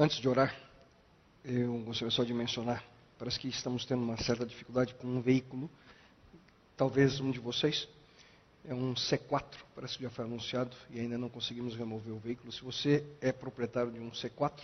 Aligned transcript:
Antes 0.00 0.16
de 0.16 0.26
orar, 0.26 0.56
eu 1.44 1.78
gostaria 1.80 2.10
só 2.10 2.24
de 2.24 2.32
mencionar, 2.32 2.82
parece 3.18 3.38
que 3.38 3.48
estamos 3.48 3.84
tendo 3.84 4.02
uma 4.02 4.16
certa 4.16 4.46
dificuldade 4.46 4.94
com 4.94 5.06
um 5.06 5.20
veículo, 5.20 5.70
talvez 6.74 7.20
um 7.20 7.30
de 7.30 7.38
vocês, 7.38 7.86
é 8.64 8.72
um 8.72 8.94
C4, 8.94 9.44
parece 9.74 9.98
que 9.98 10.04
já 10.04 10.08
foi 10.08 10.24
anunciado 10.24 10.74
e 10.88 10.98
ainda 10.98 11.18
não 11.18 11.28
conseguimos 11.28 11.76
remover 11.76 12.14
o 12.14 12.18
veículo. 12.18 12.50
Se 12.50 12.64
você 12.64 13.04
é 13.20 13.30
proprietário 13.30 13.92
de 13.92 14.00
um 14.00 14.10
C4, 14.10 14.62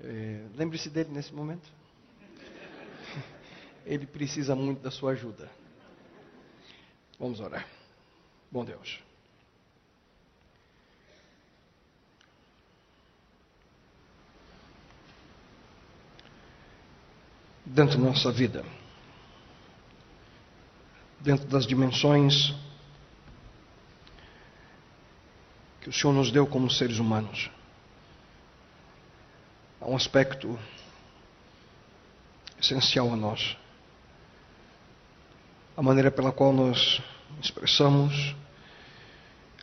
é, 0.00 0.46
lembre-se 0.56 0.88
dele 0.88 1.10
nesse 1.10 1.34
momento. 1.34 1.68
Ele 3.84 4.06
precisa 4.06 4.56
muito 4.56 4.80
da 4.80 4.90
sua 4.90 5.12
ajuda. 5.12 5.50
Vamos 7.18 7.38
orar. 7.38 7.68
Bom 8.50 8.64
Deus. 8.64 9.07
Dentro 17.70 17.98
da 17.98 18.04
nossa 18.08 18.32
vida, 18.32 18.64
dentro 21.20 21.46
das 21.48 21.66
dimensões 21.66 22.54
que 25.78 25.90
o 25.90 25.92
Senhor 25.92 26.14
nos 26.14 26.32
deu 26.32 26.46
como 26.46 26.70
seres 26.70 26.98
humanos, 26.98 27.50
há 29.78 29.86
um 29.86 29.94
aspecto 29.94 30.58
essencial 32.58 33.12
a 33.12 33.16
nós. 33.16 33.54
A 35.76 35.82
maneira 35.82 36.10
pela 36.10 36.32
qual 36.32 36.54
nós 36.54 37.02
expressamos 37.38 38.34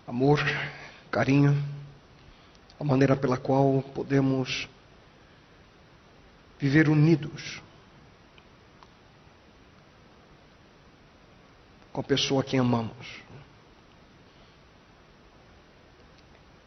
amor, 0.06 0.40
carinho, 1.10 1.58
a 2.80 2.84
maneira 2.84 3.16
pela 3.16 3.36
qual 3.36 3.82
podemos 3.96 4.70
viver 6.60 6.88
unidos 6.88 7.65
com 11.96 12.02
a 12.02 12.04
pessoa 12.04 12.42
a 12.42 12.44
quem 12.44 12.60
amamos. 12.60 13.24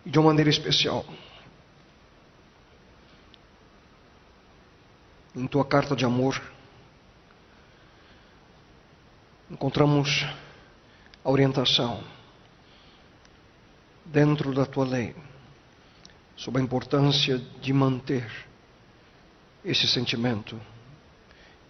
E 0.07 0.09
de 0.09 0.19
uma 0.19 0.29
maneira 0.29 0.49
especial. 0.49 1.05
Em 5.37 5.47
tua 5.47 5.67
carta 5.67 5.95
de 5.95 6.07
amor, 6.07 6.41
encontramos 9.51 10.25
a 11.23 11.31
orientação 11.31 12.03
dentro 14.07 14.55
da 14.55 14.65
tua 14.65 14.87
lei 14.87 15.15
sobre 16.39 16.63
a 16.63 16.65
importância 16.65 17.37
de 17.37 17.73
manter 17.75 18.27
esse 19.63 19.87
sentimento 19.87 20.59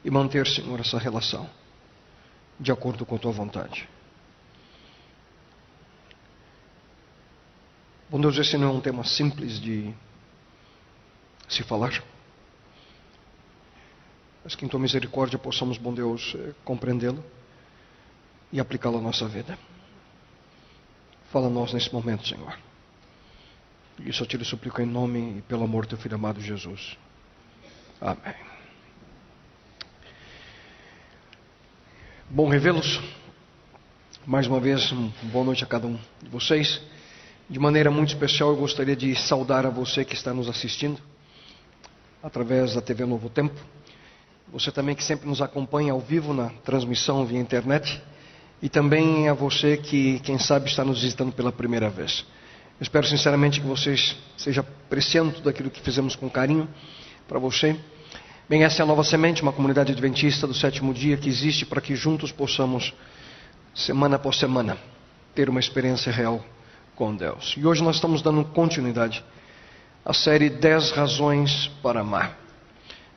e 0.04 0.10
manter, 0.12 0.46
Senhor, 0.46 0.78
essa 0.78 0.96
relação 0.96 1.50
de 2.58 2.72
acordo 2.72 3.06
com 3.06 3.16
a 3.16 3.18
tua 3.18 3.32
vontade. 3.32 3.88
Bom 8.10 8.20
Deus, 8.20 8.38
esse 8.38 8.56
não 8.56 8.68
é 8.68 8.72
um 8.72 8.80
tema 8.80 9.04
simples 9.04 9.60
de 9.60 9.94
se 11.48 11.62
falar. 11.62 12.02
Mas 14.42 14.54
que 14.54 14.64
em 14.64 14.68
tua 14.68 14.80
misericórdia 14.80 15.38
possamos, 15.38 15.76
bom 15.76 15.92
Deus, 15.92 16.34
eh, 16.34 16.54
compreendê-lo 16.64 17.22
e 18.50 18.58
aplicá-lo 18.58 18.98
à 18.98 19.00
nossa 19.00 19.28
vida. 19.28 19.58
Fala 21.30 21.48
a 21.48 21.50
nós 21.50 21.74
nesse 21.74 21.92
momento, 21.92 22.26
Senhor. 22.26 22.58
Isso 23.98 24.22
eu 24.22 24.26
te 24.26 24.42
suplico 24.44 24.80
em 24.80 24.86
nome 24.86 25.38
e 25.38 25.42
pelo 25.42 25.64
amor 25.64 25.84
do 25.84 25.90
teu 25.90 25.98
filho 25.98 26.14
amado 26.14 26.40
Jesus. 26.40 26.96
Amém. 28.00 28.47
Bom 32.30 32.46
revê-los. 32.46 33.00
Mais 34.26 34.46
uma 34.46 34.60
vez, 34.60 34.92
boa 35.32 35.46
noite 35.46 35.64
a 35.64 35.66
cada 35.66 35.86
um 35.86 35.98
de 36.22 36.28
vocês. 36.28 36.78
De 37.48 37.58
maneira 37.58 37.90
muito 37.90 38.10
especial, 38.10 38.50
eu 38.50 38.56
gostaria 38.56 38.94
de 38.94 39.16
saudar 39.16 39.64
a 39.64 39.70
você 39.70 40.04
que 40.04 40.12
está 40.12 40.34
nos 40.34 40.46
assistindo 40.46 41.00
através 42.22 42.74
da 42.74 42.82
TV 42.82 43.06
Novo 43.06 43.30
Tempo. 43.30 43.58
Você 44.52 44.70
também 44.70 44.94
que 44.94 45.02
sempre 45.02 45.26
nos 45.26 45.40
acompanha 45.40 45.94
ao 45.94 46.00
vivo 46.00 46.34
na 46.34 46.50
transmissão 46.66 47.24
via 47.24 47.40
internet. 47.40 47.98
E 48.60 48.68
também 48.68 49.26
a 49.30 49.32
você 49.32 49.78
que, 49.78 50.20
quem 50.20 50.38
sabe, 50.38 50.68
está 50.68 50.84
nos 50.84 51.00
visitando 51.00 51.32
pela 51.32 51.50
primeira 51.50 51.88
vez. 51.88 52.26
Espero 52.78 53.06
sinceramente 53.06 53.58
que 53.58 53.66
vocês 53.66 54.14
estejam 54.36 54.66
apreciando 54.84 55.32
tudo 55.32 55.48
aquilo 55.48 55.70
que 55.70 55.80
fizemos 55.80 56.14
com 56.14 56.28
carinho 56.28 56.68
para 57.26 57.38
você. 57.38 57.74
Bem, 58.48 58.64
essa 58.64 58.80
é 58.80 58.82
a 58.82 58.86
Nova 58.86 59.04
Semente, 59.04 59.42
uma 59.42 59.52
comunidade 59.52 59.92
adventista 59.92 60.46
do 60.46 60.54
sétimo 60.54 60.94
dia 60.94 61.18
que 61.18 61.28
existe 61.28 61.66
para 61.66 61.82
que 61.82 61.94
juntos 61.94 62.32
possamos, 62.32 62.94
semana 63.74 64.16
após 64.16 64.38
semana, 64.38 64.78
ter 65.34 65.50
uma 65.50 65.60
experiência 65.60 66.10
real 66.10 66.42
com 66.96 67.14
Deus. 67.14 67.54
E 67.58 67.66
hoje 67.66 67.82
nós 67.82 67.96
estamos 67.96 68.22
dando 68.22 68.42
continuidade 68.46 69.22
à 70.02 70.14
série 70.14 70.48
10 70.48 70.92
Razões 70.92 71.70
para 71.82 72.00
Amar. 72.00 72.38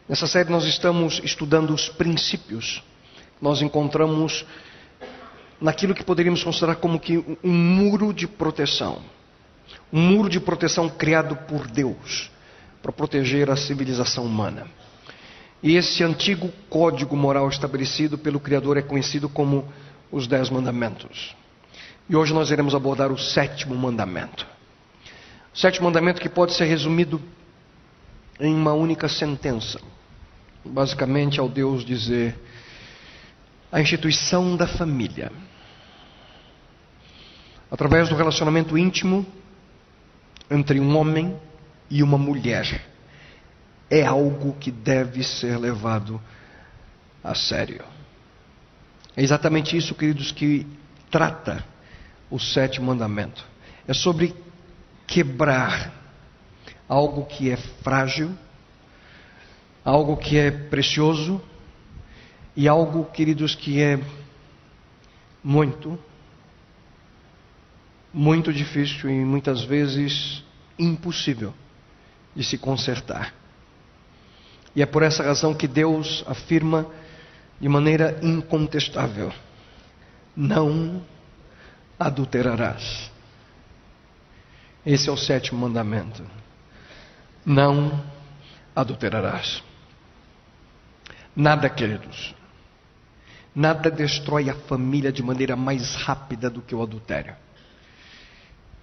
Nessa 0.10 0.28
série 0.28 0.50
nós 0.50 0.66
estamos 0.66 1.22
estudando 1.24 1.74
os 1.74 1.88
princípios 1.88 2.84
que 3.38 3.42
nós 3.42 3.62
encontramos 3.62 4.46
naquilo 5.62 5.96
que 5.96 6.04
poderíamos 6.04 6.44
considerar 6.44 6.76
como 6.76 7.00
que 7.00 7.20
um 7.42 7.54
muro 7.54 8.14
de 8.14 8.28
proteção. 8.28 9.02
Um 9.94 10.02
muro 10.02 10.28
de 10.28 10.42
proteção 10.42 10.90
criado 10.90 11.38
por 11.48 11.68
Deus 11.68 12.30
para 12.84 12.92
proteger 12.92 13.50
a 13.50 13.56
civilização 13.56 14.26
humana. 14.26 14.68
E 15.64 15.76
esse 15.76 16.04
antigo 16.04 16.52
código 16.70 17.16
moral 17.16 17.48
estabelecido 17.48 18.18
pelo 18.18 18.40
Criador 18.40 18.78
é 18.78 18.82
conhecido 18.82 19.30
como 19.30 19.72
os 20.12 20.26
Dez 20.28 20.50
Mandamentos. 20.50 21.36
E 22.10 22.16
hoje 22.16 22.34
nós 22.34 22.50
iremos 22.50 22.74
abordar 22.74 23.12
o 23.12 23.18
sétimo 23.18 23.76
mandamento. 23.76 24.46
O 25.54 25.58
sétimo 25.58 25.86
mandamento 25.86 26.20
que 26.20 26.30
pode 26.30 26.54
ser 26.54 26.66
resumido 26.66 27.22
em 28.40 28.54
uma 28.56 28.74
única 28.74 29.08
sentença. 29.08 29.80
Basicamente, 30.66 31.40
ao 31.40 31.48
Deus 31.48 31.86
dizer: 31.86 32.36
a 33.72 33.80
instituição 33.80 34.56
da 34.56 34.66
família, 34.66 35.32
através 37.70 38.10
do 38.10 38.16
relacionamento 38.16 38.78
íntimo 38.78 39.26
entre 40.50 40.80
um 40.80 40.98
homem 40.98 41.40
e 41.90 42.02
uma 42.02 42.18
mulher 42.18 42.91
é 43.92 44.06
algo 44.06 44.54
que 44.54 44.72
deve 44.72 45.22
ser 45.22 45.58
levado 45.58 46.20
a 47.22 47.36
sério. 47.36 47.84
É 49.18 49.22
exatamente 49.22 49.76
isso, 49.76 49.94
queridos, 49.94 50.32
que 50.32 50.66
trata 51.12 51.62
o 52.30 52.40
sétimo 52.40 52.88
mandamento. 52.88 53.46
É 53.86 53.94
sobre 53.94 54.34
quebrar 55.06 55.94
algo 56.88 57.26
que 57.26 57.52
é 57.52 57.58
frágil, 57.58 58.34
algo 59.84 60.16
que 60.16 60.38
é 60.38 60.50
precioso 60.50 61.42
e 62.56 62.70
algo, 62.70 63.04
queridos, 63.12 63.56
que 63.56 63.82
é 63.82 64.00
muito, 65.44 66.00
muito 68.14 68.54
difícil 68.54 69.10
e 69.10 69.26
muitas 69.26 69.64
vezes 69.66 70.46
impossível 70.80 71.54
de 72.34 72.46
se 72.46 72.58
consertar. 72.58 73.41
E 74.76 74.82
é 74.82 74.86
por 74.86 75.04
essa 75.04 75.24
razão 75.24 75.54
que 75.54 75.68
Deus 75.68 76.24
afirma 76.28 76.88
de 77.60 77.68
maneira 77.68 78.20
incontestável: 78.22 79.32
não 80.36 81.02
adulterarás. 82.00 83.12
Esse 84.86 85.10
é 85.10 85.12
o 85.12 85.18
sétimo 85.18 85.60
mandamento. 85.60 86.24
Não 87.46 88.04
adulterarás. 88.76 89.64
Nada, 91.36 91.70
queridos, 91.70 92.36
nada 93.56 93.90
destrói 93.90 94.50
a 94.50 94.56
família 94.56 95.12
de 95.12 95.24
maneira 95.24 95.56
mais 95.56 95.96
rápida 95.96 96.50
do 96.50 96.62
que 96.62 96.76
o 96.76 96.82
adultério. 96.82 97.36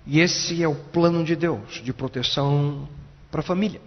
E 0.07 0.21
esse 0.21 0.63
é 0.63 0.69
o 0.69 0.75
plano 0.75 1.23
de 1.25 1.37
Deus 1.37 1.83
de 1.83 1.93
proteção 1.93 2.89
para 3.31 3.41
a 3.41 3.45
família. 3.45 3.81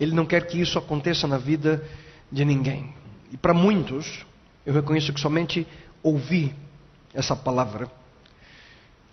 Ele 0.00 0.14
não 0.14 0.24
quer 0.24 0.46
que 0.46 0.60
isso 0.60 0.78
aconteça 0.78 1.26
na 1.26 1.38
vida 1.38 1.84
de 2.30 2.44
ninguém. 2.44 2.94
E 3.32 3.36
para 3.36 3.52
muitos, 3.52 4.24
eu 4.64 4.72
reconheço 4.72 5.12
que 5.12 5.20
somente 5.20 5.66
ouvir 6.02 6.54
essa 7.12 7.34
palavra, 7.34 7.90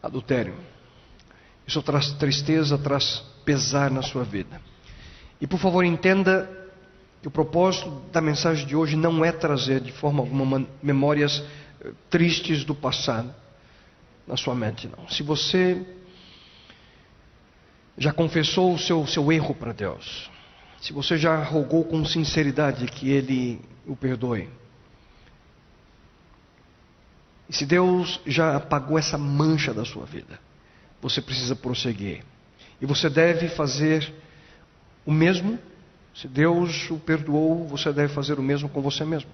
adultério, 0.01 0.55
isso 1.67 1.81
traz 1.81 2.11
tristeza, 2.13 2.77
traz 2.77 3.23
pesar 3.43 3.89
na 3.89 4.01
sua 4.01 4.23
vida. 4.23 4.61
E 5.41 5.47
por 5.47 5.59
favor, 5.59 5.83
entenda 5.83 6.49
que 7.21 7.27
o 7.27 7.31
propósito 7.31 7.89
da 8.11 8.21
mensagem 8.21 8.67
de 8.67 8.75
hoje 8.75 8.95
não 8.95 9.25
é 9.25 9.31
trazer 9.31 9.81
de 9.81 9.91
forma 9.91 10.21
alguma 10.21 10.65
memórias 10.81 11.43
eh, 11.81 11.91
tristes 12.09 12.63
do 12.63 12.75
passado 12.75 13.33
na 14.27 14.37
sua 14.37 14.53
mente, 14.53 14.87
não. 14.87 15.09
Se 15.09 15.23
você 15.23 15.85
já 17.97 18.11
confessou 18.11 18.73
o 18.73 18.79
seu, 18.79 19.05
seu 19.07 19.31
erro 19.31 19.55
para 19.55 19.73
Deus, 19.73 20.29
se 20.85 20.93
você 20.93 21.17
já 21.17 21.41
rogou 21.43 21.83
com 21.83 22.05
sinceridade 22.05 22.85
que 22.85 23.09
Ele 23.09 23.59
o 23.87 23.95
perdoe. 23.95 24.47
E 27.49 27.55
se 27.55 27.65
Deus 27.65 28.21
já 28.23 28.55
apagou 28.55 28.95
essa 28.95 29.17
mancha 29.17 29.73
da 29.73 29.83
sua 29.83 30.05
vida, 30.05 30.39
você 31.01 31.23
precisa 31.23 31.55
prosseguir. 31.55 32.23
E 32.79 32.85
você 32.85 33.09
deve 33.09 33.49
fazer 33.49 34.13
o 35.03 35.11
mesmo. 35.11 35.57
Se 36.13 36.27
Deus 36.27 36.87
o 36.91 36.99
perdoou, 36.99 37.67
você 37.67 37.91
deve 37.91 38.13
fazer 38.13 38.37
o 38.37 38.43
mesmo 38.43 38.69
com 38.69 38.79
você 38.79 39.03
mesmo. 39.03 39.31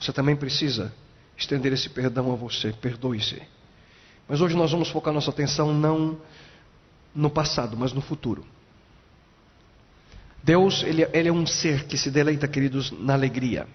Você 0.00 0.12
também 0.12 0.34
precisa 0.34 0.92
estender 1.36 1.72
esse 1.72 1.88
perdão 1.88 2.32
a 2.32 2.34
você. 2.34 2.72
Perdoe-se. 2.72 3.40
Mas 4.26 4.40
hoje 4.40 4.56
nós 4.56 4.72
vamos 4.72 4.88
focar 4.88 5.14
nossa 5.14 5.30
atenção 5.30 5.72
não 5.72 6.18
no 7.14 7.30
passado, 7.30 7.76
mas 7.76 7.92
no 7.92 8.00
futuro. 8.00 8.44
Deus, 10.42 10.82
ele, 10.82 11.06
ele, 11.12 11.28
é 11.28 11.32
um 11.32 11.46
ser 11.46 11.84
que 11.84 11.98
se 11.98 12.10
deleita, 12.10 12.48
queridos, 12.48 12.90
na 12.90 13.14
alegria. 13.14 13.66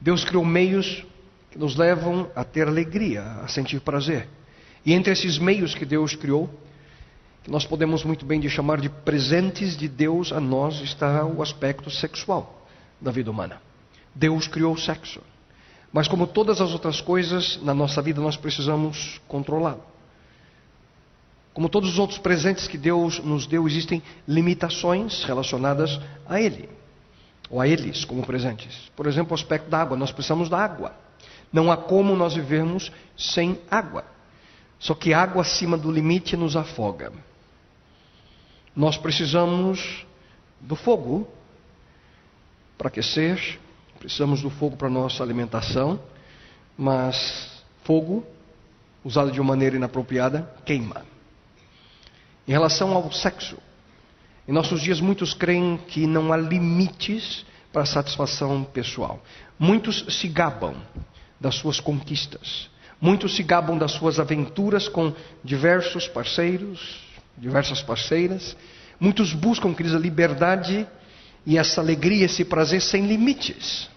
Deus 0.00 0.24
criou 0.24 0.44
meios 0.44 1.04
que 1.50 1.58
nos 1.58 1.76
levam 1.76 2.30
a 2.34 2.44
ter 2.44 2.66
alegria, 2.66 3.22
a 3.22 3.48
sentir 3.48 3.80
prazer. 3.80 4.28
E 4.84 4.92
entre 4.92 5.12
esses 5.12 5.38
meios 5.38 5.74
que 5.74 5.84
Deus 5.84 6.14
criou, 6.14 6.48
que 7.42 7.50
nós 7.50 7.66
podemos 7.66 8.04
muito 8.04 8.24
bem 8.24 8.40
chamar 8.48 8.80
de 8.80 8.88
presentes 8.88 9.76
de 9.76 9.88
Deus 9.88 10.32
a 10.32 10.40
nós, 10.40 10.80
está 10.80 11.24
o 11.24 11.42
aspecto 11.42 11.90
sexual 11.90 12.66
da 13.00 13.10
vida 13.10 13.30
humana. 13.30 13.60
Deus 14.14 14.48
criou 14.48 14.74
o 14.74 14.78
sexo. 14.78 15.20
Mas 15.92 16.06
como 16.06 16.26
todas 16.26 16.60
as 16.60 16.72
outras 16.72 17.00
coisas 17.00 17.60
na 17.62 17.74
nossa 17.74 18.00
vida, 18.00 18.20
nós 18.20 18.36
precisamos 18.36 19.20
controlá-lo. 19.26 19.89
Como 21.52 21.68
todos 21.68 21.90
os 21.90 21.98
outros 21.98 22.18
presentes 22.18 22.68
que 22.68 22.78
Deus 22.78 23.18
nos 23.18 23.46
deu, 23.46 23.66
existem 23.66 24.02
limitações 24.26 25.24
relacionadas 25.24 26.00
a 26.26 26.40
Ele, 26.40 26.68
ou 27.50 27.60
a 27.60 27.66
eles 27.66 28.04
como 28.04 28.24
presentes. 28.24 28.90
Por 28.94 29.06
exemplo, 29.06 29.32
o 29.32 29.34
aspecto 29.34 29.68
da 29.68 29.80
água, 29.80 29.96
nós 29.96 30.12
precisamos 30.12 30.48
da 30.48 30.58
água. 30.58 30.94
Não 31.52 31.70
há 31.70 31.76
como 31.76 32.14
nós 32.14 32.34
vivermos 32.34 32.92
sem 33.16 33.58
água. 33.68 34.04
Só 34.78 34.94
que 34.94 35.12
água 35.12 35.42
acima 35.42 35.76
do 35.76 35.90
limite 35.90 36.36
nos 36.36 36.56
afoga. 36.56 37.12
Nós 38.74 38.96
precisamos 38.96 40.06
do 40.60 40.76
fogo 40.76 41.28
para 42.78 42.88
aquecer, 42.88 43.58
precisamos 43.98 44.40
do 44.40 44.48
fogo 44.48 44.76
para 44.76 44.88
nossa 44.88 45.22
alimentação, 45.22 46.00
mas 46.78 47.62
fogo, 47.84 48.24
usado 49.04 49.32
de 49.32 49.40
uma 49.40 49.48
maneira 49.48 49.76
inapropriada, 49.76 50.48
queima. 50.64 51.04
Em 52.50 52.52
relação 52.52 52.92
ao 52.92 53.12
sexo, 53.12 53.56
em 54.48 54.50
nossos 54.50 54.82
dias 54.82 55.00
muitos 55.00 55.32
creem 55.32 55.76
que 55.76 56.04
não 56.04 56.32
há 56.32 56.36
limites 56.36 57.46
para 57.72 57.82
a 57.82 57.86
satisfação 57.86 58.64
pessoal. 58.64 59.22
Muitos 59.56 60.04
se 60.18 60.26
gabam 60.26 60.74
das 61.38 61.54
suas 61.54 61.78
conquistas. 61.78 62.68
Muitos 63.00 63.36
se 63.36 63.44
gabam 63.44 63.78
das 63.78 63.92
suas 63.92 64.18
aventuras 64.18 64.88
com 64.88 65.14
diversos 65.44 66.08
parceiros, 66.08 66.98
diversas 67.38 67.82
parceiras. 67.82 68.56
Muitos 68.98 69.32
buscam, 69.32 69.72
queridos, 69.72 69.96
a 69.96 70.02
liberdade 70.02 70.84
e 71.46 71.56
essa 71.56 71.80
alegria, 71.80 72.26
esse 72.26 72.44
prazer 72.44 72.82
sem 72.82 73.06
limites. 73.06 73.88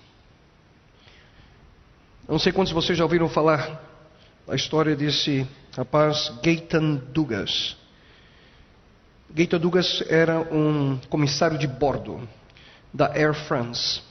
Não 2.30 2.38
sei 2.38 2.52
quantos 2.52 2.70
de 2.70 2.76
vocês 2.76 2.96
já 2.96 3.04
ouviram 3.04 3.28
falar 3.28 3.82
da 4.46 4.56
história 4.56 4.96
desse 4.96 5.44
rapaz 5.76 6.32
Gaetan 6.44 7.02
Dugas. 7.12 7.82
Gaetan 9.30 9.60
Dugas 9.60 10.04
era 10.10 10.40
um 10.40 11.00
comissário 11.10 11.58
de 11.58 11.68
bordo 11.68 12.28
da 12.94 13.08
Air 13.16 13.34
France. 13.34 14.02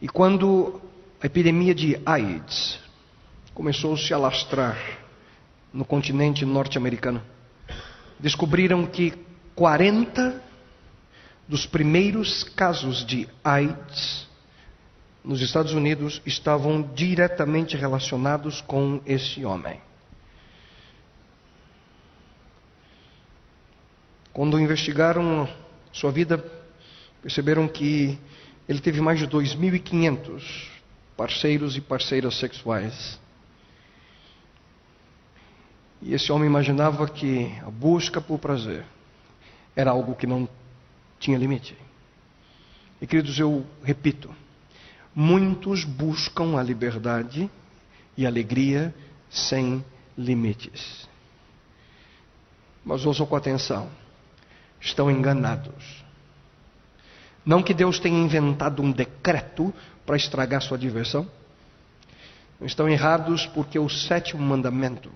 E 0.00 0.08
quando 0.08 0.80
a 1.22 1.26
epidemia 1.26 1.74
de 1.74 2.00
AIDS 2.04 2.80
começou 3.54 3.94
a 3.94 3.96
se 3.96 4.12
alastrar 4.12 4.76
no 5.72 5.84
continente 5.84 6.44
norte-americano. 6.44 7.22
Descobriram 8.18 8.84
que 8.86 9.12
40 9.54 10.42
dos 11.48 11.66
primeiros 11.66 12.44
casos 12.44 13.04
de 13.04 13.28
AIDS 13.42 14.26
nos 15.24 15.40
Estados 15.40 15.72
Unidos 15.72 16.20
estavam 16.26 16.82
diretamente 16.94 17.76
relacionados 17.76 18.60
com 18.60 19.00
esse 19.06 19.44
homem. 19.44 19.80
Quando 24.32 24.58
investigaram 24.58 25.46
sua 25.92 26.10
vida, 26.10 26.38
perceberam 27.20 27.68
que 27.68 28.18
ele 28.66 28.80
teve 28.80 29.00
mais 29.00 29.18
de 29.18 29.26
2.500 29.26 30.70
parceiros 31.16 31.76
e 31.76 31.80
parceiras 31.80 32.38
sexuais. 32.38 33.20
E 36.00 36.14
esse 36.14 36.32
homem 36.32 36.48
imaginava 36.48 37.06
que 37.06 37.52
a 37.64 37.70
busca 37.70 38.20
por 38.20 38.38
prazer 38.38 38.86
era 39.76 39.90
algo 39.90 40.14
que 40.14 40.26
não 40.26 40.48
tinha 41.20 41.36
limite. 41.36 41.76
E 43.00 43.06
queridos, 43.06 43.38
eu 43.38 43.66
repito, 43.84 44.34
muitos 45.14 45.84
buscam 45.84 46.58
a 46.58 46.62
liberdade 46.62 47.50
e 48.16 48.26
alegria 48.26 48.94
sem 49.28 49.84
limites. 50.16 51.08
Mas 52.84 53.04
ouçam 53.04 53.26
com 53.26 53.36
atenção, 53.36 53.90
estão 54.82 55.10
enganados. 55.10 56.02
Não 57.46 57.62
que 57.62 57.72
Deus 57.72 57.98
tenha 57.98 58.18
inventado 58.18 58.82
um 58.82 58.92
decreto 58.92 59.72
para 60.04 60.16
estragar 60.16 60.60
sua 60.60 60.76
diversão. 60.76 61.26
Estão 62.60 62.88
errados 62.88 63.46
porque 63.46 63.78
o 63.78 63.88
sétimo 63.88 64.42
mandamento 64.42 65.10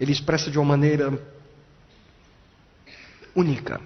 ele 0.00 0.12
expressa 0.12 0.50
de 0.50 0.58
uma 0.58 0.64
maneira 0.64 1.12
única 3.34 3.80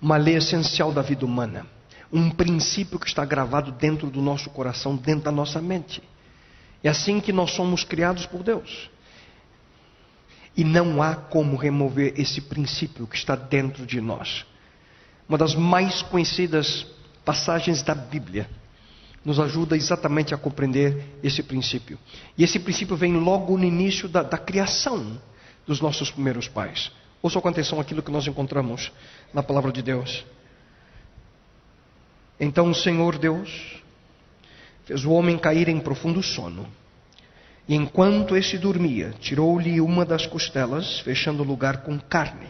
uma 0.00 0.16
lei 0.16 0.36
essencial 0.36 0.92
da 0.92 1.02
vida 1.02 1.24
humana, 1.24 1.66
um 2.12 2.30
princípio 2.30 2.98
que 2.98 3.06
está 3.06 3.24
gravado 3.24 3.72
dentro 3.72 4.10
do 4.10 4.20
nosso 4.20 4.50
coração, 4.50 4.94
dentro 4.94 5.24
da 5.24 5.32
nossa 5.32 5.60
mente. 5.60 6.02
É 6.84 6.88
assim 6.88 7.18
que 7.18 7.32
nós 7.32 7.52
somos 7.52 7.82
criados 7.82 8.26
por 8.26 8.42
Deus. 8.42 8.90
E 10.56 10.64
não 10.64 11.02
há 11.02 11.14
como 11.14 11.56
remover 11.56 12.14
esse 12.16 12.40
princípio 12.40 13.06
que 13.06 13.16
está 13.16 13.36
dentro 13.36 13.84
de 13.84 14.00
nós. 14.00 14.46
Uma 15.28 15.36
das 15.36 15.54
mais 15.54 16.02
conhecidas 16.02 16.86
passagens 17.24 17.82
da 17.82 17.94
Bíblia 17.94 18.48
nos 19.24 19.40
ajuda 19.40 19.76
exatamente 19.76 20.32
a 20.32 20.38
compreender 20.38 21.04
esse 21.22 21.42
princípio. 21.42 21.98
E 22.38 22.44
esse 22.44 22.60
princípio 22.60 22.96
vem 22.96 23.14
logo 23.14 23.58
no 23.58 23.64
início 23.64 24.08
da, 24.08 24.22
da 24.22 24.38
criação 24.38 25.20
dos 25.66 25.80
nossos 25.80 26.12
primeiros 26.12 26.46
pais. 26.46 26.92
Ouça 27.20 27.40
com 27.40 27.48
atenção 27.48 27.80
aquilo 27.80 28.02
que 28.02 28.10
nós 28.10 28.24
encontramos 28.26 28.92
na 29.34 29.42
palavra 29.42 29.72
de 29.72 29.82
Deus. 29.82 30.24
Então 32.38 32.70
o 32.70 32.74
Senhor 32.74 33.18
Deus 33.18 33.82
fez 34.84 35.04
o 35.04 35.10
homem 35.10 35.36
cair 35.36 35.68
em 35.68 35.80
profundo 35.80 36.22
sono. 36.22 36.68
E 37.68 37.74
enquanto 37.74 38.36
este 38.36 38.56
dormia, 38.56 39.12
tirou-lhe 39.18 39.80
uma 39.80 40.04
das 40.04 40.26
costelas, 40.26 41.00
fechando 41.00 41.42
o 41.42 41.46
lugar 41.46 41.82
com 41.82 41.98
carne. 41.98 42.48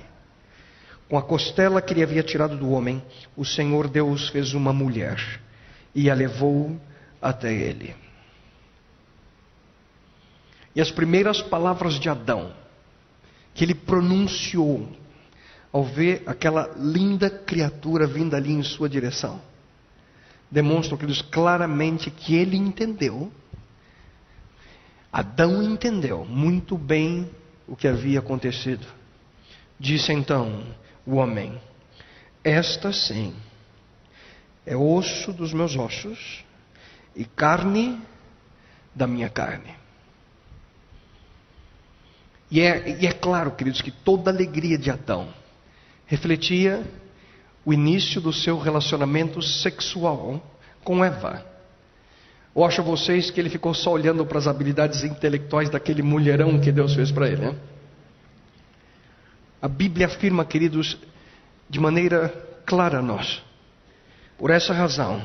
Com 1.09 1.17
a 1.17 1.23
costela 1.23 1.81
que 1.81 1.95
ele 1.95 2.03
havia 2.03 2.23
tirado 2.23 2.57
do 2.57 2.71
homem, 2.71 3.03
o 3.37 3.45
Senhor 3.45 3.89
Deus 3.89 4.29
fez 4.29 4.53
uma 4.53 4.73
mulher 4.73 5.41
e 5.95 6.11
a 6.11 6.15
levou 6.15 6.79
até 7.23 7.53
ele. 7.55 7.95
E 10.75 10.81
as 10.81 10.91
primeiras 10.91 11.41
palavras 11.41 11.99
de 11.99 12.11
Adão, 12.11 12.53
que 13.55 13.65
ele 13.65 13.75
pronunciou 13.75 14.87
ao 15.73 15.83
ver 15.83 16.23
aquela 16.27 16.75
linda 16.77 17.31
criatura 17.31 18.07
vinda 18.07 18.37
ali 18.37 18.53
em 18.53 18.63
sua 18.63 18.89
direção, 18.89 19.41
demonstram 20.51 20.99
que 20.99 21.23
claramente 21.25 22.11
que 22.11 22.35
ele 22.35 22.57
entendeu, 22.57 23.33
Adão 25.17 25.63
entendeu 25.63 26.27
muito 26.27 26.77
bem 26.77 27.31
o 27.67 27.75
que 27.75 27.89
havia 27.89 28.19
acontecido. 28.19 28.87
Disse 29.81 30.13
então 30.13 30.63
o 31.07 31.15
homem: 31.15 31.59
Esta 32.45 32.93
sim 32.93 33.35
é 34.67 34.77
osso 34.77 35.33
dos 35.33 35.55
meus 35.55 35.75
ossos 35.75 36.45
e 37.15 37.25
carne 37.25 37.99
da 38.95 39.07
minha 39.07 39.31
carne. 39.31 39.75
E 42.51 42.61
é, 42.61 43.01
e 43.01 43.07
é 43.07 43.13
claro, 43.15 43.53
queridos, 43.53 43.81
que 43.81 43.91
toda 43.91 44.31
a 44.31 44.35
alegria 44.35 44.77
de 44.77 44.91
Adão 44.91 45.33
refletia 46.05 46.85
o 47.65 47.73
início 47.73 48.21
do 48.21 48.35
seu 48.35 48.59
relacionamento 48.59 49.41
sexual 49.41 50.43
com 50.85 51.03
Eva. 51.03 51.56
Ou 52.57 52.65
acham 52.65 52.83
vocês 52.83 53.31
que 53.31 53.39
ele 53.39 53.51
ficou 53.51 53.75
só 53.75 53.93
olhando 53.93 54.25
para 54.25 54.39
as 54.39 54.47
habilidades 54.47 55.05
intelectuais 55.05 55.69
daquele 55.69 56.01
mulherão 56.01 56.59
que 56.59 56.73
Deus 56.73 56.95
fez 56.95 57.13
para 57.13 57.29
ele? 57.29 57.43
Né? 57.49 57.55
A 59.61 59.69
Bíblia 59.69 60.07
afirma, 60.07 60.43
queridos, 60.43 60.97
de 61.69 61.79
maneira 61.79 62.31
clara 62.65 63.01
a 63.01 63.03
nós. 63.03 63.43
Por 64.39 64.49
essa 64.49 64.73
razão, 64.73 65.23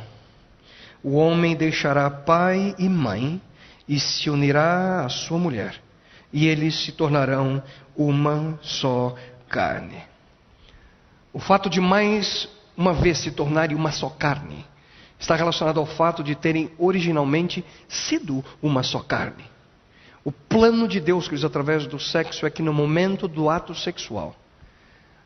o 1.02 1.16
homem 1.16 1.56
deixará 1.56 2.10
pai 2.10 2.76
e 2.78 2.90
mãe 2.90 3.42
e 3.88 3.98
se 3.98 4.30
unirá 4.30 5.06
à 5.06 5.08
sua 5.08 5.38
mulher, 5.38 5.82
e 6.34 6.48
eles 6.48 6.84
se 6.84 6.92
tornarão 6.92 7.64
uma 7.96 8.60
só 8.62 9.16
carne. 9.48 10.04
O 11.32 11.40
fato 11.40 11.70
de 11.70 11.80
mais 11.80 12.50
uma 12.76 12.92
vez 12.92 13.20
se 13.20 13.32
tornarem 13.32 13.78
uma 13.78 13.94
só 13.94 14.10
carne 14.10 14.70
está 15.22 15.36
relacionado 15.36 15.80
ao 15.80 15.86
fato 15.86 16.24
de 16.24 16.34
terem 16.34 16.72
originalmente 16.80 17.64
sido 17.88 18.44
uma 18.62 18.82
só 18.82 19.00
carne. 19.00 19.44
O 20.26 20.32
plano 20.32 20.88
de 20.88 21.00
Deus, 21.00 21.26
queridos, 21.26 21.46
através 21.46 21.86
do 21.86 22.00
sexo, 22.00 22.46
é 22.46 22.50
que 22.50 22.62
no 22.62 22.74
momento 22.74 23.28
do 23.28 23.50
ato 23.50 23.74
sexual, 23.76 24.36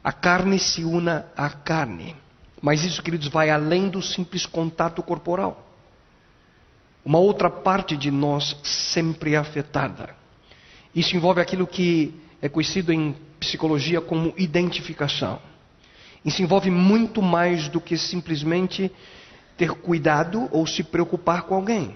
a 0.04 0.12
carne 0.12 0.60
se 0.60 0.84
una 0.84 1.28
à 1.36 1.50
carne. 1.50 2.16
Mas 2.62 2.84
isso, 2.84 3.02
queridos, 3.02 3.28
vai 3.28 3.50
além 3.50 3.90
do 3.90 4.02
simples 4.02 4.46
contato 4.46 5.02
corporal. 5.02 5.66
Uma 7.04 7.20
outra 7.20 7.50
parte 7.50 7.96
de 7.96 8.12
nós 8.12 8.56
sempre 8.64 9.34
é 9.34 9.38
afetada. 9.38 10.16
Isso 10.94 11.16
envolve 11.16 11.40
aquilo 11.40 11.68
que 11.68 12.14
é 12.42 12.50
conhecido 12.50 12.92
em 12.92 13.16
psicologia 13.40 14.02
como 14.02 14.34
identificação. 14.38 15.40
Isso 16.24 16.42
envolve 16.42 16.72
muito 16.72 17.22
mais 17.22 17.70
do 17.70 17.80
que 17.80 17.98
simplesmente 17.98 18.92
ter 19.58 19.72
cuidado 19.72 20.50
ou 20.52 20.66
se 20.68 20.84
preocupar 20.84 21.44
com 21.44 21.56
alguém. 21.56 21.96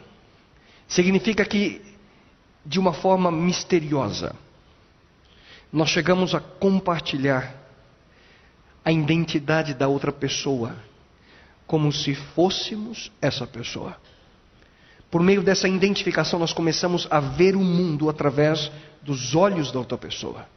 Significa 0.87 1.45
que, 1.45 1.81
de 2.65 2.79
uma 2.79 2.93
forma 2.93 3.31
misteriosa, 3.31 4.35
nós 5.71 5.89
chegamos 5.89 6.33
a 6.33 6.39
compartilhar 6.39 7.55
a 8.83 8.91
identidade 8.91 9.73
da 9.73 9.87
outra 9.87 10.11
pessoa, 10.11 10.75
como 11.67 11.91
se 11.91 12.15
fôssemos 12.15 13.11
essa 13.21 13.45
pessoa. 13.45 13.95
Por 15.11 15.21
meio 15.21 15.43
dessa 15.43 15.67
identificação, 15.67 16.39
nós 16.39 16.53
começamos 16.53 17.07
a 17.09 17.19
ver 17.19 17.55
o 17.55 17.59
mundo 17.59 18.09
através 18.09 18.71
dos 19.01 19.35
olhos 19.35 19.71
da 19.71 19.79
outra 19.79 19.97
pessoa. 19.97 20.47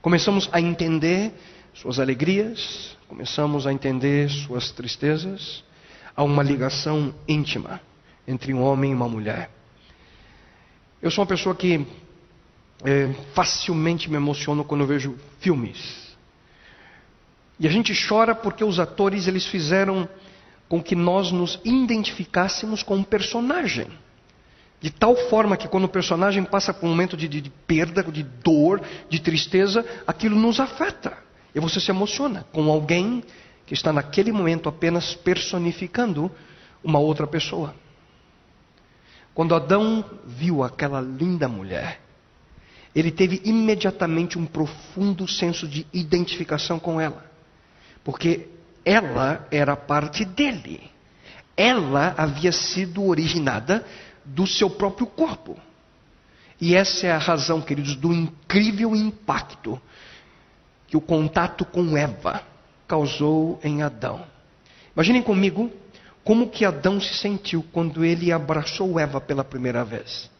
Começamos 0.00 0.48
a 0.52 0.60
entender 0.60 1.32
suas 1.74 1.98
alegrias, 1.98 2.96
começamos 3.08 3.66
a 3.66 3.72
entender 3.72 4.30
suas 4.30 4.70
tristezas, 4.70 5.64
há 6.16 6.22
uma 6.22 6.42
ligação 6.42 7.14
íntima 7.26 7.80
entre 8.26 8.52
um 8.54 8.62
homem 8.62 8.92
e 8.92 8.94
uma 8.94 9.08
mulher. 9.08 9.50
Eu 11.02 11.10
sou 11.10 11.22
uma 11.22 11.28
pessoa 11.28 11.54
que 11.54 11.86
é, 12.84 13.12
facilmente 13.34 14.10
me 14.10 14.16
emociono 14.16 14.64
quando 14.64 14.82
eu 14.82 14.86
vejo 14.86 15.16
filmes. 15.40 16.14
E 17.58 17.66
a 17.66 17.70
gente 17.70 17.94
chora 18.08 18.34
porque 18.34 18.64
os 18.64 18.80
atores 18.80 19.28
eles 19.28 19.46
fizeram 19.46 20.08
com 20.68 20.82
que 20.82 20.96
nós 20.96 21.30
nos 21.30 21.60
identificássemos 21.64 22.82
com 22.82 22.96
um 22.96 23.04
personagem. 23.04 23.86
De 24.80 24.90
tal 24.90 25.16
forma 25.16 25.56
que 25.56 25.68
quando 25.68 25.84
o 25.84 25.88
personagem 25.88 26.44
passa 26.44 26.74
por 26.74 26.86
um 26.86 26.90
momento 26.90 27.16
de, 27.16 27.28
de, 27.28 27.40
de 27.40 27.50
perda, 27.50 28.02
de 28.02 28.22
dor, 28.22 28.82
de 29.08 29.20
tristeza, 29.20 29.84
aquilo 30.06 30.36
nos 30.36 30.58
afeta. 30.60 31.16
E 31.54 31.60
você 31.60 31.80
se 31.80 31.90
emociona 31.90 32.44
com 32.52 32.70
alguém 32.70 33.22
que 33.66 33.74
está 33.74 33.92
naquele 33.92 34.32
momento 34.32 34.68
apenas 34.68 35.14
personificando 35.14 36.30
uma 36.82 36.98
outra 36.98 37.26
pessoa. 37.26 37.74
Quando 39.34 39.54
Adão 39.54 40.04
viu 40.24 40.62
aquela 40.62 41.00
linda 41.00 41.48
mulher, 41.48 42.00
ele 42.94 43.10
teve 43.10 43.40
imediatamente 43.44 44.38
um 44.38 44.46
profundo 44.46 45.26
senso 45.26 45.66
de 45.66 45.86
identificação 45.92 46.78
com 46.78 47.00
ela, 47.00 47.24
porque 48.04 48.48
ela 48.84 49.46
era 49.50 49.74
parte 49.74 50.24
dele. 50.24 50.90
Ela 51.56 52.14
havia 52.16 52.52
sido 52.52 53.04
originada 53.04 53.84
do 54.24 54.46
seu 54.46 54.70
próprio 54.70 55.06
corpo. 55.06 55.58
E 56.60 56.74
essa 56.76 57.06
é 57.06 57.12
a 57.12 57.18
razão, 57.18 57.60
queridos, 57.60 57.96
do 57.96 58.12
incrível 58.12 58.94
impacto 58.94 59.80
que 60.86 60.96
o 60.96 61.00
contato 61.00 61.64
com 61.64 61.96
Eva 61.96 62.53
causou 62.86 63.58
em 63.62 63.82
Adão. 63.82 64.24
Imaginem 64.94 65.22
comigo 65.22 65.70
como 66.24 66.48
que 66.48 66.64
Adão 66.64 67.00
se 67.00 67.14
sentiu 67.14 67.64
quando 67.72 68.04
ele 68.04 68.32
abraçou 68.32 68.98
Eva 68.98 69.20
pela 69.20 69.44
primeira 69.44 69.84
vez. 69.84 70.30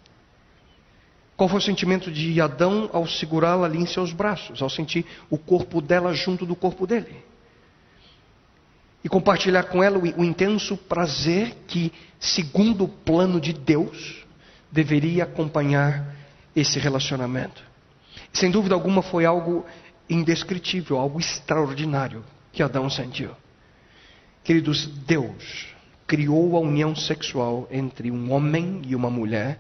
Qual 1.37 1.49
foi 1.49 1.59
o 1.59 1.63
sentimento 1.63 2.11
de 2.11 2.41
Adão 2.41 2.89
ao 2.93 3.07
segurá-la 3.07 3.67
ali 3.67 3.79
em 3.79 3.87
seus 3.87 4.13
braços, 4.13 4.63
ao 4.63 4.71
sentir 4.71 5.05
o 5.29 5.37
corpo 5.37 5.81
dela 5.81 6.15
junto 6.15 6.47
do 6.47 6.55
corpo 6.55 6.87
dele? 6.87 7.17
E 9.03 9.09
compartilhar 9.09 9.65
com 9.65 9.83
ela 9.83 9.99
o, 9.99 10.25
intenso 10.25 10.77
prazer 10.77 11.55
que, 11.67 11.93
segundo 12.19 12.85
o 12.85 12.89
plano 12.89 13.41
de 13.41 13.53
Deus, 13.53 14.25
deveria 14.71 15.25
acompanhar 15.25 16.15
esse 16.57 16.79
relacionamento. 16.79 17.63
Sem 18.33 18.51
dúvida 18.51 18.75
alguma 18.75 19.03
foi 19.03 19.27
algo 19.27 19.67
indescritível, 20.09 20.99
algo 20.99 21.19
extraordinário 21.19 22.25
que 22.55 22.63
Adão 22.63 22.89
sentiu. 22.89 23.33
Queridos, 24.45 24.87
Deus 24.87 25.67
criou 26.07 26.57
a 26.57 26.61
união 26.61 26.95
sexual 26.95 27.67
entre 27.71 28.11
um 28.11 28.33
homem 28.33 28.83
e 28.87 28.95
uma 28.95 29.11
mulher 29.11 29.59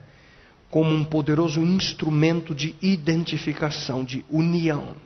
como 0.71 0.91
um 0.91 1.05
poderoso 1.05 1.61
instrumento 1.61 2.55
de 2.55 2.75
identificação, 2.81 4.05
de 4.05 4.25
união. 4.31 4.97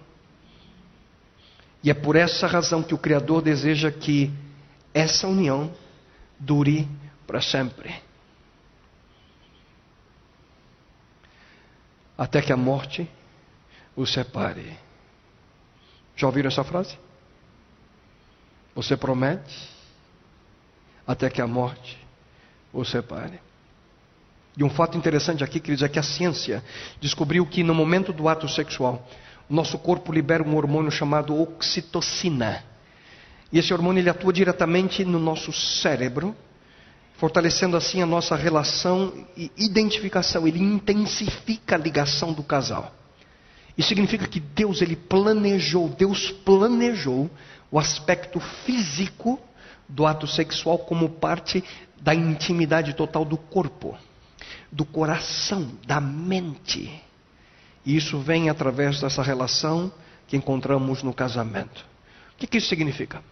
E 1.83 1.90
é 1.90 1.95
por 1.95 2.16
essa 2.16 2.47
razão 2.47 2.83
que 2.83 2.95
o 2.95 2.99
Criador 2.99 3.40
deseja 3.40 3.90
que 3.90 4.30
essa 4.92 5.26
união 5.26 5.73
dure 6.38 6.88
para 7.26 7.40
sempre. 7.40 7.95
Até 12.16 12.42
que 12.42 12.52
a 12.52 12.57
morte 12.57 13.09
os 13.95 14.12
separe. 14.12 14.76
Já 16.16 16.26
ouviram 16.26 16.49
essa 16.49 16.64
frase? 16.64 16.99
Você 18.78 18.97
promete 18.97 19.68
até 21.04 21.28
que 21.28 21.42
a 21.42 21.49
morte 21.49 21.99
o 22.73 22.85
separe. 22.85 23.40
E 24.56 24.62
um 24.62 24.70
fato 24.70 24.97
interessante 24.97 25.42
aqui, 25.42 25.58
queridos, 25.58 25.82
é 25.82 25.88
que 25.88 25.99
a 25.99 26.02
ciência 26.04 26.62
descobriu 27.00 27.44
que 27.44 27.64
no 27.64 27.75
momento 27.75 28.12
do 28.12 28.28
ato 28.28 28.49
sexual, 28.49 29.04
o 29.50 29.54
nosso 29.54 29.80
corpo 29.80 30.12
libera 30.12 30.44
um 30.44 30.54
hormônio 30.54 30.92
chamado 30.92 31.37
oxitocina. 31.37 32.62
E 33.50 33.58
esse 33.58 33.75
hormônio 33.75 34.00
ele 34.00 34.11
atua 34.11 34.32
diretamente 34.32 35.04
no 35.04 35.18
nosso 35.18 35.52
cérebro, 35.52 36.32
fortalecendo 37.16 37.76
assim 37.76 38.00
a 38.00 38.06
nossa 38.06 38.37
relação 38.37 39.12
e 39.37 39.50
identificação. 39.56 40.47
Ele 40.47 40.62
intensifica 40.62 41.75
a 41.75 41.78
ligação 41.78 42.32
do 42.32 42.44
casal. 42.44 42.94
Isso 43.76 43.88
significa 43.88 44.28
que 44.28 44.38
Deus 44.38 44.82
ele 44.82 44.94
planejou, 44.94 45.88
Deus 45.88 46.30
planejou 46.30 47.28
o 47.70 47.78
aspecto 47.78 48.40
físico 48.40 49.40
do 49.88 50.06
ato 50.06 50.26
sexual 50.26 50.78
como 50.78 51.08
parte 51.08 51.64
da 52.00 52.14
intimidade 52.14 52.94
total 52.94 53.25
do 53.25 53.37
corpo, 53.37 53.96
do 54.70 54.84
coração, 54.84 55.70
da 55.87 56.00
mente. 56.00 57.02
E 57.84 57.96
isso 57.96 58.18
vem 58.18 58.50
através 58.50 59.00
dessa 59.00 59.22
relação 59.22 59.92
que 60.26 60.37
encontramos 60.37 61.02
no 61.02 61.12
casamento. 61.12 61.84
O 62.34 62.37
que, 62.37 62.46
que 62.46 62.58
isso 62.58 62.68
significa? 62.68 63.22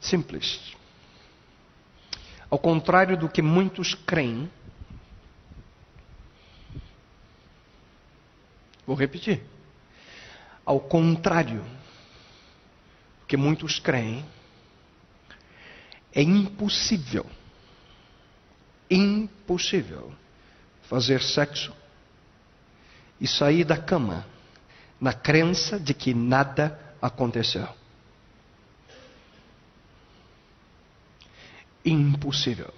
Simples. 0.00 0.60
Ao 2.50 2.58
contrário 2.58 3.16
do 3.16 3.28
que 3.28 3.42
muitos 3.42 3.94
creem, 3.94 4.50
vou 8.86 8.96
repetir. 8.96 9.42
Ao 10.64 10.78
contrário 10.78 11.64
que 13.28 13.36
muitos 13.36 13.78
creem, 13.78 14.24
é 16.14 16.22
impossível, 16.22 17.26
impossível 18.90 20.10
fazer 20.84 21.20
sexo 21.20 21.76
e 23.20 23.28
sair 23.28 23.64
da 23.64 23.76
cama 23.76 24.26
na 24.98 25.12
crença 25.12 25.78
de 25.78 25.92
que 25.92 26.14
nada 26.14 26.96
aconteceu. 27.02 27.68
Impossível. 31.84 32.72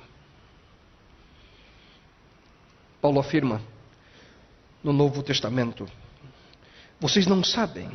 Paulo 3.01 3.21
afirma 3.21 3.63
no 4.83 4.93
Novo 4.93 5.23
Testamento: 5.23 5.89
vocês 7.01 7.27
não 7.27 7.43
sabem 7.43 7.89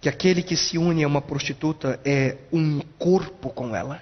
que 0.00 0.08
aquele 0.08 0.42
que 0.42 0.56
se 0.56 0.78
une 0.78 1.02
a 1.02 1.08
uma 1.08 1.20
prostituta 1.20 2.00
é 2.04 2.38
um 2.52 2.80
corpo 2.98 3.50
com 3.50 3.74
ela. 3.74 4.00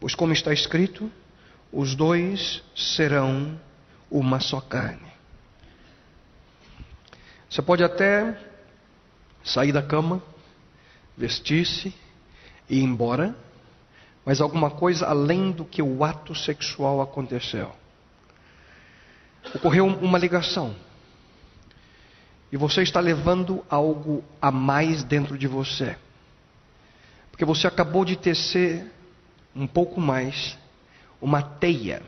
Pois, 0.00 0.14
como 0.14 0.32
está 0.32 0.52
escrito, 0.52 1.10
os 1.72 1.94
dois 1.94 2.62
serão 2.76 3.58
uma 4.10 4.40
só 4.40 4.60
carne. 4.60 5.08
Você 7.50 7.62
pode 7.62 7.82
até 7.82 8.38
sair 9.42 9.72
da 9.72 9.82
cama 9.82 10.22
vestir-se 11.16 11.92
e 12.68 12.78
ir 12.78 12.82
embora, 12.82 13.34
mas 14.24 14.40
alguma 14.40 14.70
coisa 14.70 15.06
além 15.06 15.50
do 15.50 15.64
que 15.64 15.82
o 15.82 16.04
ato 16.04 16.34
sexual 16.34 17.00
aconteceu. 17.00 17.74
Ocorreu 19.54 19.86
uma 19.86 20.18
ligação. 20.18 20.76
E 22.50 22.56
você 22.56 22.82
está 22.82 23.00
levando 23.00 23.64
algo 23.68 24.24
a 24.40 24.50
mais 24.50 25.04
dentro 25.04 25.36
de 25.36 25.46
você. 25.46 25.96
Porque 27.30 27.44
você 27.44 27.66
acabou 27.66 28.04
de 28.04 28.16
tecer 28.16 28.90
um 29.54 29.66
pouco 29.66 30.00
mais 30.00 30.56
uma 31.20 31.42
teia. 31.42 32.02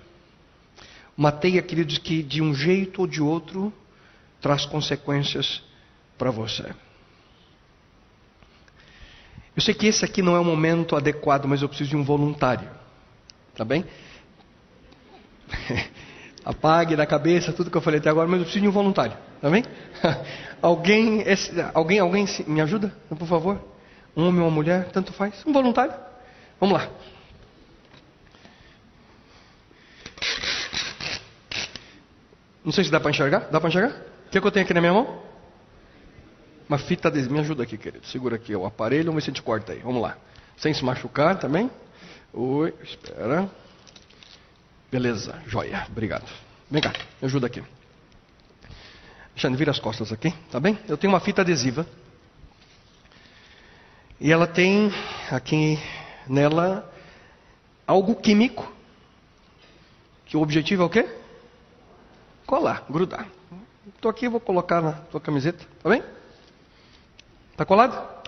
Uma 1.17 1.31
teia, 1.31 1.61
queridos, 1.61 1.99
que 1.99 2.23
de 2.23 2.41
um 2.41 2.55
jeito 2.55 3.03
ou 3.03 3.07
de 3.07 3.21
outro 3.21 3.73
traz 4.41 4.65
consequências 4.65 5.63
para 6.17 6.31
você. 6.31 6.75
Eu 9.55 9.63
sei 9.63 9.75
que 9.75 9.87
esse 9.87 10.05
aqui 10.05 10.23
não 10.23 10.35
é 10.35 10.41
o 10.41 10.45
momento 10.45 10.97
adequado, 10.97 11.45
mas 11.47 11.61
eu 11.61 11.69
preciso 11.69 11.91
de 11.91 11.97
um 11.97 12.05
voluntário. 12.05 12.71
Tá 13.55 13.65
bem? 13.65 13.85
Apague 16.45 16.97
da 16.97 17.07
cabeça 17.07 17.53
tudo 17.53 17.71
que 17.71 17.77
eu 17.77 17.83
falei 17.83 18.01
até 18.01 18.09
agora, 18.09 18.27
mas 18.27 18.39
eu 18.39 18.45
preciso 18.45 18.63
de 18.63 18.69
um 18.69 18.73
voluntário. 18.73 19.17
Tá 19.41 19.51
bem? 19.51 19.65
alguém, 20.61 21.23
esse, 21.23 21.53
alguém, 21.75 21.99
alguém 21.99 22.27
me 22.47 22.61
ajuda, 22.61 22.93
por 23.09 23.27
favor? 23.27 23.61
Um 24.17 24.27
homem 24.27 24.41
ou 24.41 24.49
uma 24.49 24.55
mulher, 24.55 24.91
tanto 24.91 25.13
faz. 25.13 25.45
Um 25.47 25.53
voluntário? 25.53 25.95
Vamos 26.59 26.79
lá. 26.79 26.89
Não 32.65 32.73
sei 32.73 32.85
se 32.85 32.91
dá 32.91 33.01
para 33.01 33.11
enxergar. 33.11 33.49
Dá 33.51 33.61
para 33.61 33.69
enxergar? 33.69 33.91
O 34.27 34.31
que, 34.31 34.39
é 34.39 34.41
que 34.41 34.47
eu 34.47 34.51
tenho 34.51 34.65
aqui 34.65 34.75
na 34.75 34.81
minha 34.81 34.93
mão? 34.93 35.23
Uma 36.69 36.79
fita 36.79 37.09
adesiva. 37.09 37.33
Me 37.33 37.41
ajuda 37.41 37.63
aqui, 37.63 37.79
querido. 37.79 38.07
Segura 38.07 38.37
aqui 38.37 38.55
o 38.55 38.67
aparelho. 38.67 39.07
Vamos 39.07 39.17
ver 39.17 39.25
se 39.25 39.31
a 39.31 39.33
gente 39.33 39.43
corta 39.43 39.73
aí. 39.73 39.79
Vamos 39.81 40.03
lá. 40.03 40.17
Sem 40.57 40.75
se 40.75 40.85
machucar 40.85 41.39
também. 41.39 41.71
Oi, 42.33 42.75
espera. 42.83 43.51
Beleza, 44.91 45.41
joia. 45.47 45.87
Obrigado. 45.89 46.29
Vem 46.69 46.83
cá, 46.83 46.93
me 47.21 47.27
ajuda 47.27 47.47
aqui. 47.47 47.63
Alexandre, 49.31 49.57
vira 49.57 49.71
as 49.71 49.79
costas 49.79 50.13
aqui, 50.13 50.33
tá 50.51 50.59
bem? 50.59 50.79
Eu 50.89 50.97
tenho 50.97 51.13
uma 51.13 51.21
fita 51.21 51.43
adesiva. 51.43 51.87
E 54.21 54.33
ela 54.33 54.47
tem 54.47 54.93
aqui 55.31 55.79
nela 56.27 56.93
algo 57.87 58.17
químico. 58.17 58.71
Que 60.27 60.37
o 60.37 60.43
objetivo 60.43 60.83
é 60.83 60.87
o 60.87 60.91
quê? 60.91 61.09
Colar, 62.45 62.85
grudar. 62.91 63.27
Estou 63.95 64.11
aqui, 64.11 64.29
vou 64.29 64.41
colocar 64.41 64.81
na 64.83 64.93
tua 64.93 65.21
camiseta, 65.21 65.65
tá 65.83 65.89
bem? 65.89 66.03
Está 67.53 67.65
colado? 67.65 68.25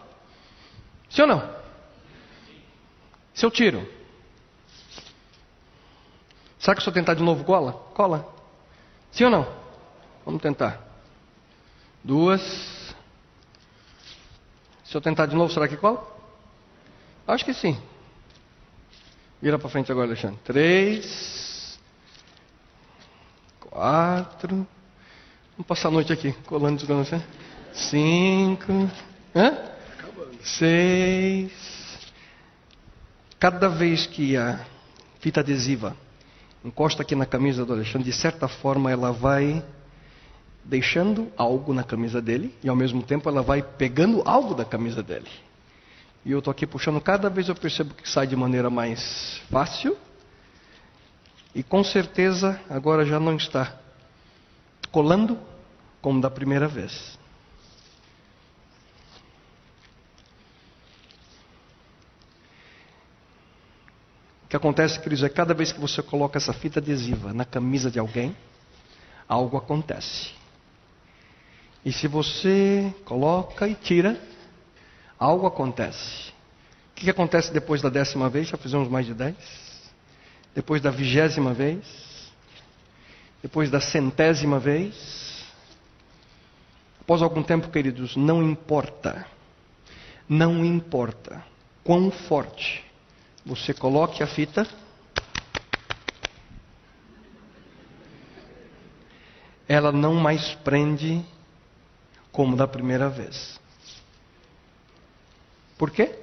Sim 1.10 1.22
ou 1.22 1.28
não? 1.28 1.56
Se 3.34 3.44
eu 3.44 3.50
tiro, 3.50 3.86
será 6.62 6.76
que 6.76 6.82
se 6.82 6.88
eu 6.88 6.92
tentar 6.92 7.14
de 7.14 7.22
novo 7.22 7.44
cola? 7.44 7.72
Cola. 7.92 8.26
Sim 9.10 9.24
ou 9.24 9.30
não? 9.30 9.52
Vamos 10.24 10.40
tentar. 10.40 10.80
Duas. 12.04 12.40
Se 14.84 14.96
eu 14.96 15.00
tentar 15.00 15.26
de 15.26 15.34
novo, 15.34 15.52
será 15.52 15.66
que 15.66 15.76
cola? 15.76 16.06
Acho 17.26 17.44
que 17.44 17.52
sim. 17.52 17.80
Vira 19.40 19.58
para 19.58 19.68
frente 19.68 19.90
agora, 19.90 20.06
Alexandre. 20.06 20.38
Três. 20.44 21.78
Quatro. 23.58 24.66
Vamos 25.52 25.66
passar 25.66 25.88
a 25.88 25.90
noite 25.90 26.12
aqui, 26.12 26.32
colando, 26.46 26.78
descolando. 26.78 27.02
Assim. 27.02 27.22
Cinco. 27.72 28.90
Hã? 29.34 29.58
Seis. 30.42 31.52
Cada 33.40 33.68
vez 33.68 34.06
que 34.06 34.36
a 34.36 34.64
fita 35.18 35.40
adesiva 35.40 35.96
encosta 36.64 37.02
aqui 37.02 37.14
na 37.14 37.26
camisa 37.26 37.64
do 37.64 37.72
Alexandre, 37.72 38.10
de 38.10 38.16
certa 38.16 38.48
forma 38.48 38.90
ela 38.90 39.12
vai 39.12 39.64
deixando 40.64 41.30
algo 41.36 41.74
na 41.74 41.82
camisa 41.82 42.22
dele 42.22 42.54
e 42.62 42.68
ao 42.68 42.76
mesmo 42.76 43.02
tempo 43.02 43.28
ela 43.28 43.42
vai 43.42 43.62
pegando 43.62 44.22
algo 44.24 44.54
da 44.54 44.64
camisa 44.64 45.02
dele. 45.02 45.28
E 46.24 46.30
eu 46.30 46.38
estou 46.38 46.52
aqui 46.52 46.66
puxando, 46.66 47.00
cada 47.00 47.28
vez 47.28 47.48
eu 47.48 47.54
percebo 47.54 47.94
que 47.94 48.08
sai 48.08 48.26
de 48.26 48.36
maneira 48.36 48.70
mais 48.70 49.42
fácil 49.50 49.96
e 51.54 51.62
com 51.62 51.82
certeza 51.82 52.60
agora 52.70 53.04
já 53.04 53.18
não 53.18 53.36
está 53.36 53.76
colando 54.92 55.36
como 56.00 56.20
da 56.20 56.30
primeira 56.30 56.68
vez. 56.68 57.18
Que 64.52 64.56
acontece, 64.58 65.00
queridos, 65.00 65.24
é 65.24 65.30
cada 65.30 65.54
vez 65.54 65.72
que 65.72 65.80
você 65.80 66.02
coloca 66.02 66.36
essa 66.36 66.52
fita 66.52 66.78
adesiva 66.78 67.32
na 67.32 67.42
camisa 67.42 67.90
de 67.90 67.98
alguém, 67.98 68.36
algo 69.26 69.56
acontece. 69.56 70.30
E 71.82 71.90
se 71.90 72.06
você 72.06 72.94
coloca 73.06 73.66
e 73.66 73.74
tira, 73.74 74.20
algo 75.18 75.46
acontece. 75.46 76.28
O 76.90 76.96
que, 76.96 77.08
acontece 77.08 77.50
depois 77.50 77.80
da 77.80 77.88
décima 77.88 78.28
vez? 78.28 78.48
Já 78.48 78.58
fizemos 78.58 78.88
mais 78.90 79.06
de 79.06 79.14
dez. 79.14 79.36
Depois 80.54 80.82
da 80.82 80.90
vigésima 80.90 81.54
vez. 81.54 82.30
Depois 83.40 83.70
da 83.70 83.80
centésima 83.80 84.58
vez. 84.58 85.46
Após 87.00 87.22
algum 87.22 87.42
tempo, 87.42 87.70
queridos, 87.70 88.16
não 88.16 88.42
importa. 88.42 89.24
Não 90.28 90.62
importa 90.62 91.42
quão 91.82 92.10
forte 92.10 92.91
você 93.44 93.74
coloque 93.74 94.22
a 94.22 94.26
fita. 94.26 94.66
Ela 99.68 99.90
não 99.90 100.14
mais 100.14 100.54
prende 100.56 101.24
como 102.30 102.56
da 102.56 102.66
primeira 102.66 103.08
vez. 103.08 103.60
Por 105.78 105.90
quê? 105.90 106.14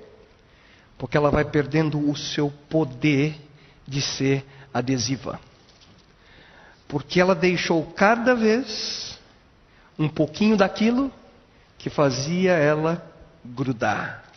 Porque 0.98 1.18
ela 1.18 1.32
vai 1.32 1.46
perdendo 1.46 2.10
o 2.10 2.16
seu 2.16 2.52
poder 2.70 3.40
de 3.88 4.02
ser 4.02 4.46
adesiva. 4.74 5.40
Porque 6.88 7.20
ela 7.20 7.36
deixou 7.36 7.86
cada 7.92 8.36
vez 8.36 9.20
um 9.98 10.08
pouquinho 10.08 10.56
daquilo 10.56 11.12
que 11.78 11.90
fazia 11.90 12.54
ela 12.54 13.06
grudar. 13.44 14.29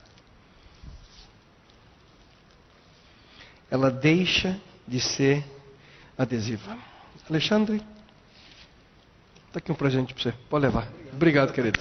Ela 3.72 3.90
deixa 3.90 4.60
de 4.86 5.00
ser 5.00 5.42
adesiva. 6.18 6.76
Alexandre, 7.26 7.82
está 9.46 9.60
aqui 9.60 9.72
um 9.72 9.74
presente 9.74 10.12
para 10.12 10.22
você. 10.22 10.34
Pode 10.50 10.66
levar. 10.66 10.86
Obrigado, 11.10 11.54
querido. 11.54 11.80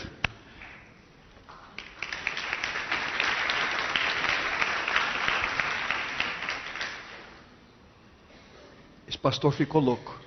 Esse 9.05 9.17
pastor 9.17 9.51
ficou 9.51 9.81
louco. 9.81 10.17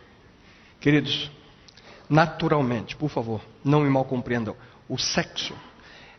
Queridos, 0.79 1.31
naturalmente, 2.11 2.95
por 2.95 3.09
favor, 3.09 3.41
não 3.65 3.81
me 3.81 3.89
mal 3.89 4.05
compreendam. 4.05 4.55
O 4.87 4.99
sexo 4.99 5.57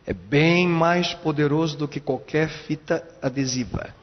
é 0.04 0.12
bem 0.12 0.66
mais 0.66 1.14
poderoso 1.14 1.78
do 1.78 1.86
que 1.86 2.00
qualquer 2.00 2.48
fita 2.48 3.08
adesiva. 3.22 3.94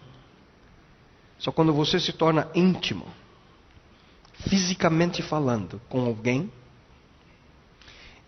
Só 1.43 1.51
quando 1.51 1.73
você 1.73 1.99
se 1.99 2.13
torna 2.13 2.49
íntimo, 2.56 3.06
fisicamente 4.47 5.21
falando, 5.21 5.82
com 5.89 6.06
alguém, 6.06 6.49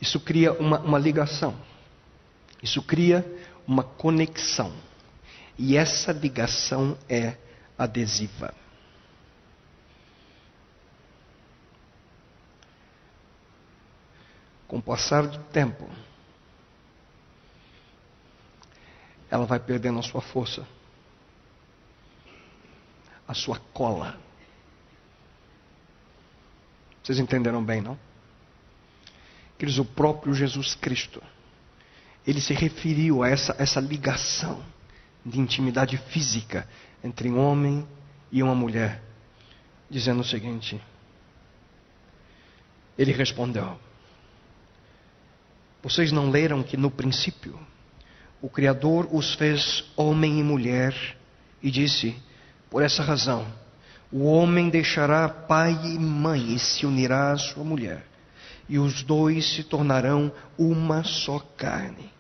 isso 0.02 0.20
cria 0.20 0.52
uma, 0.52 0.80
uma 0.82 1.00
ligação. 1.00 1.56
Isso 2.62 2.84
cria 2.84 3.26
uma 3.66 3.84
conexão. 3.84 4.74
E 5.58 5.78
essa 5.78 6.12
ligação 6.12 6.98
é 7.08 7.38
adesiva. 7.78 8.54
Com 14.68 14.80
o 14.80 14.82
passar 14.82 15.26
do 15.26 15.38
tempo, 15.54 15.90
ela 19.32 19.46
vai 19.46 19.60
perdendo 19.62 20.00
a 20.00 20.04
sua 20.04 20.20
força 20.20 20.75
a 23.28 23.34
sua 23.34 23.60
cola. 23.74 24.18
Vocês 27.04 27.20
entenderam 27.20 27.64
bem, 27.64 27.82
não? 27.82 27.98
Queridos, 29.58 29.80
o 29.80 29.86
próprio 29.86 30.34
Jesus 30.34 30.76
Cristo, 30.76 31.22
ele 32.26 32.42
se 32.42 32.54
referiu 32.54 33.24
a 33.24 33.30
essa, 33.30 33.56
essa 33.60 33.80
ligação 33.80 34.64
de 35.26 35.40
intimidade 35.40 35.98
física 35.98 36.68
entre 37.04 37.30
um 37.30 37.40
homem 37.40 37.88
e 38.32 38.44
uma 38.44 38.56
mulher, 38.56 39.02
dizendo 39.90 40.22
o 40.22 40.26
seguinte: 40.26 40.82
Ele 42.98 43.12
respondeu: 43.12 43.80
Vocês 45.82 46.12
não 46.12 46.30
leram 46.30 46.64
que 46.64 46.76
no 46.76 46.92
princípio 46.92 47.58
o 48.42 48.50
Criador 48.50 49.08
os 49.12 49.36
fez 49.36 49.84
homem 49.96 50.40
e 50.40 50.44
mulher 50.44 51.18
e 51.62 51.72
disse: 51.72 52.16
Por 52.70 52.84
essa 52.84 53.04
razão, 53.04 53.46
o 54.12 54.24
homem 54.24 54.70
deixará 54.70 55.28
pai 55.28 55.74
e 55.84 56.00
mãe 56.00 56.54
e 56.54 56.60
se 56.60 56.86
unirá 56.86 57.32
à 57.32 57.38
sua 57.38 57.64
mulher, 57.64 58.06
e 58.68 58.80
os 58.80 59.04
dois 59.04 59.56
se 59.56 59.64
tornarão 59.64 60.32
uma 60.58 61.04
só 61.04 61.40
carne. 61.58 62.12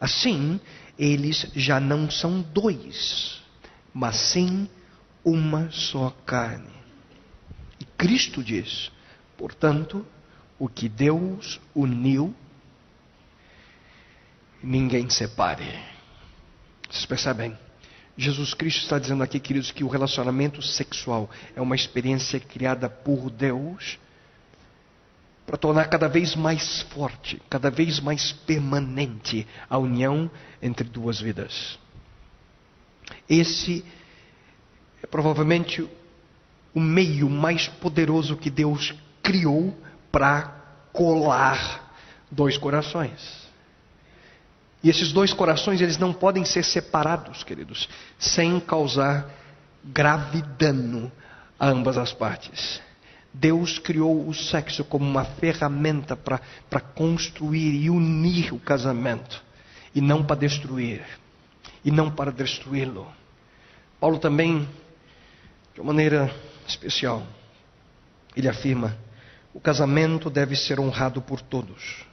Assim, 0.00 0.60
eles 0.98 1.50
já 1.54 1.80
não 1.80 2.10
são 2.10 2.42
dois, 2.42 3.42
mas 3.92 4.16
sim 4.16 4.68
uma 5.24 5.70
só 5.70 6.10
carne. 6.24 6.70
E 7.80 7.84
Cristo 7.84 8.42
diz: 8.42 8.90
portanto, 9.36 10.06
o 10.58 10.68
que 10.68 10.88
Deus 10.88 11.60
uniu, 11.74 12.34
ninguém 14.62 15.08
separe. 15.10 15.78
Vocês 16.88 17.06
percebem? 17.06 17.65
Jesus 18.16 18.54
Cristo 18.54 18.82
está 18.82 18.98
dizendo 18.98 19.22
aqui, 19.22 19.38
queridos, 19.38 19.70
que 19.70 19.84
o 19.84 19.88
relacionamento 19.88 20.62
sexual 20.62 21.28
é 21.54 21.60
uma 21.60 21.76
experiência 21.76 22.40
criada 22.40 22.88
por 22.88 23.30
Deus 23.30 23.98
para 25.46 25.56
tornar 25.56 25.88
cada 25.88 26.08
vez 26.08 26.34
mais 26.34 26.82
forte, 26.82 27.40
cada 27.48 27.70
vez 27.70 28.00
mais 28.00 28.32
permanente 28.32 29.46
a 29.68 29.78
união 29.78 30.30
entre 30.60 30.88
duas 30.88 31.20
vidas. 31.20 31.78
Esse 33.28 33.84
é 35.02 35.06
provavelmente 35.06 35.86
o 36.74 36.80
meio 36.80 37.30
mais 37.30 37.68
poderoso 37.68 38.36
que 38.36 38.50
Deus 38.50 38.94
criou 39.22 39.76
para 40.10 40.48
colar 40.92 41.94
dois 42.30 42.58
corações. 42.58 43.45
E 44.82 44.90
esses 44.90 45.12
dois 45.12 45.32
corações, 45.32 45.80
eles 45.80 45.98
não 45.98 46.12
podem 46.12 46.44
ser 46.44 46.64
separados, 46.64 47.42
queridos, 47.42 47.88
sem 48.18 48.60
causar 48.60 49.28
grave 49.84 50.42
dano 50.58 51.10
a 51.58 51.68
ambas 51.68 51.96
as 51.96 52.12
partes. 52.12 52.80
Deus 53.32 53.78
criou 53.78 54.26
o 54.26 54.34
sexo 54.34 54.84
como 54.84 55.04
uma 55.04 55.24
ferramenta 55.24 56.16
para 56.16 56.80
construir 56.80 57.74
e 57.74 57.90
unir 57.90 58.52
o 58.54 58.58
casamento, 58.58 59.42
e 59.94 60.00
não 60.00 60.24
para 60.24 60.36
destruir, 60.36 61.04
e 61.84 61.90
não 61.90 62.10
para 62.10 62.30
destruí-lo. 62.30 63.06
Paulo 64.00 64.18
também, 64.18 64.68
de 65.74 65.80
uma 65.80 65.92
maneira 65.92 66.34
especial, 66.66 67.26
ele 68.34 68.48
afirma: 68.48 68.96
o 69.52 69.60
casamento 69.60 70.30
deve 70.30 70.56
ser 70.56 70.80
honrado 70.80 71.20
por 71.20 71.40
todos 71.40 72.05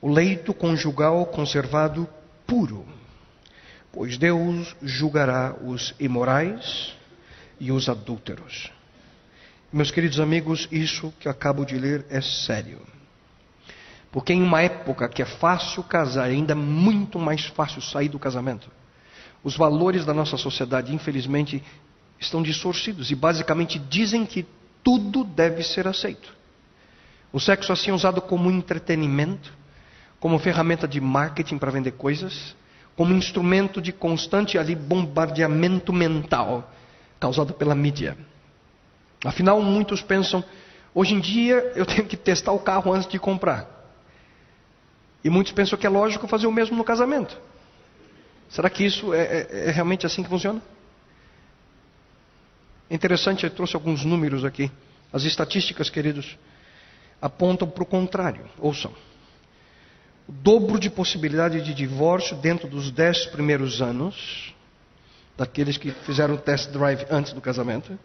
o 0.00 0.08
leito 0.10 0.54
conjugal 0.54 1.26
conservado 1.26 2.08
puro, 2.46 2.86
pois 3.92 4.16
Deus 4.16 4.76
julgará 4.82 5.56
os 5.62 5.94
imorais 5.98 6.94
e 7.58 7.72
os 7.72 7.88
adúlteros. 7.88 8.70
Meus 9.72 9.90
queridos 9.90 10.20
amigos, 10.20 10.68
isso 10.70 11.12
que 11.18 11.28
acabo 11.28 11.64
de 11.64 11.76
ler 11.76 12.06
é 12.08 12.20
sério. 12.20 12.80
Porque 14.10 14.32
em 14.32 14.42
uma 14.42 14.62
época 14.62 15.08
que 15.08 15.20
é 15.20 15.26
fácil 15.26 15.82
casar, 15.82 16.24
ainda 16.24 16.54
muito 16.54 17.18
mais 17.18 17.44
fácil 17.46 17.82
sair 17.82 18.08
do 18.08 18.18
casamento, 18.18 18.70
os 19.42 19.56
valores 19.56 20.04
da 20.04 20.14
nossa 20.14 20.36
sociedade, 20.36 20.94
infelizmente, 20.94 21.62
estão 22.18 22.42
distorcidos 22.42 23.10
e 23.10 23.14
basicamente 23.14 23.78
dizem 23.78 24.24
que 24.24 24.46
tudo 24.82 25.24
deve 25.24 25.62
ser 25.62 25.86
aceito. 25.86 26.34
O 27.32 27.38
sexo 27.38 27.72
assim 27.72 27.90
é 27.90 27.94
usado 27.94 28.22
como 28.22 28.50
entretenimento, 28.50 29.52
como 30.20 30.38
ferramenta 30.38 30.88
de 30.88 31.00
marketing 31.00 31.58
para 31.58 31.70
vender 31.70 31.92
coisas, 31.92 32.56
como 32.96 33.14
instrumento 33.14 33.80
de 33.80 33.92
constante 33.92 34.58
ali 34.58 34.74
bombardeamento 34.74 35.92
mental 35.92 36.68
causado 37.20 37.54
pela 37.54 37.74
mídia. 37.74 38.16
Afinal, 39.24 39.60
muitos 39.62 40.02
pensam, 40.02 40.42
hoje 40.94 41.14
em 41.14 41.20
dia 41.20 41.72
eu 41.76 41.86
tenho 41.86 42.06
que 42.06 42.16
testar 42.16 42.52
o 42.52 42.58
carro 42.58 42.92
antes 42.92 43.08
de 43.08 43.18
comprar. 43.18 43.76
E 45.22 45.30
muitos 45.30 45.52
pensam 45.52 45.78
que 45.78 45.86
é 45.86 45.90
lógico 45.90 46.26
fazer 46.26 46.46
o 46.46 46.52
mesmo 46.52 46.76
no 46.76 46.84
casamento. 46.84 47.38
Será 48.48 48.70
que 48.70 48.84
isso 48.84 49.12
é, 49.12 49.20
é, 49.20 49.68
é 49.68 49.70
realmente 49.70 50.06
assim 50.06 50.22
que 50.22 50.28
funciona? 50.28 50.62
Interessante, 52.90 53.44
eu 53.44 53.50
trouxe 53.50 53.76
alguns 53.76 54.04
números 54.04 54.44
aqui. 54.44 54.70
As 55.12 55.24
estatísticas, 55.24 55.90
queridos, 55.90 56.38
apontam 57.20 57.68
para 57.68 57.82
o 57.82 57.86
contrário. 57.86 58.48
Ouçam 58.58 58.92
o 60.28 60.32
dobro 60.32 60.78
de 60.78 60.90
possibilidade 60.90 61.62
de 61.62 61.72
divórcio 61.72 62.36
dentro 62.36 62.68
dos 62.68 62.90
dez 62.90 63.24
primeiros 63.24 63.80
anos, 63.80 64.54
daqueles 65.36 65.78
que 65.78 65.90
fizeram 65.90 66.34
o 66.34 66.38
test 66.38 66.70
drive 66.70 67.06
antes 67.10 67.32
do 67.32 67.40
casamento. 67.40 67.98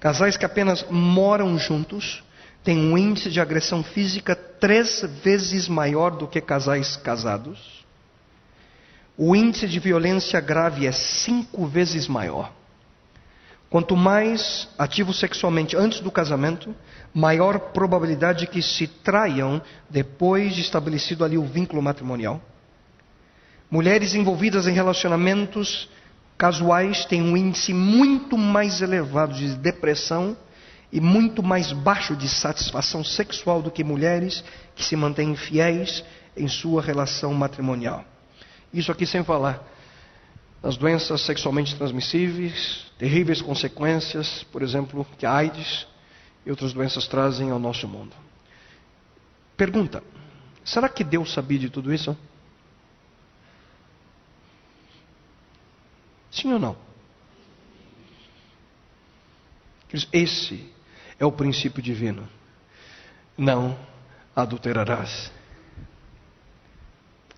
Casais 0.00 0.36
que 0.36 0.44
apenas 0.44 0.84
moram 0.90 1.56
juntos 1.56 2.24
têm 2.64 2.78
um 2.78 2.98
índice 2.98 3.30
de 3.30 3.40
agressão 3.40 3.84
física 3.84 4.34
três 4.34 5.02
vezes 5.22 5.68
maior 5.68 6.10
do 6.10 6.26
que 6.26 6.40
casais 6.40 6.96
casados. 6.96 7.84
O 9.16 9.34
índice 9.36 9.68
de 9.68 9.78
violência 9.78 10.40
grave 10.40 10.86
é 10.86 10.92
cinco 10.92 11.66
vezes 11.66 12.08
maior. 12.08 12.52
Quanto 13.70 13.94
mais 13.94 14.68
ativos 14.78 15.18
sexualmente 15.18 15.76
antes 15.76 16.00
do 16.00 16.10
casamento, 16.10 16.74
maior 17.12 17.58
probabilidade 17.58 18.46
que 18.46 18.62
se 18.62 18.86
traiam 18.86 19.60
depois 19.90 20.54
de 20.54 20.62
estabelecido 20.62 21.22
ali 21.24 21.36
o 21.36 21.44
vínculo 21.44 21.82
matrimonial. 21.82 22.40
Mulheres 23.70 24.14
envolvidas 24.14 24.66
em 24.66 24.72
relacionamentos 24.72 25.90
casuais 26.38 27.04
têm 27.04 27.20
um 27.20 27.36
índice 27.36 27.74
muito 27.74 28.38
mais 28.38 28.80
elevado 28.80 29.34
de 29.34 29.54
depressão 29.56 30.34
e 30.90 30.98
muito 30.98 31.42
mais 31.42 31.70
baixo 31.70 32.16
de 32.16 32.26
satisfação 32.26 33.04
sexual 33.04 33.60
do 33.60 33.70
que 33.70 33.84
mulheres 33.84 34.42
que 34.74 34.82
se 34.82 34.96
mantêm 34.96 35.36
fiéis 35.36 36.02
em 36.34 36.48
sua 36.48 36.80
relação 36.80 37.34
matrimonial. 37.34 38.02
Isso 38.72 38.90
aqui 38.90 39.04
sem 39.04 39.22
falar 39.22 39.62
das 40.60 40.76
doenças 40.76 41.20
sexualmente 41.22 41.76
transmissíveis, 41.76 42.90
terríveis 42.98 43.40
consequências, 43.40 44.42
por 44.44 44.62
exemplo, 44.62 45.06
que 45.16 45.24
a 45.24 45.32
AIDS 45.32 45.86
e 46.44 46.50
outras 46.50 46.72
doenças 46.72 47.06
trazem 47.06 47.50
ao 47.50 47.58
nosso 47.58 47.86
mundo. 47.86 48.14
Pergunta: 49.56 50.02
será 50.64 50.88
que 50.88 51.04
Deus 51.04 51.32
sabia 51.32 51.58
de 51.58 51.70
tudo 51.70 51.92
isso? 51.92 52.16
Sim 56.30 56.52
ou 56.52 56.58
não? 56.58 56.76
Esse 60.12 60.70
é 61.18 61.24
o 61.24 61.32
princípio 61.32 61.82
divino. 61.82 62.28
Não 63.36 63.78
adulterarás. 64.36 65.32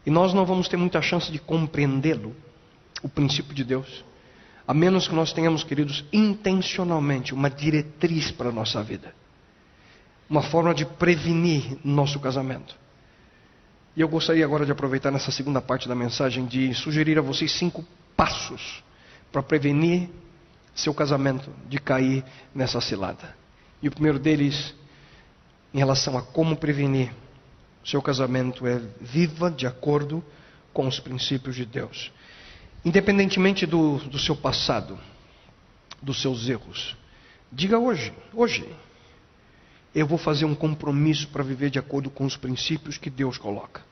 E 0.04 0.10
nós 0.10 0.34
não 0.34 0.44
vamos 0.44 0.66
ter 0.66 0.76
muita 0.76 1.00
chance 1.00 1.30
de 1.30 1.38
compreendê-lo 1.38 2.34
o 3.02 3.08
princípio 3.08 3.54
de 3.54 3.64
Deus, 3.64 4.04
a 4.66 4.74
menos 4.74 5.08
que 5.08 5.14
nós 5.14 5.32
tenhamos, 5.32 5.64
queridos, 5.64 6.04
intencionalmente 6.12 7.34
uma 7.34 7.50
diretriz 7.50 8.30
para 8.30 8.50
a 8.50 8.52
nossa 8.52 8.82
vida, 8.82 9.14
uma 10.28 10.42
forma 10.42 10.74
de 10.74 10.84
prevenir 10.84 11.78
nosso 11.84 12.20
casamento. 12.20 12.76
E 13.96 14.00
eu 14.00 14.08
gostaria 14.08 14.44
agora 14.44 14.64
de 14.64 14.72
aproveitar 14.72 15.10
nessa 15.10 15.32
segunda 15.32 15.60
parte 15.60 15.88
da 15.88 15.94
mensagem 15.94 16.46
de 16.46 16.72
sugerir 16.74 17.18
a 17.18 17.22
vocês 17.22 17.52
cinco 17.52 17.84
passos 18.16 18.82
para 19.32 19.42
prevenir 19.42 20.08
seu 20.74 20.94
casamento 20.94 21.50
de 21.68 21.78
cair 21.78 22.24
nessa 22.54 22.80
cilada. 22.80 23.34
E 23.82 23.88
o 23.88 23.90
primeiro 23.90 24.18
deles, 24.18 24.74
em 25.74 25.78
relação 25.78 26.16
a 26.16 26.22
como 26.22 26.56
prevenir 26.56 27.12
seu 27.84 28.00
casamento, 28.00 28.66
é 28.66 28.80
viva 29.00 29.50
de 29.50 29.66
acordo 29.66 30.22
com 30.72 30.86
os 30.86 31.00
princípios 31.00 31.56
de 31.56 31.64
Deus. 31.64 32.12
Independentemente 32.84 33.66
do, 33.66 33.98
do 33.98 34.18
seu 34.18 34.34
passado, 34.34 34.98
dos 36.00 36.20
seus 36.20 36.48
erros, 36.48 36.96
diga 37.52 37.78
hoje, 37.78 38.12
hoje, 38.32 38.66
eu 39.94 40.06
vou 40.06 40.16
fazer 40.16 40.46
um 40.46 40.54
compromisso 40.54 41.28
para 41.28 41.42
viver 41.42 41.68
de 41.68 41.78
acordo 41.78 42.08
com 42.08 42.24
os 42.24 42.36
princípios 42.36 42.96
que 42.96 43.10
Deus 43.10 43.36
coloca. 43.36 43.82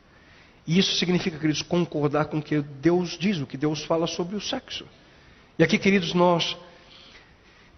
E 0.67 0.79
isso 0.79 0.97
significa, 0.97 1.39
queridos, 1.39 1.63
concordar 1.63 2.27
com 2.27 2.39
o 2.39 2.43
que 2.43 2.61
Deus 2.61 3.19
diz, 3.19 3.39
o 3.39 3.47
que 3.47 3.57
Deus 3.57 3.85
fala 3.85 4.07
sobre 4.07 4.37
o 4.37 4.41
sexo. 4.41 4.87
E 5.59 5.63
aqui, 5.63 5.79
queridos, 5.79 6.15
nós 6.15 6.57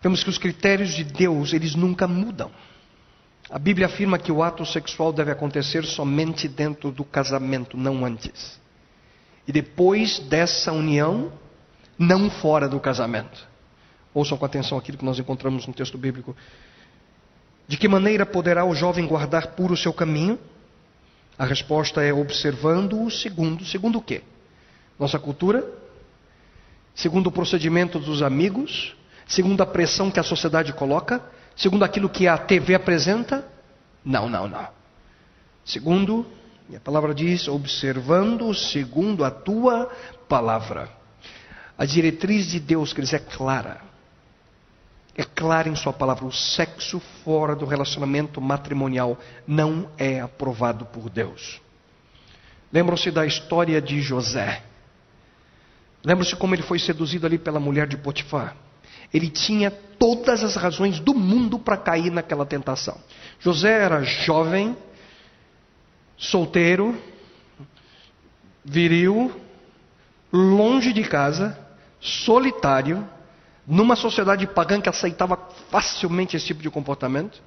vemos 0.02 0.22
que 0.22 0.30
os 0.30 0.38
critérios 0.38 0.94
de 0.94 1.02
Deus, 1.02 1.52
eles 1.52 1.74
nunca 1.74 2.06
mudam. 2.06 2.50
A 3.48 3.58
Bíblia 3.58 3.86
afirma 3.86 4.18
que 4.18 4.30
o 4.30 4.42
ato 4.42 4.64
sexual 4.64 5.12
deve 5.12 5.32
acontecer 5.32 5.84
somente 5.84 6.46
dentro 6.46 6.92
do 6.92 7.04
casamento, 7.04 7.76
não 7.76 8.04
antes. 8.04 8.59
E 9.46 9.52
depois 9.52 10.18
dessa 10.18 10.72
união, 10.72 11.32
não 11.98 12.30
fora 12.30 12.68
do 12.68 12.80
casamento. 12.80 13.48
Ouçam 14.12 14.36
com 14.36 14.44
atenção 14.44 14.76
aquilo 14.78 14.98
que 14.98 15.04
nós 15.04 15.18
encontramos 15.18 15.66
no 15.66 15.72
texto 15.72 15.96
bíblico. 15.96 16.36
De 17.68 17.76
que 17.76 17.86
maneira 17.86 18.26
poderá 18.26 18.64
o 18.64 18.74
jovem 18.74 19.06
guardar 19.06 19.48
puro 19.48 19.74
o 19.74 19.76
seu 19.76 19.92
caminho? 19.92 20.38
A 21.38 21.44
resposta 21.44 22.02
é 22.02 22.12
observando 22.12 23.00
o 23.02 23.10
segundo. 23.10 23.64
Segundo 23.64 23.98
o 23.98 24.02
quê? 24.02 24.22
Nossa 24.98 25.18
cultura? 25.18 25.64
Segundo 26.94 27.28
o 27.28 27.32
procedimento 27.32 27.98
dos 27.98 28.22
amigos? 28.22 28.96
Segundo 29.26 29.62
a 29.62 29.66
pressão 29.66 30.10
que 30.10 30.18
a 30.18 30.24
sociedade 30.24 30.72
coloca? 30.72 31.22
Segundo 31.56 31.84
aquilo 31.84 32.08
que 32.08 32.26
a 32.26 32.36
TV 32.36 32.74
apresenta? 32.74 33.46
Não, 34.04 34.28
não, 34.28 34.48
não. 34.48 34.68
Segundo, 35.64 36.26
e 36.70 36.76
a 36.76 36.80
palavra 36.80 37.12
diz, 37.12 37.48
observando 37.48 38.54
segundo 38.54 39.24
a 39.24 39.30
tua 39.30 39.90
palavra. 40.28 40.88
A 41.76 41.84
diretriz 41.84 42.46
de 42.46 42.60
Deus, 42.60 42.92
quer 42.92 43.02
dizer, 43.02 43.16
é 43.16 43.18
clara. 43.36 43.80
É 45.16 45.24
clara 45.24 45.68
em 45.68 45.74
Sua 45.74 45.92
palavra: 45.92 46.24
o 46.24 46.32
sexo 46.32 47.00
fora 47.24 47.56
do 47.56 47.66
relacionamento 47.66 48.40
matrimonial 48.40 49.18
não 49.46 49.90
é 49.98 50.20
aprovado 50.20 50.84
por 50.86 51.10
Deus. 51.10 51.60
Lembram-se 52.72 53.10
da 53.10 53.26
história 53.26 53.82
de 53.82 54.00
José. 54.00 54.62
Lembram-se 56.04 56.36
como 56.36 56.54
ele 56.54 56.62
foi 56.62 56.78
seduzido 56.78 57.26
ali 57.26 57.36
pela 57.36 57.58
mulher 57.58 57.88
de 57.88 57.96
Potifar. 57.96 58.56
Ele 59.12 59.28
tinha 59.28 59.72
todas 59.72 60.44
as 60.44 60.54
razões 60.54 61.00
do 61.00 61.12
mundo 61.12 61.58
para 61.58 61.76
cair 61.76 62.12
naquela 62.12 62.46
tentação. 62.46 62.96
José 63.40 63.82
era 63.82 64.04
jovem, 64.04 64.76
solteiro, 66.20 67.02
viril, 68.62 69.34
longe 70.30 70.92
de 70.92 71.02
casa, 71.02 71.58
solitário, 71.98 73.08
numa 73.66 73.96
sociedade 73.96 74.46
pagã 74.46 74.80
que 74.80 74.88
aceitava 74.88 75.36
facilmente 75.70 76.36
esse 76.36 76.46
tipo 76.46 76.60
de 76.60 76.70
comportamento. 76.70 77.42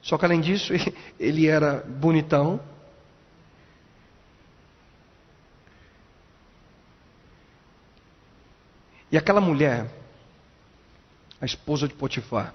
Só 0.00 0.16
que 0.16 0.24
além 0.24 0.40
disso, 0.40 0.72
ele 1.18 1.48
era 1.48 1.84
bonitão. 1.86 2.60
E 9.10 9.16
aquela 9.18 9.40
mulher, 9.40 9.90
a 11.40 11.44
esposa 11.44 11.88
de 11.88 11.94
Potifar, 11.94 12.54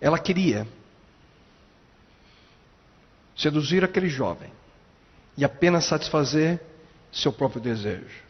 ela 0.00 0.18
queria 0.18 0.66
seduzir 3.36 3.84
aquele 3.84 4.08
jovem 4.08 4.50
e 5.36 5.44
apenas 5.44 5.84
satisfazer 5.84 6.60
seu 7.12 7.32
próprio 7.32 7.60
desejo. 7.60 8.22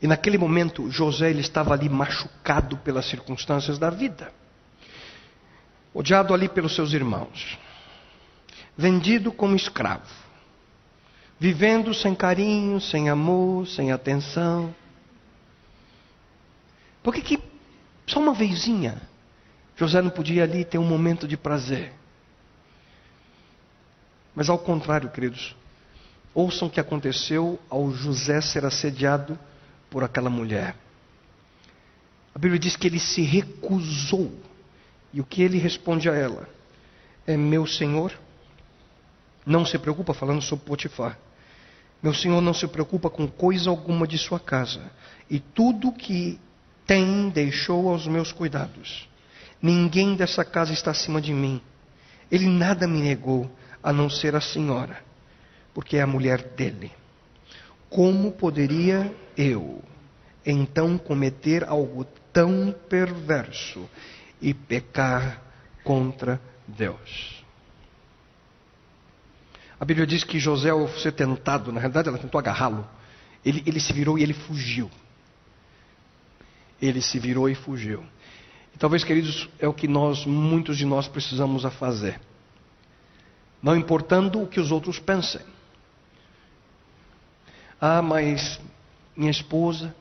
E 0.00 0.06
naquele 0.06 0.38
momento, 0.38 0.90
José 0.90 1.30
ele 1.30 1.40
estava 1.40 1.74
ali 1.74 1.88
machucado 1.88 2.76
pelas 2.78 3.06
circunstâncias 3.06 3.78
da 3.78 3.90
vida, 3.90 4.32
odiado 5.92 6.32
ali 6.32 6.48
pelos 6.48 6.74
seus 6.74 6.92
irmãos, 6.92 7.58
vendido 8.76 9.32
como 9.32 9.56
escravo, 9.56 10.06
vivendo 11.38 11.92
sem 11.92 12.14
carinho, 12.14 12.80
sem 12.80 13.08
amor, 13.08 13.66
sem 13.66 13.90
atenção. 13.90 14.74
Por 17.02 17.12
que, 17.12 17.20
que 17.20 17.42
só 18.06 18.20
uma 18.20 18.34
vezinha 18.34 19.00
José 19.76 20.00
não 20.00 20.10
podia 20.10 20.44
ali 20.44 20.64
ter 20.64 20.78
um 20.78 20.84
momento 20.84 21.26
de 21.26 21.36
prazer? 21.36 21.97
Mas 24.38 24.48
ao 24.48 24.56
contrário, 24.56 25.10
queridos, 25.10 25.56
ouçam 26.32 26.68
o 26.68 26.70
que 26.70 26.78
aconteceu 26.78 27.58
ao 27.68 27.90
José 27.90 28.40
ser 28.40 28.64
assediado 28.64 29.36
por 29.90 30.04
aquela 30.04 30.30
mulher. 30.30 30.76
A 32.32 32.38
Bíblia 32.38 32.56
diz 32.56 32.76
que 32.76 32.86
ele 32.86 33.00
se 33.00 33.20
recusou. 33.22 34.32
E 35.12 35.20
o 35.20 35.24
que 35.24 35.42
ele 35.42 35.58
responde 35.58 36.08
a 36.08 36.14
ela? 36.14 36.48
É 37.26 37.36
meu 37.36 37.66
senhor. 37.66 38.16
Não 39.44 39.66
se 39.66 39.76
preocupa, 39.76 40.14
falando 40.14 40.40
sobre 40.40 40.66
Potifar. 40.66 41.18
Meu 42.00 42.14
senhor 42.14 42.40
não 42.40 42.54
se 42.54 42.68
preocupa 42.68 43.10
com 43.10 43.26
coisa 43.26 43.68
alguma 43.68 44.06
de 44.06 44.18
sua 44.18 44.38
casa. 44.38 44.88
E 45.28 45.40
tudo 45.40 45.90
que 45.90 46.38
tem 46.86 47.28
deixou 47.28 47.88
aos 47.88 48.06
meus 48.06 48.30
cuidados. 48.30 49.08
Ninguém 49.60 50.14
dessa 50.14 50.44
casa 50.44 50.72
está 50.72 50.92
acima 50.92 51.20
de 51.20 51.34
mim. 51.34 51.60
Ele 52.30 52.46
nada 52.46 52.86
me 52.86 53.00
negou, 53.00 53.50
a 53.82 53.92
não 53.92 54.08
ser 54.10 54.34
a 54.34 54.40
senhora, 54.40 55.02
porque 55.72 55.96
é 55.96 56.02
a 56.02 56.06
mulher 56.06 56.42
dele. 56.54 56.92
Como 57.88 58.32
poderia 58.32 59.14
eu 59.36 59.82
então 60.44 60.98
cometer 60.98 61.64
algo 61.64 62.04
tão 62.32 62.74
perverso 62.88 63.88
e 64.40 64.52
pecar 64.52 65.42
contra 65.82 66.40
Deus? 66.66 67.42
A 69.80 69.84
Bíblia 69.84 70.06
diz 70.06 70.24
que 70.24 70.38
José, 70.38 70.70
ao 70.70 70.88
ser 70.88 71.12
tentado, 71.12 71.72
na 71.72 71.80
realidade 71.80 72.08
ela 72.08 72.18
tentou 72.18 72.38
agarrá-lo, 72.38 72.86
ele, 73.44 73.62
ele 73.64 73.78
se 73.78 73.92
virou 73.92 74.18
e 74.18 74.22
ele 74.22 74.34
fugiu. 74.34 74.90
Ele 76.82 77.00
se 77.00 77.18
virou 77.18 77.48
e 77.48 77.54
fugiu. 77.54 78.04
E 78.74 78.78
talvez, 78.78 79.04
queridos, 79.04 79.48
é 79.58 79.68
o 79.68 79.74
que 79.74 79.86
nós, 79.86 80.26
muitos 80.26 80.76
de 80.76 80.84
nós, 80.84 81.06
precisamos 81.08 81.64
a 81.64 81.70
fazer. 81.70 82.20
Não 83.62 83.76
importando 83.76 84.42
o 84.42 84.46
que 84.46 84.60
os 84.60 84.70
outros 84.70 84.98
pensem. 84.98 85.42
Ah, 87.80 88.02
mas 88.02 88.60
minha 89.16 89.30
esposa, 89.30 89.94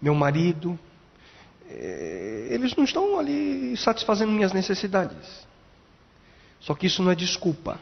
meu 0.00 0.14
marido, 0.14 0.78
eh, 1.68 2.48
eles 2.50 2.74
não 2.76 2.84
estão 2.84 3.18
ali 3.18 3.76
satisfazendo 3.76 4.32
minhas 4.32 4.52
necessidades. 4.52 5.46
Só 6.60 6.74
que 6.74 6.86
isso 6.86 7.02
não 7.02 7.10
é 7.10 7.14
desculpa. 7.14 7.80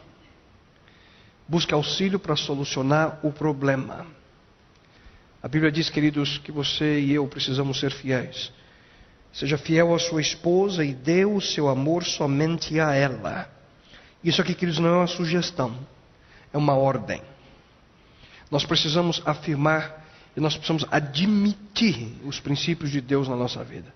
Busque 1.47 1.73
auxílio 1.73 2.19
para 2.19 2.35
solucionar 2.35 3.19
o 3.23 3.31
problema. 3.31 4.05
A 5.41 5.47
Bíblia 5.47 5.71
diz, 5.71 5.89
queridos, 5.89 6.37
que 6.37 6.51
você 6.51 6.99
e 6.99 7.13
eu 7.13 7.27
precisamos 7.27 7.79
ser 7.79 7.91
fiéis. 7.91 8.51
Seja 9.31 9.57
fiel 9.57 9.93
à 9.93 9.99
sua 9.99 10.21
esposa 10.21 10.85
e 10.85 10.93
dê 10.93 11.25
o 11.25 11.41
seu 11.41 11.67
amor 11.67 12.03
somente 12.03 12.79
a 12.79 12.93
ela. 12.93 13.52
Isso 14.23 14.41
aqui, 14.41 14.53
queridos, 14.53 14.79
não 14.79 14.89
é 14.89 14.97
uma 14.97 15.07
sugestão, 15.07 15.77
é 16.53 16.57
uma 16.57 16.73
ordem. 16.75 17.21
Nós 18.49 18.65
precisamos 18.65 19.21
afirmar 19.25 20.03
e 20.35 20.39
nós 20.39 20.55
precisamos 20.55 20.85
admitir 20.91 22.13
os 22.23 22.39
princípios 22.39 22.91
de 22.91 23.01
Deus 23.01 23.27
na 23.27 23.35
nossa 23.35 23.63
vida. 23.63 23.93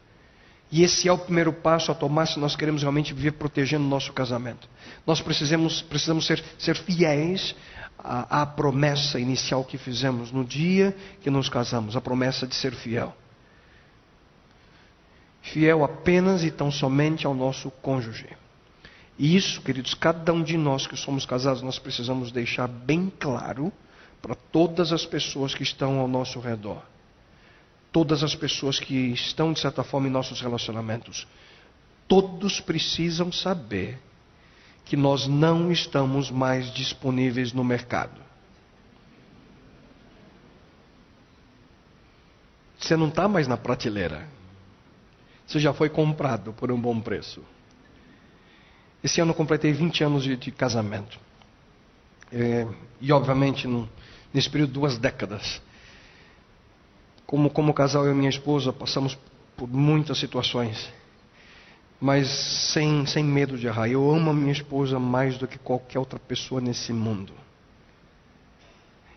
E 0.71 0.83
esse 0.83 1.07
é 1.07 1.11
o 1.11 1.17
primeiro 1.17 1.53
passo 1.53 1.91
a 1.91 1.95
tomar 1.95 2.25
se 2.25 2.39
nós 2.39 2.55
queremos 2.55 2.81
realmente 2.81 3.13
viver 3.13 3.33
protegendo 3.33 3.85
o 3.85 3.89
nosso 3.89 4.11
casamento. 4.11 4.67
Nós 5.05 5.21
precisamos, 5.21 5.81
precisamos 5.81 6.25
ser, 6.25 6.43
ser 6.59 6.75
fiéis 6.75 7.55
à, 7.97 8.41
à 8.41 8.45
promessa 8.45 9.19
inicial 9.19 9.63
que 9.63 9.77
fizemos 9.77 10.31
no 10.31 10.43
dia 10.43 10.95
que 11.21 11.29
nos 11.29 11.47
casamos 11.47 11.95
a 11.95 12.01
promessa 12.01 12.45
de 12.45 12.53
ser 12.53 12.73
fiel. 12.73 13.15
Fiel 15.41 15.85
apenas 15.85 16.43
e 16.43 16.51
tão 16.51 16.69
somente 16.69 17.25
ao 17.25 17.33
nosso 17.33 17.71
cônjuge. 17.71 18.27
E 19.17 19.35
isso, 19.35 19.61
queridos, 19.61 19.93
cada 19.93 20.31
um 20.31 20.43
de 20.43 20.57
nós 20.57 20.85
que 20.85 20.95
somos 20.95 21.25
casados, 21.25 21.61
nós 21.63 21.79
precisamos 21.79 22.31
deixar 22.31 22.67
bem 22.67 23.11
claro 23.19 23.73
para 24.21 24.35
todas 24.35 24.91
as 24.91 25.05
pessoas 25.05 25.55
que 25.55 25.63
estão 25.63 25.99
ao 25.99 26.07
nosso 26.07 26.39
redor. 26.39 26.83
Todas 27.91 28.23
as 28.23 28.35
pessoas 28.35 28.79
que 28.79 28.93
estão, 28.93 29.53
de 29.53 29.59
certa 29.59 29.83
forma, 29.83 30.07
em 30.07 30.11
nossos 30.11 30.39
relacionamentos. 30.39 31.27
Todos 32.07 32.59
precisam 32.59 33.31
saber 33.31 33.99
que 34.85 34.95
nós 34.95 35.27
não 35.27 35.71
estamos 35.71 36.29
mais 36.29 36.71
disponíveis 36.71 37.51
no 37.53 37.63
mercado. 37.63 38.21
Você 42.79 42.95
não 42.95 43.07
está 43.07 43.27
mais 43.27 43.47
na 43.47 43.57
prateleira. 43.57 44.27
Você 45.45 45.59
já 45.59 45.73
foi 45.73 45.89
comprado 45.89 46.53
por 46.53 46.71
um 46.71 46.79
bom 46.79 46.99
preço. 47.01 47.43
Esse 49.03 49.21
ano 49.21 49.31
eu 49.31 49.35
completei 49.35 49.71
20 49.71 50.03
anos 50.03 50.23
de, 50.23 50.35
de 50.35 50.51
casamento. 50.51 51.19
É, 52.31 52.67
e, 52.99 53.11
obviamente, 53.11 53.67
nesse 54.33 54.49
período 54.49 54.73
duas 54.73 54.97
décadas. 54.97 55.61
Como, 57.25 57.49
como 57.49 57.73
casal, 57.73 58.05
eu 58.05 58.11
e 58.11 58.15
minha 58.15 58.29
esposa 58.29 58.71
passamos 58.73 59.17
por 59.55 59.67
muitas 59.67 60.17
situações, 60.17 60.91
mas 61.99 62.29
sem, 62.29 63.05
sem 63.05 63.23
medo 63.23 63.57
de 63.57 63.67
errar. 63.67 63.89
Eu 63.89 64.09
amo 64.09 64.29
a 64.29 64.33
minha 64.33 64.51
esposa 64.51 64.99
mais 64.99 65.37
do 65.37 65.47
que 65.47 65.57
qualquer 65.57 65.99
outra 65.99 66.19
pessoa 66.19 66.61
nesse 66.61 66.93
mundo. 66.93 67.33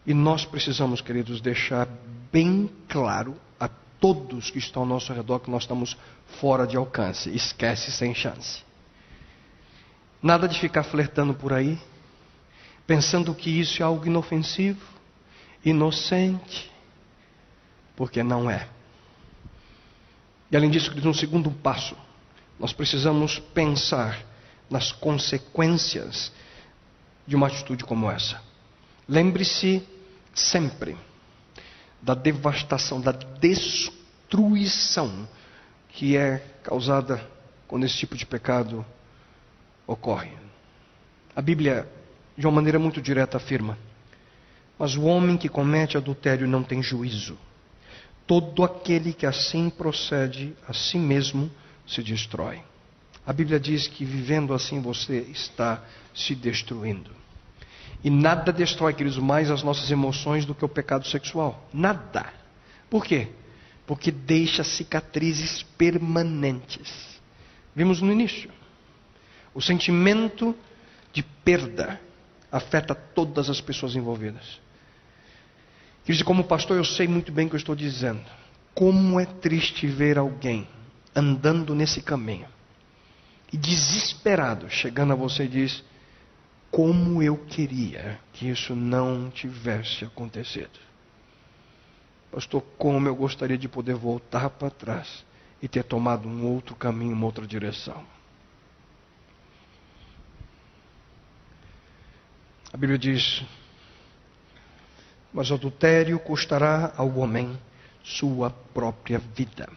E 0.06 0.14
nós 0.14 0.44
precisamos, 0.44 1.00
queridos, 1.00 1.40
deixar 1.40 1.86
bem 2.32 2.70
claro 2.88 3.36
a 3.58 3.68
todos 4.00 4.50
que 4.50 4.58
estão 4.58 4.82
ao 4.82 4.88
nosso 4.88 5.12
redor 5.12 5.40
que 5.40 5.50
nós 5.50 5.62
estamos 5.62 5.96
fora 6.40 6.66
de 6.66 6.76
alcance. 6.76 7.30
Esquece 7.30 7.92
sem 7.92 8.14
chance. 8.14 8.62
Nada 10.22 10.46
de 10.46 10.58
ficar 10.58 10.82
flertando 10.82 11.34
por 11.34 11.52
aí, 11.52 11.78
pensando 12.86 13.34
que 13.34 13.50
isso 13.50 13.82
é 13.82 13.84
algo 13.84 14.06
inofensivo 14.06 15.00
inocente, 15.64 16.70
porque 17.96 18.22
não 18.22 18.50
é. 18.50 18.68
E 20.50 20.56
além 20.56 20.70
disso, 20.70 20.92
no 21.00 21.14
segundo 21.14 21.50
passo, 21.50 21.96
nós 22.58 22.72
precisamos 22.72 23.38
pensar 23.38 24.24
nas 24.68 24.90
consequências 24.92 26.32
de 27.26 27.36
uma 27.36 27.46
atitude 27.46 27.84
como 27.84 28.10
essa. 28.10 28.42
Lembre-se 29.08 29.86
sempre 30.34 30.96
da 32.02 32.14
devastação, 32.14 33.00
da 33.00 33.12
destruição 33.12 33.68
que 35.90 36.16
é 36.16 36.38
causada 36.62 37.28
quando 37.68 37.84
esse 37.84 37.96
tipo 37.96 38.16
de 38.16 38.24
pecado 38.26 38.84
ocorre. 39.92 40.30
A 41.34 41.42
Bíblia, 41.42 41.88
de 42.36 42.46
uma 42.46 42.52
maneira 42.52 42.78
muito 42.78 43.02
direta, 43.02 43.36
afirma: 43.36 43.76
Mas 44.78 44.94
o 44.96 45.02
homem 45.02 45.36
que 45.36 45.48
comete 45.48 45.96
adultério 45.96 46.46
não 46.46 46.62
tem 46.62 46.82
juízo. 46.82 47.36
Todo 48.26 48.62
aquele 48.62 49.12
que 49.12 49.26
assim 49.26 49.68
procede, 49.68 50.54
a 50.66 50.72
si 50.72 50.98
mesmo 50.98 51.50
se 51.86 52.02
destrói. 52.02 52.62
A 53.26 53.32
Bíblia 53.32 53.58
diz 53.58 53.88
que 53.88 54.04
vivendo 54.04 54.54
assim 54.54 54.80
você 54.80 55.18
está 55.30 55.82
se 56.14 56.34
destruindo. 56.34 57.10
E 58.02 58.08
nada 58.08 58.52
destrói, 58.52 58.94
queridos, 58.94 59.18
mais 59.18 59.50
as 59.50 59.62
nossas 59.62 59.90
emoções 59.90 60.46
do 60.46 60.54
que 60.54 60.64
o 60.64 60.68
pecado 60.68 61.06
sexual. 61.06 61.68
Nada. 61.72 62.32
Por 62.88 63.04
quê? 63.04 63.28
Porque 63.86 64.10
deixa 64.10 64.64
cicatrizes 64.64 65.62
permanentes. 65.76 67.20
Vimos 67.74 68.00
no 68.00 68.10
início. 68.10 68.50
O 69.54 69.60
sentimento 69.60 70.56
de 71.12 71.22
perda 71.22 72.00
afeta 72.50 72.94
todas 72.94 73.50
as 73.50 73.60
pessoas 73.60 73.96
envolvidas. 73.96 74.60
Queridos, 76.04 76.24
como 76.24 76.44
pastor, 76.44 76.76
eu 76.76 76.84
sei 76.84 77.06
muito 77.06 77.30
bem 77.30 77.46
o 77.46 77.48
que 77.48 77.56
eu 77.56 77.58
estou 77.58 77.74
dizendo. 77.74 78.24
Como 78.74 79.18
é 79.18 79.26
triste 79.26 79.86
ver 79.86 80.18
alguém 80.18 80.66
andando 81.14 81.74
nesse 81.74 82.00
caminho 82.00 82.48
e 83.52 83.56
desesperado, 83.56 84.70
chegando 84.70 85.12
a 85.12 85.16
você 85.16 85.44
e 85.44 85.48
diz: 85.48 85.84
como 86.70 87.22
eu 87.22 87.36
queria 87.36 88.20
que 88.32 88.48
isso 88.48 88.76
não 88.76 89.28
tivesse 89.28 90.04
acontecido. 90.04 90.78
Pastor, 92.30 92.62
como 92.78 93.08
eu 93.08 93.14
gostaria 93.14 93.58
de 93.58 93.68
poder 93.68 93.96
voltar 93.96 94.48
para 94.50 94.70
trás 94.70 95.24
e 95.60 95.66
ter 95.66 95.82
tomado 95.82 96.28
um 96.28 96.46
outro 96.46 96.76
caminho, 96.76 97.12
uma 97.12 97.26
outra 97.26 97.44
direção. 97.44 98.04
A 102.72 102.76
Bíblia 102.76 102.98
diz: 102.98 103.42
Mas 105.32 105.50
o 105.50 105.54
adultério 105.54 106.18
custará 106.18 106.92
ao 106.96 107.18
homem 107.18 107.58
sua 108.02 108.50
própria 108.50 109.18
vida. 109.18 109.68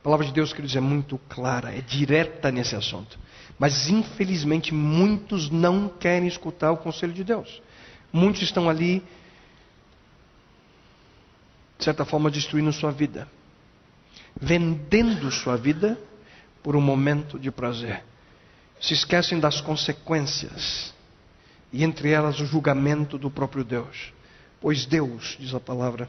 A 0.00 0.02
palavra 0.02 0.26
de 0.26 0.32
Deus, 0.32 0.52
queridos, 0.52 0.76
é 0.76 0.80
muito 0.80 1.18
clara, 1.28 1.74
é 1.74 1.80
direta 1.80 2.50
nesse 2.50 2.76
assunto. 2.76 3.18
Mas 3.58 3.88
infelizmente 3.88 4.72
muitos 4.72 5.50
não 5.50 5.88
querem 5.88 6.28
escutar 6.28 6.70
o 6.70 6.76
conselho 6.76 7.12
de 7.12 7.24
Deus. 7.24 7.60
Muitos 8.12 8.42
estão 8.42 8.70
ali, 8.70 9.02
de 11.76 11.84
certa 11.84 12.04
forma, 12.04 12.30
destruindo 12.30 12.72
sua 12.72 12.92
vida, 12.92 13.28
vendendo 14.40 15.30
sua 15.30 15.56
vida 15.56 15.98
por 16.62 16.76
um 16.76 16.80
momento 16.80 17.38
de 17.38 17.50
prazer. 17.50 18.04
Se 18.80 18.94
esquecem 18.94 19.40
das 19.40 19.60
consequências, 19.60 20.94
e 21.72 21.84
entre 21.84 22.10
elas 22.10 22.40
o 22.40 22.46
julgamento 22.46 23.18
do 23.18 23.30
próprio 23.30 23.64
Deus. 23.64 24.12
Pois 24.60 24.86
Deus, 24.86 25.36
diz 25.38 25.54
a 25.54 25.60
palavra, 25.60 26.08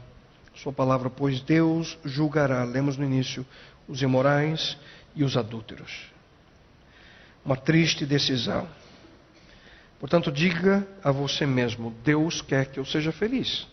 sua 0.54 0.72
palavra, 0.72 1.08
pois 1.08 1.40
Deus 1.40 1.98
julgará, 2.04 2.64
lemos 2.64 2.96
no 2.96 3.04
início, 3.04 3.46
os 3.88 4.02
imorais 4.02 4.76
e 5.14 5.24
os 5.24 5.36
adúlteros 5.36 6.10
uma 7.44 7.56
triste 7.56 8.04
decisão. 8.06 8.68
Portanto, 9.98 10.30
diga 10.30 10.86
a 11.02 11.10
você 11.10 11.46
mesmo: 11.46 11.94
Deus 12.04 12.40
quer 12.40 12.66
que 12.66 12.78
eu 12.78 12.84
seja 12.84 13.12
feliz. 13.12 13.66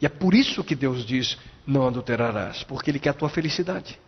E 0.00 0.06
é 0.06 0.08
por 0.08 0.34
isso 0.34 0.64
que 0.64 0.74
Deus 0.74 1.04
diz: 1.04 1.38
não 1.66 1.86
adulterarás, 1.86 2.62
porque 2.64 2.90
Ele 2.90 2.98
quer 2.98 3.10
a 3.10 3.14
tua 3.14 3.28
felicidade. 3.28 3.98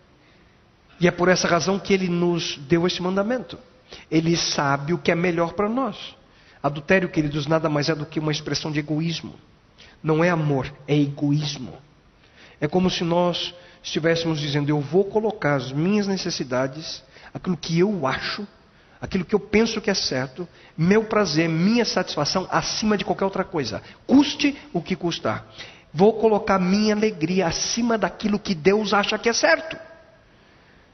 E 0.99 1.07
é 1.07 1.11
por 1.11 1.29
essa 1.29 1.47
razão 1.47 1.79
que 1.79 1.93
Ele 1.93 2.09
nos 2.09 2.57
deu 2.59 2.87
esse 2.87 3.03
mandamento. 3.03 3.59
Ele 4.11 4.37
sabe 4.37 4.93
o 4.93 4.99
que 4.99 5.13
é 5.13 5.15
melhor 5.15 5.53
para 5.53 5.69
nós. 5.69 6.17
Adultério, 6.67 7.09
queridos, 7.09 7.47
nada 7.47 7.69
mais 7.69 7.89
é 7.89 7.95
do 7.95 8.05
que 8.05 8.19
uma 8.19 8.33
expressão 8.33 8.73
de 8.73 8.81
egoísmo. 8.81 9.35
Não 10.03 10.25
é 10.25 10.31
amor, 10.31 10.75
é 10.89 10.97
egoísmo. 10.97 11.73
É 12.61 12.67
como 12.67 12.91
se 12.91 13.05
nós 13.05 13.55
estivéssemos 13.85 14.41
dizendo: 14.41 14.69
eu 14.69 14.81
vou 14.81 15.05
colocar 15.05 15.55
as 15.55 15.71
minhas 15.71 16.09
necessidades, 16.09 17.05
aquilo 17.33 17.57
que 17.57 17.79
eu 17.79 18.05
acho, 18.05 18.45
aquilo 19.01 19.25
que 19.25 19.33
eu 19.33 19.39
penso 19.39 19.81
que 19.81 19.91
é 19.91 19.95
certo, 19.95 20.49
meu 20.77 21.05
prazer, 21.05 21.49
minha 21.49 21.85
satisfação 21.85 22.49
acima 22.51 22.99
de 22.99 23.05
qualquer 23.05 23.27
outra 23.27 23.45
coisa, 23.45 23.81
custe 24.05 24.57
o 24.73 24.83
que 24.83 24.97
custar. 24.97 25.47
Vou 25.95 26.15
colocar 26.15 26.59
minha 26.59 26.97
alegria 26.97 27.47
acima 27.47 27.97
daquilo 27.97 28.41
que 28.41 28.57
Deus 28.57 28.93
acha 28.93 29.17
que 29.17 29.29
é 29.29 29.33
certo, 29.33 29.77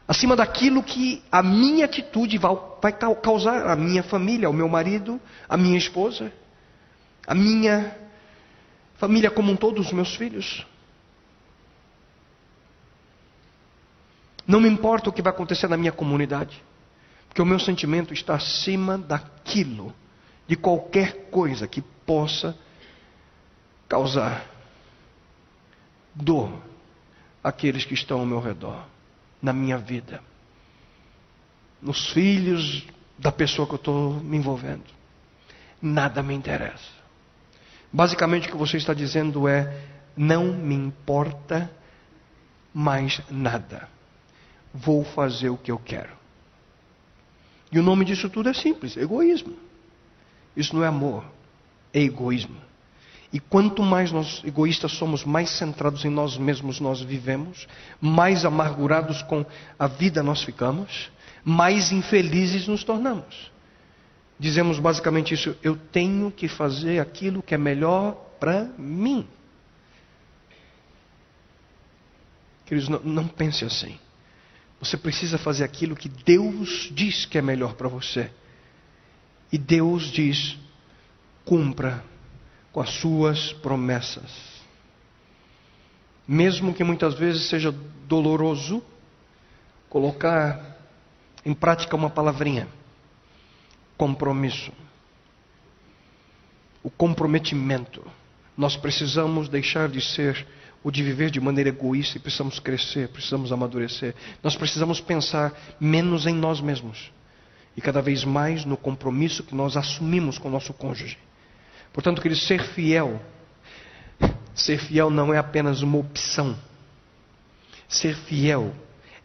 acima 0.06 0.36
daquilo 0.36 0.82
que 0.82 1.22
a 1.30 1.42
minha 1.42 1.84
atitude 1.84 2.38
vai, 2.38 2.92
causar 3.22 3.66
à 3.66 3.76
minha 3.76 4.02
família, 4.02 4.46
ao 4.46 4.52
meu 4.52 4.68
marido, 4.68 5.20
à 5.48 5.56
minha 5.56 5.78
esposa, 5.78 6.32
à 7.26 7.34
minha 7.34 7.96
família 8.96 9.30
como 9.30 9.52
um 9.52 9.56
todo, 9.56 9.80
os 9.80 9.92
meus 9.92 10.14
filhos. 10.14 10.66
Não 14.46 14.60
me 14.60 14.68
importa 14.68 15.08
o 15.08 15.12
que 15.12 15.22
vai 15.22 15.32
acontecer 15.32 15.68
na 15.68 15.76
minha 15.76 15.92
comunidade. 15.92 16.62
Porque 17.28 17.40
o 17.40 17.46
meu 17.46 17.58
sentimento 17.58 18.12
está 18.12 18.34
acima 18.34 18.98
daquilo, 18.98 19.94
de 20.46 20.54
qualquer 20.54 21.30
coisa 21.30 21.66
que 21.66 21.80
possa 21.80 22.54
causar 23.88 24.44
dor 26.14 26.52
àqueles 27.42 27.86
que 27.86 27.94
estão 27.94 28.20
ao 28.20 28.26
meu 28.26 28.38
redor, 28.38 28.84
na 29.42 29.52
minha 29.52 29.76
vida, 29.76 30.22
nos 31.82 32.12
filhos 32.12 32.86
da 33.18 33.32
pessoa 33.32 33.66
que 33.66 33.74
eu 33.74 33.76
estou 33.76 34.14
me 34.20 34.36
envolvendo. 34.36 34.84
Nada 35.80 36.22
me 36.22 36.32
interessa. 36.32 37.02
Basicamente 37.92 38.48
o 38.48 38.52
que 38.52 38.56
você 38.56 38.76
está 38.76 38.94
dizendo 38.94 39.48
é: 39.48 39.84
não 40.16 40.52
me 40.52 40.74
importa 40.74 41.70
mais 42.72 43.20
nada. 43.28 43.88
Vou 44.72 45.04
fazer 45.04 45.50
o 45.50 45.58
que 45.58 45.70
eu 45.70 45.78
quero. 45.78 46.16
E 47.70 47.78
o 47.78 47.82
nome 47.82 48.04
disso 48.04 48.30
tudo 48.30 48.48
é 48.48 48.54
simples: 48.54 48.96
egoísmo. 48.96 49.56
Isso 50.56 50.74
não 50.76 50.84
é 50.84 50.86
amor, 50.86 51.24
é 51.92 52.00
egoísmo. 52.00 52.56
E 53.32 53.40
quanto 53.40 53.82
mais 53.82 54.12
nós 54.12 54.42
egoístas 54.44 54.92
somos, 54.92 55.24
mais 55.24 55.48
centrados 55.50 56.04
em 56.04 56.10
nós 56.10 56.36
mesmos 56.36 56.80
nós 56.80 57.00
vivemos, 57.00 57.66
mais 57.98 58.44
amargurados 58.44 59.22
com 59.22 59.44
a 59.78 59.86
vida 59.86 60.22
nós 60.22 60.42
ficamos, 60.42 61.10
mais 61.42 61.90
infelizes 61.92 62.68
nos 62.68 62.84
tornamos. 62.84 63.50
Dizemos 64.38 64.78
basicamente 64.78 65.32
isso: 65.32 65.56
eu 65.62 65.76
tenho 65.76 66.30
que 66.30 66.46
fazer 66.46 67.00
aquilo 67.00 67.42
que 67.42 67.54
é 67.54 67.58
melhor 67.58 68.12
para 68.38 68.64
mim. 68.76 69.26
Queridos, 72.66 72.88
não, 72.88 73.00
não 73.00 73.28
pense 73.28 73.64
assim. 73.64 73.98
Você 74.78 74.96
precisa 74.96 75.38
fazer 75.38 75.64
aquilo 75.64 75.96
que 75.96 76.08
Deus 76.08 76.90
diz 76.92 77.24
que 77.24 77.38
é 77.38 77.42
melhor 77.42 77.74
para 77.74 77.88
você. 77.88 78.30
E 79.50 79.56
Deus 79.56 80.10
diz: 80.10 80.58
cumpra 81.46 82.11
com 82.72 82.80
as 82.80 82.90
suas 82.90 83.52
promessas. 83.52 84.30
Mesmo 86.26 86.72
que 86.72 86.82
muitas 86.82 87.14
vezes 87.14 87.48
seja 87.48 87.70
doloroso, 88.06 88.82
colocar 89.88 90.78
em 91.44 91.52
prática 91.52 91.96
uma 91.96 92.08
palavrinha: 92.08 92.66
compromisso. 93.96 94.72
O 96.82 96.90
comprometimento. 96.90 98.02
Nós 98.56 98.76
precisamos 98.76 99.48
deixar 99.48 99.88
de 99.88 100.00
ser 100.00 100.46
ou 100.84 100.90
de 100.90 101.02
viver 101.02 101.30
de 101.30 101.40
maneira 101.40 101.70
egoísta 101.70 102.16
e 102.16 102.20
precisamos 102.20 102.58
crescer, 102.58 103.08
precisamos 103.08 103.52
amadurecer. 103.52 104.14
Nós 104.42 104.56
precisamos 104.56 105.00
pensar 105.00 105.52
menos 105.80 106.26
em 106.26 106.34
nós 106.34 106.60
mesmos 106.60 107.10
e 107.76 107.80
cada 107.80 108.02
vez 108.02 108.24
mais 108.24 108.64
no 108.64 108.76
compromisso 108.76 109.44
que 109.44 109.54
nós 109.54 109.76
assumimos 109.76 110.38
com 110.38 110.48
o 110.48 110.50
nosso 110.50 110.72
cônjuge. 110.74 111.16
Portanto, 111.92 112.22
querido, 112.22 112.40
ser 112.40 112.62
fiel, 112.62 113.20
ser 114.54 114.78
fiel 114.78 115.10
não 115.10 115.32
é 115.32 115.38
apenas 115.38 115.82
uma 115.82 115.98
opção. 115.98 116.56
Ser 117.88 118.16
fiel 118.16 118.72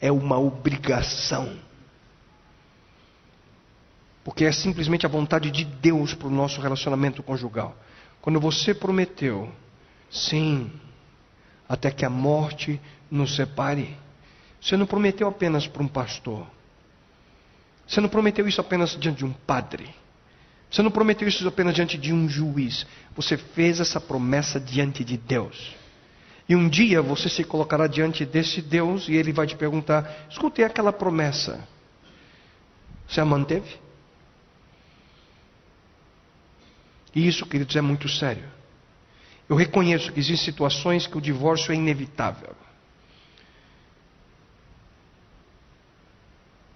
é 0.02 0.12
uma 0.12 0.38
obrigação. 0.38 1.58
Porque 4.24 4.44
é 4.44 4.52
simplesmente 4.52 5.06
a 5.06 5.10
vontade 5.10 5.50
de 5.50 5.64
Deus 5.64 6.14
para 6.14 6.28
o 6.28 6.32
nosso 6.32 6.60
relacionamento 6.60 7.24
conjugal. 7.24 7.76
Quando 8.22 8.42
você 8.42 8.74
prometeu, 8.74 9.50
sim, 10.12 10.70
até 11.68 11.90
que 11.92 12.04
a 12.04 12.10
morte 12.10 12.80
nos 13.10 13.36
separe. 13.36 13.98
Você 14.62 14.76
não 14.76 14.86
prometeu 14.86 15.28
apenas 15.28 15.68
para 15.68 15.84
um 15.84 15.88
pastor. 15.88 16.46
Você 17.88 18.02
não 18.02 18.10
prometeu 18.10 18.48
isso 18.48 18.60
apenas 18.60 18.98
diante 18.98 19.20
de 19.20 19.26
um 19.26 19.32
padre. 19.32 19.96
Você 20.70 20.82
não 20.82 20.92
prometeu 20.92 21.28
isso 21.28 21.48
apenas 21.48 21.74
diante 21.74 21.98
de 21.98 22.14
um 22.14 22.28
juiz. 22.28 22.86
Você 23.16 23.38
fez 23.38 23.80
essa 23.80 24.02
promessa 24.02 24.60
diante 24.60 25.04
de 25.04 25.18
Deus. 25.18 25.76
E 26.50 26.56
um 26.56 26.68
dia 26.68 27.02
você 27.02 27.30
se 27.30 27.44
colocará 27.44 27.88
diante 27.88 28.26
desse 28.26 28.62
Deus 28.62 29.08
e 29.08 29.14
ele 29.14 29.34
vai 29.34 29.48
te 29.48 29.56
perguntar: 29.56 30.28
escutei 30.30 30.64
aquela 30.64 30.94
promessa. 30.94 31.68
Você 33.08 33.22
a 33.22 33.26
manteve? 33.26 33.78
E 37.16 37.28
isso, 37.28 37.46
queridos, 37.46 37.76
é 37.76 37.82
muito 37.82 38.08
sério. 38.08 38.44
Eu 39.50 39.56
reconheço 39.56 40.12
que 40.12 40.20
existem 40.20 40.52
situações 40.52 41.08
que 41.08 41.18
o 41.18 41.22
divórcio 41.22 41.72
é 41.72 41.76
inevitável. 41.76 42.56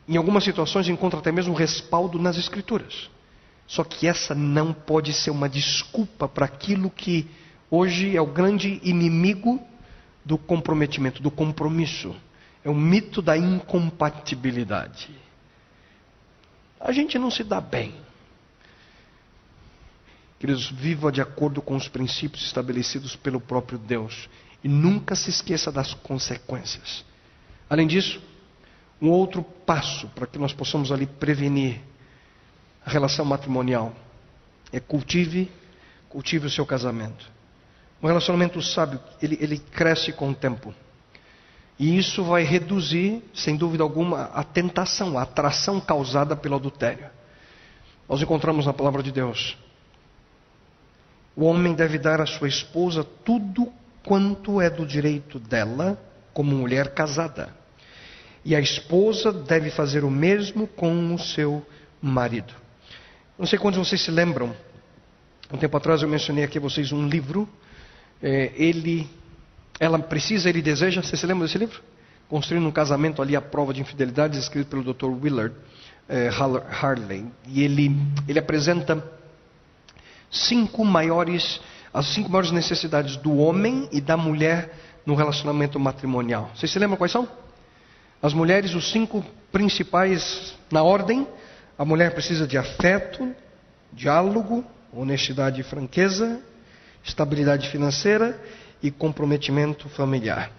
Em 0.08 0.18
algumas 0.18 0.44
situações 0.44 0.88
encontra 0.88 1.20
até 1.20 1.32
mesmo 1.32 1.54
respaldo 1.54 2.18
nas 2.18 2.38
Escrituras. 2.38 3.10
Só 3.72 3.86
que 3.86 4.06
essa 4.06 4.36
não 4.36 4.74
pode 4.74 5.14
ser 5.14 5.32
uma 5.32 5.48
desculpa 5.48 6.28
para 6.28 6.46
aquilo 6.46 6.90
que 6.90 7.26
hoje 7.70 8.18
é 8.18 8.22
o 8.22 8.26
grande 8.26 8.82
inimigo 8.84 9.66
do 10.26 10.38
comprometimento, 10.38 11.24
do 11.24 11.32
compromisso. 11.32 12.14
É 12.66 12.70
o 12.70 12.76
mito 12.76 13.22
da 13.22 13.38
incompatibilidade. 13.38 15.10
A 16.82 16.92
gente 16.92 17.18
não 17.18 17.32
se 17.32 17.46
dá 17.46 17.62
bem. 17.62 17.96
Queridos, 20.38 20.70
viva 20.70 21.10
de 21.10 21.22
acordo 21.22 21.62
com 21.62 21.78
os 21.78 21.88
princípios 21.88 22.44
estabelecidos 22.44 23.16
pelo 23.16 23.40
próprio 23.40 23.80
Deus. 23.80 24.30
E 24.62 24.68
nunca 24.68 25.16
se 25.16 25.30
esqueça 25.30 25.72
das 25.72 25.94
consequências. 25.94 27.06
Além 27.70 27.88
disso, 27.88 28.22
um 29.02 29.10
outro 29.10 29.42
passo 29.42 30.10
para 30.10 30.28
que 30.28 30.38
nós 30.38 30.52
possamos 30.52 30.92
ali 30.92 31.08
prevenir 31.08 31.80
a 32.86 32.90
relação 32.90 33.26
matrimonial 33.26 33.94
é 34.72 34.80
cultive, 34.80 35.52
cultive 36.10 36.48
o 36.48 36.50
seu 36.50 36.66
casamento. 36.66 37.30
Um 38.02 38.08
relacionamento 38.08 38.62
sábio, 38.62 39.00
ele, 39.22 39.38
ele 39.40 39.60
cresce 39.60 40.12
com 40.12 40.30
o 40.30 40.36
tempo. 40.36 40.74
E 41.78 41.98
isso 41.98 42.24
vai 42.24 42.44
reduzir, 42.44 43.24
sem 43.34 43.56
dúvida 43.56 43.84
alguma, 43.84 44.24
a 44.34 44.44
tentação, 44.44 45.18
a 45.18 45.24
atração 45.24 45.80
causada 45.80 46.36
pelo 46.36 46.56
adultério. 46.56 47.10
Nós 48.08 48.22
encontramos 48.22 48.66
na 48.66 48.74
palavra 48.74 49.02
de 49.02 49.12
Deus. 49.12 49.58
O 51.36 51.46
homem 51.46 51.74
deve 51.74 51.98
dar 51.98 52.20
à 52.20 52.26
sua 52.26 52.48
esposa 52.48 53.04
tudo 53.04 53.72
quanto 54.04 54.60
é 54.60 54.70
do 54.70 54.86
direito 54.86 55.40
dela, 55.40 55.98
como 56.34 56.56
mulher 56.56 56.94
casada. 56.94 57.50
E 58.44 58.56
a 58.56 58.60
esposa 58.60 59.32
deve 59.32 59.70
fazer 59.70 60.04
o 60.04 60.10
mesmo 60.10 60.68
com 60.68 61.14
o 61.14 61.20
seu 61.20 61.66
marido. 62.02 62.61
Não 63.42 63.48
sei 63.48 63.58
quantos 63.58 63.80
vocês 63.80 64.00
se 64.00 64.12
lembram. 64.12 64.56
Um 65.52 65.58
tempo 65.58 65.76
atrás 65.76 66.04
eu 66.04 66.08
mencionei 66.08 66.44
aqui 66.44 66.60
a 66.60 66.62
vocês 66.62 66.92
um 66.92 67.08
livro. 67.08 67.50
É, 68.22 68.52
ele, 68.54 69.10
ela 69.80 69.98
precisa, 69.98 70.48
ele 70.48 70.62
deseja. 70.62 71.02
Você 71.02 71.18
se 71.18 71.26
lembra 71.26 71.48
desse 71.48 71.58
livro? 71.58 71.82
Construindo 72.30 72.68
um 72.68 72.72
casamento 72.72 73.20
ali 73.20 73.36
à 73.36 73.42
prova 73.42 73.74
de 73.74 73.82
infidelidades, 73.82 74.38
escrito 74.38 74.68
pelo 74.68 74.84
Dr. 74.84 75.08
Willard 75.08 75.56
é, 76.08 76.30
Harley. 76.30 77.26
E 77.48 77.64
ele, 77.64 77.98
ele 78.28 78.38
apresenta 78.38 79.04
cinco 80.30 80.86
maiores, 80.86 81.60
as 81.92 82.14
cinco 82.14 82.30
maiores 82.30 82.52
necessidades 82.52 83.18
do 83.18 83.36
homem 83.38 83.90
e 83.92 84.00
da 84.00 84.16
mulher 84.16 84.72
no 85.04 85.16
relacionamento 85.16 85.80
matrimonial. 85.80 86.52
Vocês 86.54 86.72
se 86.72 86.78
lembram 86.78 86.96
quais 86.96 87.12
são? 87.12 87.28
As 88.22 88.36
mulheres, 88.36 88.76
os 88.76 88.92
cinco 88.92 89.26
principais 89.52 90.56
na 90.72 90.84
ordem: 90.84 91.28
a 91.82 91.86
mulher 91.86 92.14
precisa 92.14 92.46
de 92.46 92.60
afeto, 92.60 93.36
diálogo, 93.92 94.64
honestidade 94.94 95.62
e 95.62 95.64
franqueza, 95.64 96.40
estabilidade 97.04 97.68
financeira 97.70 98.40
e 98.84 98.92
comprometimento 98.92 99.90
familiar. 99.90 100.52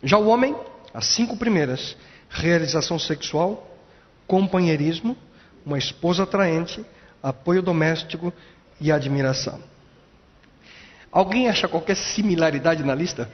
Já 0.00 0.16
o 0.16 0.28
homem, 0.28 0.54
as 0.94 1.06
cinco 1.06 1.36
primeiras: 1.36 1.96
realização 2.30 3.00
sexual, 3.00 3.68
companheirismo, 4.28 5.16
uma 5.66 5.76
esposa 5.76 6.22
atraente, 6.22 6.86
apoio 7.20 7.60
doméstico 7.60 8.32
e 8.80 8.92
admiração. 8.92 9.58
Alguém 11.10 11.48
acha 11.48 11.66
qualquer 11.66 11.96
similaridade 11.96 12.84
na 12.84 12.94
lista? 12.94 13.28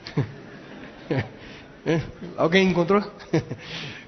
Alguém 2.38 2.66
encontrou? 2.66 3.02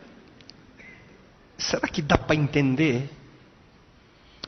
Será 1.62 1.86
que 1.86 2.02
dá 2.02 2.18
para 2.18 2.34
entender 2.34 3.08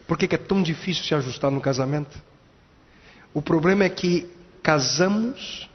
por 0.06 0.18
que, 0.18 0.34
é 0.34 0.38
tão 0.38 0.62
difícil 0.62 1.04
se 1.04 1.14
ajustar 1.14 1.50
no 1.50 1.60
casamento? 1.60 2.20
O 3.32 3.40
problema 3.40 3.84
é 3.84 3.88
que 3.88 4.28
casamos 4.62 5.68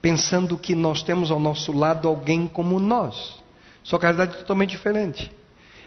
pensando 0.00 0.56
que 0.56 0.74
nós 0.74 1.02
temos 1.02 1.30
ao 1.30 1.38
nosso 1.38 1.72
lado 1.72 2.08
alguém 2.08 2.46
como 2.46 2.78
nós. 2.78 3.38
Só 3.82 3.98
que 3.98 4.06
a 4.06 4.10
realidade 4.10 4.36
é 4.36 4.40
totalmente 4.40 4.70
diferente. 4.70 5.30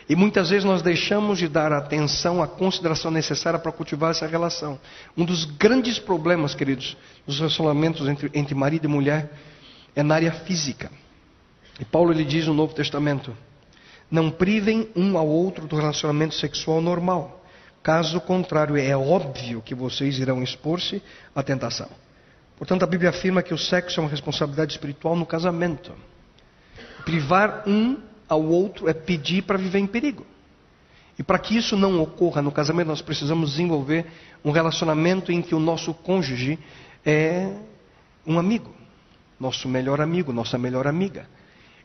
E 0.07 0.15
muitas 0.15 0.49
vezes 0.49 0.65
nós 0.65 0.81
deixamos 0.81 1.39
de 1.39 1.47
dar 1.47 1.71
atenção, 1.71 2.43
a 2.43 2.47
consideração 2.47 3.09
necessária 3.09 3.57
para 3.57 3.71
cultivar 3.71 4.11
essa 4.11 4.27
relação. 4.27 4.77
Um 5.15 5.23
dos 5.23 5.45
grandes 5.45 5.97
problemas, 5.97 6.53
queridos, 6.53 6.97
dos 7.25 7.39
relacionamentos 7.39 8.07
entre, 8.07 8.29
entre 8.33 8.53
marido 8.53 8.83
e 8.85 8.87
mulher 8.89 9.31
é 9.95 10.03
na 10.03 10.15
área 10.15 10.31
física. 10.31 10.91
E 11.79 11.85
Paulo 11.85 12.11
lhe 12.11 12.25
diz 12.25 12.45
no 12.45 12.53
Novo 12.53 12.75
Testamento: 12.75 13.35
não 14.13 14.29
privem 14.29 14.87
um 14.95 15.17
ao 15.17 15.27
outro 15.27 15.65
do 15.65 15.75
relacionamento 15.75 16.35
sexual 16.35 16.79
normal. 16.79 17.43
Caso 17.81 18.21
contrário, 18.21 18.77
é 18.77 18.95
óbvio 18.95 19.59
que 19.59 19.73
vocês 19.73 20.19
irão 20.19 20.43
expor-se 20.43 21.01
à 21.35 21.41
tentação. 21.41 21.89
Portanto, 22.55 22.83
a 22.83 22.85
Bíblia 22.85 23.09
afirma 23.09 23.41
que 23.41 23.53
o 23.53 23.57
sexo 23.57 23.99
é 23.99 24.03
uma 24.03 24.09
responsabilidade 24.09 24.73
espiritual 24.73 25.15
no 25.15 25.25
casamento. 25.25 25.91
Privar 27.03 27.63
um 27.67 27.97
ao 28.29 28.43
outro 28.43 28.87
é 28.87 28.93
pedir 28.93 29.41
para 29.41 29.57
viver 29.57 29.79
em 29.79 29.87
perigo. 29.87 30.23
E 31.17 31.23
para 31.23 31.39
que 31.39 31.57
isso 31.57 31.75
não 31.75 31.99
ocorra 31.99 32.39
no 32.41 32.51
casamento, 32.51 32.89
nós 32.89 33.01
precisamos 33.01 33.53
desenvolver 33.53 34.05
um 34.45 34.51
relacionamento 34.51 35.31
em 35.31 35.41
que 35.41 35.55
o 35.55 35.59
nosso 35.59 35.91
cônjuge 35.91 36.59
é 37.03 37.51
um 38.27 38.37
amigo 38.37 38.71
nosso 39.43 39.67
melhor 39.67 39.99
amigo, 39.99 40.31
nossa 40.31 40.57
melhor 40.57 40.87
amiga. 40.87 41.27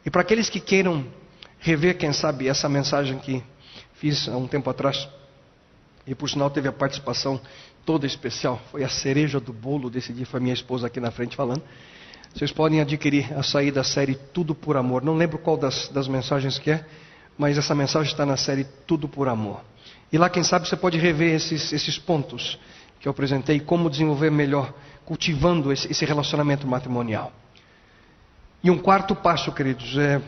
E 0.07 0.11
para 0.11 0.23
aqueles 0.23 0.49
que 0.49 0.61
queiram 0.61 1.05
rever, 1.59 1.97
quem 1.97 2.13
sabe, 2.13 2.49
essa 2.49 2.69
mensagem 2.69 3.19
que 3.19 3.43
fiz 3.95 4.29
há 4.29 4.37
um 4.37 4.47
tempo 4.47 4.71
atrás, 4.71 5.09
e 6.07 6.15
por 6.15 6.29
sinal 6.29 6.51
teve 6.51 6.69
a 6.69 6.73
participação 6.73 7.41
toda 7.85 8.07
especial, 8.07 8.61
foi 8.71 8.85
a 8.85 8.89
cereja 8.89 9.41
do 9.41 9.53
bolo 9.53 9.91
desse 9.91 10.13
dia, 10.13 10.27
foi 10.27 10.41
minha 10.41 10.55
esposa 10.55 10.87
aqui 10.87 11.01
na 11.01 11.11
frente 11.11 11.37
falando. 11.37 11.63
Vocês 12.35 12.53
podem 12.53 12.81
adquirir 12.81 13.33
a 13.37 13.43
sair 13.43 13.71
da 13.71 13.83
série 13.83 14.15
Tudo 14.15 14.55
por 14.55 14.77
Amor. 14.77 15.03
Não 15.03 15.17
lembro 15.17 15.39
qual 15.39 15.57
das, 15.57 15.89
das 15.89 16.07
mensagens 16.07 16.59
que 16.59 16.71
é, 16.71 16.85
mas 17.37 17.57
essa 17.57 17.75
mensagem 17.75 18.13
está 18.13 18.27
na 18.27 18.37
série 18.37 18.65
Tudo 18.87 19.09
por 19.09 19.29
Amor. 19.29 19.63
E 20.13 20.19
lá, 20.19 20.29
quem 20.29 20.45
sabe, 20.45 20.69
você 20.69 20.77
pode 20.77 20.99
rever 20.99 21.35
esses, 21.35 21.73
esses 21.73 21.99
pontos 21.99 22.59
que 23.01 23.09
eu 23.09 23.11
apresentei, 23.11 23.61
como 23.61 23.89
desenvolver 23.91 24.31
melhor, 24.31 24.73
cultivando 25.05 25.73
esse, 25.73 25.91
esse 25.91 26.05
relacionamento 26.05 26.67
matrimonial. 26.67 27.33
E 28.63 28.71
um 28.71 28.79
quarto 28.79 29.15
passo, 29.15 29.53
queridos, 29.53 29.97
é 29.97 30.21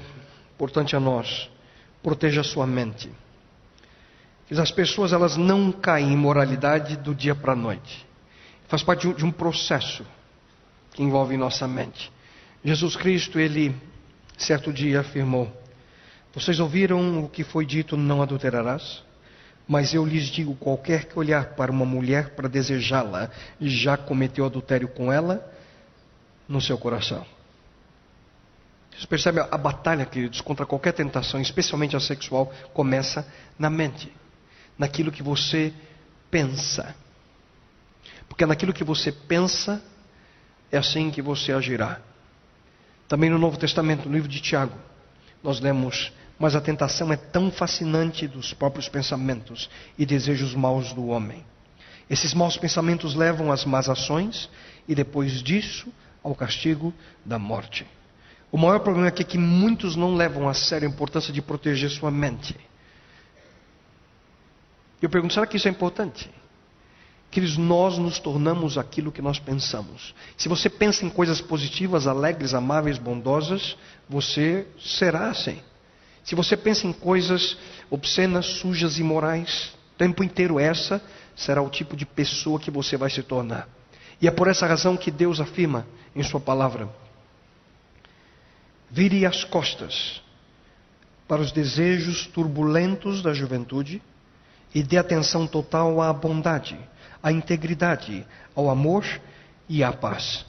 importante 0.60 0.94
a 0.94 1.00
nós: 1.00 1.48
proteja 2.02 2.42
a 2.42 2.44
sua 2.44 2.66
mente. 2.66 3.10
As 4.50 4.70
pessoas 4.70 5.12
elas 5.12 5.36
não 5.36 5.72
caem 5.72 6.12
em 6.12 6.16
moralidade 6.16 6.96
do 6.98 7.14
dia 7.14 7.34
para 7.34 7.52
a 7.52 7.56
noite. 7.56 8.06
Faz 8.68 8.82
parte 8.82 9.10
de 9.14 9.24
um 9.24 9.30
processo 9.30 10.04
que 10.92 11.02
envolve 11.02 11.36
nossa 11.36 11.66
mente. 11.66 12.12
Jesus 12.62 12.94
Cristo, 12.94 13.38
ele 13.38 13.74
certo 14.36 14.70
dia 14.70 15.00
afirmou: 15.00 15.50
Vocês 16.34 16.60
ouviram 16.60 17.24
o 17.24 17.28
que 17.28 17.42
foi 17.42 17.64
dito, 17.64 17.96
não 17.96 18.20
adulterarás? 18.20 19.02
Mas 19.66 19.94
eu 19.94 20.04
lhes 20.04 20.24
digo: 20.24 20.54
qualquer 20.56 21.06
que 21.06 21.18
olhar 21.18 21.54
para 21.54 21.72
uma 21.72 21.86
mulher 21.86 22.34
para 22.34 22.48
desejá-la, 22.48 23.30
já 23.62 23.96
cometeu 23.96 24.44
adultério 24.44 24.88
com 24.88 25.10
ela 25.10 25.42
no 26.46 26.60
seu 26.60 26.76
coração. 26.76 27.24
Você 29.00 29.06
percebe 29.06 29.40
a 29.40 29.56
batalha, 29.56 30.04
queridos, 30.04 30.42
contra 30.42 30.66
qualquer 30.66 30.92
tentação, 30.92 31.40
especialmente 31.40 31.96
a 31.96 32.00
sexual, 32.00 32.52
começa 32.74 33.26
na 33.58 33.70
mente, 33.70 34.12
naquilo 34.76 35.10
que 35.10 35.22
você 35.22 35.72
pensa. 36.30 36.94
Porque 38.28 38.44
naquilo 38.44 38.74
que 38.74 38.84
você 38.84 39.10
pensa, 39.10 39.82
é 40.70 40.76
assim 40.76 41.10
que 41.10 41.22
você 41.22 41.50
agirá. 41.50 41.98
Também 43.08 43.30
no 43.30 43.38
Novo 43.38 43.56
Testamento, 43.56 44.06
no 44.06 44.14
livro 44.14 44.28
de 44.28 44.38
Tiago, 44.38 44.76
nós 45.42 45.60
lemos: 45.60 46.12
Mas 46.38 46.54
a 46.54 46.60
tentação 46.60 47.10
é 47.10 47.16
tão 47.16 47.50
fascinante 47.50 48.28
dos 48.28 48.52
próprios 48.52 48.86
pensamentos 48.86 49.70
e 49.96 50.04
desejos 50.04 50.54
maus 50.54 50.92
do 50.92 51.06
homem. 51.06 51.42
Esses 52.10 52.34
maus 52.34 52.58
pensamentos 52.58 53.14
levam 53.14 53.50
às 53.50 53.64
más 53.64 53.88
ações 53.88 54.50
e 54.86 54.94
depois 54.94 55.42
disso 55.42 55.90
ao 56.22 56.34
castigo 56.34 56.92
da 57.24 57.38
morte. 57.38 57.86
O 58.52 58.58
maior 58.58 58.80
problema 58.80 59.08
aqui 59.08 59.22
é 59.22 59.24
que 59.24 59.38
muitos 59.38 59.94
não 59.94 60.14
levam 60.14 60.48
a 60.48 60.54
sério 60.54 60.88
a 60.88 60.90
importância 60.90 61.32
de 61.32 61.40
proteger 61.40 61.90
sua 61.90 62.10
mente. 62.10 62.56
Eu 65.00 65.08
pergunto, 65.08 65.34
será 65.34 65.46
que 65.46 65.56
isso 65.56 65.68
é 65.68 65.70
importante? 65.70 66.28
Que 67.30 67.40
nós 67.58 67.96
nos 67.96 68.18
tornamos 68.18 68.76
aquilo 68.76 69.12
que 69.12 69.22
nós 69.22 69.38
pensamos. 69.38 70.14
Se 70.36 70.48
você 70.48 70.68
pensa 70.68 71.06
em 71.06 71.10
coisas 71.10 71.40
positivas, 71.40 72.06
alegres, 72.06 72.52
amáveis, 72.52 72.98
bondosas, 72.98 73.76
você 74.08 74.66
será 74.80 75.30
assim. 75.30 75.60
Se 76.24 76.34
você 76.34 76.56
pensa 76.56 76.86
em 76.86 76.92
coisas 76.92 77.56
obscenas, 77.88 78.46
sujas 78.46 78.98
e 78.98 79.02
morais, 79.02 79.72
o 79.94 79.98
tempo 79.98 80.24
inteiro 80.24 80.58
essa 80.58 81.00
será 81.36 81.62
o 81.62 81.70
tipo 81.70 81.96
de 81.96 82.04
pessoa 82.04 82.58
que 82.60 82.70
você 82.70 82.96
vai 82.96 83.10
se 83.10 83.22
tornar. 83.22 83.68
E 84.20 84.28
é 84.28 84.30
por 84.30 84.48
essa 84.48 84.66
razão 84.66 84.96
que 84.96 85.10
Deus 85.10 85.40
afirma 85.40 85.86
em 86.14 86.22
Sua 86.22 86.40
palavra: 86.40 86.88
vire 88.90 89.24
as 89.24 89.44
costas 89.44 90.20
para 91.28 91.40
os 91.40 91.52
desejos 91.52 92.26
turbulentos 92.26 93.22
da 93.22 93.32
juventude 93.32 94.02
e 94.74 94.82
dê 94.82 94.98
atenção 94.98 95.46
total 95.46 96.00
à 96.00 96.12
bondade, 96.12 96.78
à 97.22 97.30
integridade, 97.30 98.26
ao 98.54 98.68
amor 98.68 99.04
e 99.68 99.84
à 99.84 99.92
paz. 99.92 100.44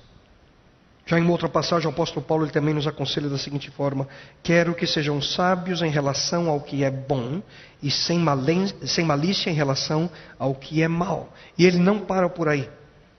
Já 1.06 1.20
em 1.20 1.28
outra 1.28 1.50
passagem, 1.50 1.88
o 1.88 1.92
apóstolo 1.92 2.26
Paulo 2.26 2.46
ele 2.46 2.52
também 2.52 2.74
nos 2.74 2.88
aconselha 2.88 3.28
da 3.28 3.38
seguinte 3.38 3.70
forma: 3.70 4.08
Quero 4.42 4.74
que 4.74 4.88
sejam 4.88 5.22
sábios 5.22 5.82
em 5.82 5.89
relação 5.89 6.50
ao 6.50 6.62
que 6.62 6.84
é 6.84 6.89
bom 6.89 7.42
e 7.82 7.92
sem, 7.92 8.24
sem 8.86 9.06
malícia 9.06 9.50
em 9.50 9.54
relação 9.54 10.10
ao 10.39 10.56
que 10.56 10.82
é 10.82 10.88
mal. 10.88 11.34
E 11.58 11.66
ele 11.66 11.80
não 11.80 12.00
para 12.00 12.30
por 12.30 12.48
aí. 12.48 12.70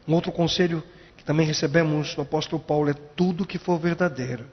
Um 0.07 0.15
outro 0.15 0.33
conselho 0.33 0.83
que 1.23 1.27
também 1.27 1.47
recebemos 1.47 2.17
do 2.17 2.23
apóstolo 2.23 2.61
Paulo 2.61 2.91
é 2.91 2.95
tudo 2.95 3.47
que 3.47 3.57
for 3.57 3.79
verdadeiro 3.79 4.45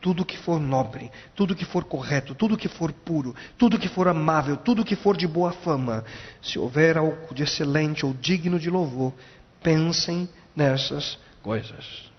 tudo 0.00 0.24
que 0.24 0.36
for 0.36 0.58
nobre, 0.58 1.12
tudo 1.32 1.54
que 1.54 1.64
for 1.64 1.84
correto, 1.84 2.34
tudo 2.34 2.56
que 2.56 2.66
for 2.66 2.92
puro, 2.92 3.36
tudo 3.56 3.78
que 3.78 3.88
for 3.88 4.08
amável, 4.08 4.56
tudo 4.56 4.84
que 4.84 4.96
for 4.96 5.16
de 5.16 5.28
boa 5.28 5.52
fama, 5.52 6.04
se 6.42 6.58
houver 6.58 6.98
algo 6.98 7.32
de 7.32 7.44
excelente 7.44 8.04
ou 8.04 8.12
digno 8.12 8.58
de 8.58 8.68
louvor, 8.68 9.14
pensem 9.62 10.28
nessas 10.56 11.16
coisas. 11.40 12.10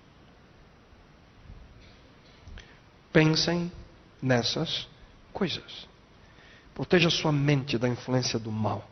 Pensem 3.12 3.70
nessas 4.20 4.88
coisas. 5.30 5.86
Proteja 6.74 7.10
sua 7.10 7.30
mente 7.30 7.76
da 7.76 7.86
influência 7.86 8.38
do 8.38 8.50
mal. 8.50 8.88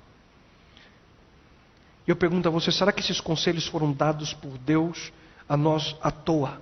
E 2.07 2.11
eu 2.11 2.17
pergunto 2.17 2.49
a 2.49 2.51
você: 2.51 2.71
será 2.73 2.93
que 2.93 3.01
esses 3.01 3.21
conselhos 3.21 3.67
foram 3.67 3.93
dados 3.93 4.33
por 4.33 4.59
Deus 4.59 5.13
a 5.49 5.57
nós 5.57 5.97
à 6.03 6.11
toa? 6.11 6.61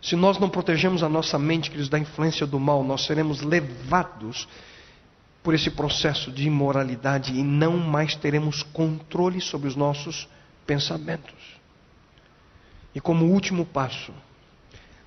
Se 0.00 0.14
nós 0.14 0.38
não 0.38 0.48
protegemos 0.48 1.02
a 1.02 1.08
nossa 1.08 1.38
mente, 1.38 1.70
queridos, 1.70 1.88
da 1.88 1.98
influência 1.98 2.46
do 2.46 2.60
mal, 2.60 2.84
nós 2.84 3.04
seremos 3.04 3.40
levados 3.42 4.48
por 5.42 5.54
esse 5.54 5.70
processo 5.70 6.30
de 6.30 6.46
imoralidade 6.46 7.32
e 7.32 7.42
não 7.42 7.76
mais 7.78 8.14
teremos 8.14 8.62
controle 8.62 9.40
sobre 9.40 9.66
os 9.66 9.74
nossos 9.74 10.28
pensamentos. 10.66 11.58
E 12.94 13.00
como 13.00 13.26
último 13.26 13.64
passo, 13.64 14.12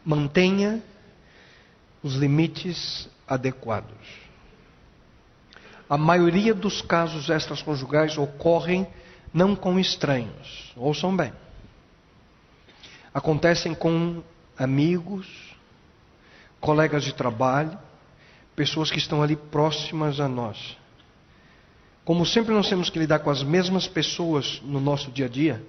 mantenha 0.03 0.83
os 2.03 2.15
limites 2.15 3.07
adequados. 3.27 4.20
A 5.91 5.97
maioria 5.97 6.53
dos 6.53 6.81
casos 6.81 7.27
extraconjugais 7.27 8.17
ocorrem 8.17 8.87
não 9.33 9.57
com 9.57 9.77
estranhos, 9.77 10.71
ouçam 10.77 11.13
bem. 11.13 11.33
Acontecem 13.13 13.75
com 13.75 14.23
amigos, 14.57 15.27
colegas 16.61 17.03
de 17.03 17.13
trabalho, 17.13 17.77
pessoas 18.55 18.89
que 18.89 18.99
estão 18.99 19.21
ali 19.21 19.35
próximas 19.35 20.21
a 20.21 20.29
nós. 20.29 20.77
Como 22.05 22.25
sempre 22.25 22.53
nós 22.53 22.69
temos 22.69 22.89
que 22.89 22.97
lidar 22.97 23.19
com 23.19 23.29
as 23.29 23.43
mesmas 23.43 23.85
pessoas 23.85 24.61
no 24.63 24.79
nosso 24.79 25.11
dia 25.11 25.25
a 25.25 25.29
dia, 25.29 25.61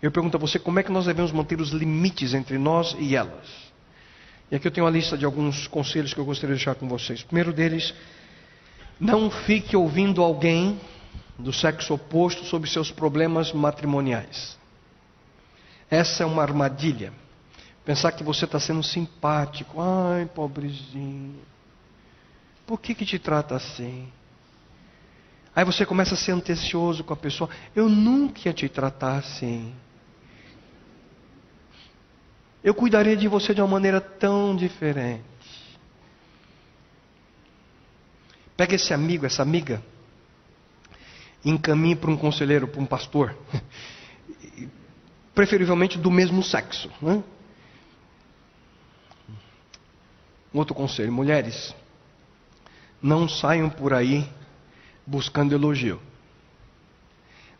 eu 0.00 0.10
pergunto 0.10 0.38
a 0.38 0.40
você 0.40 0.58
como 0.58 0.78
é 0.78 0.82
que 0.82 0.90
nós 0.90 1.04
devemos 1.04 1.32
manter 1.32 1.60
os 1.60 1.68
limites 1.68 2.32
entre 2.32 2.56
nós 2.56 2.96
e 2.98 3.14
elas. 3.14 3.46
E 4.50 4.56
aqui 4.56 4.66
eu 4.66 4.72
tenho 4.72 4.86
uma 4.86 4.90
lista 4.90 5.18
de 5.18 5.26
alguns 5.26 5.68
conselhos 5.68 6.14
que 6.14 6.18
eu 6.18 6.24
gostaria 6.24 6.56
de 6.56 6.60
deixar 6.60 6.76
com 6.76 6.88
vocês. 6.88 7.20
O 7.20 7.26
primeiro 7.26 7.52
deles, 7.52 7.92
não 9.00 9.30
fique 9.30 9.74
ouvindo 9.74 10.22
alguém 10.22 10.78
do 11.38 11.52
sexo 11.52 11.94
oposto 11.94 12.44
sobre 12.44 12.68
seus 12.68 12.90
problemas 12.92 13.50
matrimoniais. 13.52 14.58
Essa 15.90 16.22
é 16.22 16.26
uma 16.26 16.42
armadilha. 16.42 17.12
Pensar 17.84 18.12
que 18.12 18.22
você 18.22 18.44
está 18.44 18.60
sendo 18.60 18.82
simpático. 18.82 19.80
Ai, 19.80 20.26
pobrezinho. 20.26 21.40
Por 22.66 22.78
que, 22.78 22.94
que 22.94 23.06
te 23.06 23.18
trata 23.18 23.56
assim? 23.56 24.06
Aí 25.56 25.64
você 25.64 25.84
começa 25.84 26.14
a 26.14 26.16
ser 26.16 26.32
ansioso 26.32 27.02
com 27.02 27.12
a 27.12 27.16
pessoa. 27.16 27.50
Eu 27.74 27.88
nunca 27.88 28.42
ia 28.44 28.52
te 28.52 28.68
tratar 28.68 29.16
assim. 29.16 29.74
Eu 32.62 32.74
cuidaria 32.74 33.16
de 33.16 33.26
você 33.26 33.54
de 33.54 33.60
uma 33.60 33.66
maneira 33.66 34.00
tão 34.00 34.54
diferente. 34.54 35.24
Pega 38.60 38.74
esse 38.74 38.92
amigo, 38.92 39.24
essa 39.24 39.40
amiga, 39.40 39.82
encaminhe 41.42 41.96
para 41.96 42.10
um 42.10 42.16
conselheiro, 42.18 42.68
para 42.68 42.78
um 42.78 42.84
pastor. 42.84 43.34
Preferivelmente 45.34 45.96
do 45.96 46.10
mesmo 46.10 46.42
sexo. 46.42 46.90
Né? 47.00 47.24
Um 50.52 50.58
outro 50.58 50.74
conselho: 50.74 51.10
mulheres, 51.10 51.74
não 53.00 53.26
saiam 53.26 53.70
por 53.70 53.94
aí 53.94 54.28
buscando 55.06 55.54
elogio. 55.54 55.98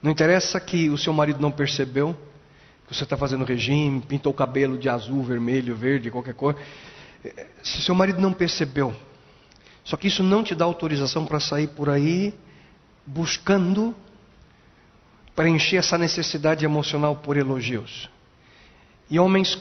Não 0.03 0.11
interessa 0.11 0.61
que 0.61 0.91
o 0.91 0.99
seu 0.99 1.15
marido 1.15 1.41
não 1.41 1.51
percebeu 1.51 2.15
que 2.87 2.95
você 2.95 3.05
está 3.05 3.17
fazendo 3.17 3.47
regime, 3.47 4.03
pintou 4.03 4.35
o 4.35 4.37
cabelo 4.37 4.77
de 4.77 4.91
azul, 4.91 5.23
vermelho, 5.23 5.75
verde, 5.75 6.11
qualquer 6.11 6.35
cor. 6.35 6.55
Se 7.63 7.81
seu 7.81 7.95
marido 7.95 8.21
não 8.21 8.35
percebeu, 8.35 8.95
só 9.85 9.97
que 9.97 10.09
isso 10.09 10.23
não 10.23 10.43
te 10.43 10.55
dá 10.55 10.65
autorização 10.65 11.25
para 11.25 11.41
sair 11.41 11.69
por 11.69 11.89
aí 11.89 12.35
buscando 13.07 13.95
preencher 15.35 15.77
essa 15.77 15.97
necessidade 15.97 16.65
emocional 16.65 17.17
por 17.17 17.37
elogios. 17.37 18.09
E 19.09 19.19
homens, 19.19 19.59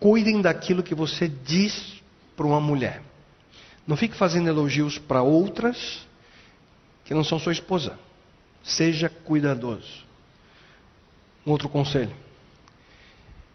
cuidem 0.00 0.40
daquilo 0.40 0.82
que 0.82 0.94
você 0.94 1.28
diz 1.28 2.02
para 2.36 2.46
uma 2.46 2.60
mulher. 2.60 3.02
Não 3.86 3.96
fique 3.96 4.16
fazendo 4.16 4.48
elogios 4.48 4.98
para 4.98 5.22
outras 5.22 6.06
que 7.04 7.14
não 7.14 7.22
são 7.22 7.38
sua 7.38 7.52
esposa. 7.52 7.98
Seja 8.64 9.08
cuidadoso. 9.08 10.04
Um 11.46 11.50
outro 11.50 11.68
conselho. 11.68 12.14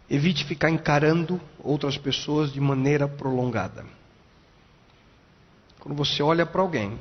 Evite 0.08 0.44
ficar 0.44 0.70
encarando 0.70 1.40
outras 1.58 1.98
pessoas 1.98 2.52
de 2.52 2.60
maneira 2.60 3.06
prolongada. 3.06 3.84
Quando 5.80 5.96
você 5.96 6.22
olha 6.22 6.44
para 6.44 6.60
alguém, 6.60 6.98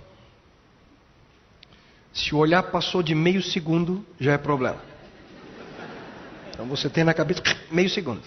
se 2.13 2.33
o 2.33 2.37
olhar 2.37 2.63
passou 2.63 3.03
de 3.03 3.13
meio 3.13 3.41
segundo, 3.41 4.05
já 4.19 4.33
é 4.33 4.37
problema. 4.37 4.81
Então 6.49 6.65
você 6.65 6.89
tem 6.89 7.03
na 7.03 7.13
cabeça 7.13 7.41
meio 7.69 7.89
segundo. 7.89 8.23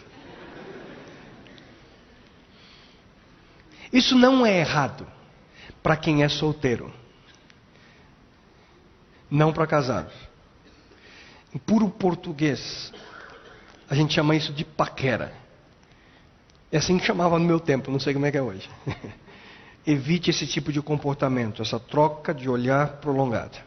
Isso 3.92 4.16
não 4.16 4.46
é 4.46 4.60
errado 4.60 5.06
para 5.82 5.96
quem 5.96 6.22
é 6.22 6.28
solteiro, 6.28 6.92
não 9.28 9.52
para 9.52 9.66
casados. 9.66 10.14
Em 11.52 11.58
puro 11.58 11.88
português, 11.88 12.92
a 13.88 13.94
gente 13.96 14.14
chama 14.14 14.36
isso 14.36 14.52
de 14.52 14.64
paquera. 14.64 15.34
É 16.70 16.76
assim 16.76 16.96
que 16.98 17.04
chamava 17.04 17.36
no 17.36 17.44
meu 17.44 17.58
tempo, 17.58 17.90
não 17.90 17.98
sei 17.98 18.14
como 18.14 18.26
é 18.26 18.30
que 18.30 18.38
é 18.38 18.42
hoje. 18.42 18.70
Evite 19.90 20.30
esse 20.30 20.46
tipo 20.46 20.72
de 20.72 20.80
comportamento, 20.80 21.62
essa 21.62 21.78
troca 21.80 22.32
de 22.32 22.48
olhar 22.48 22.98
prolongada. 23.00 23.58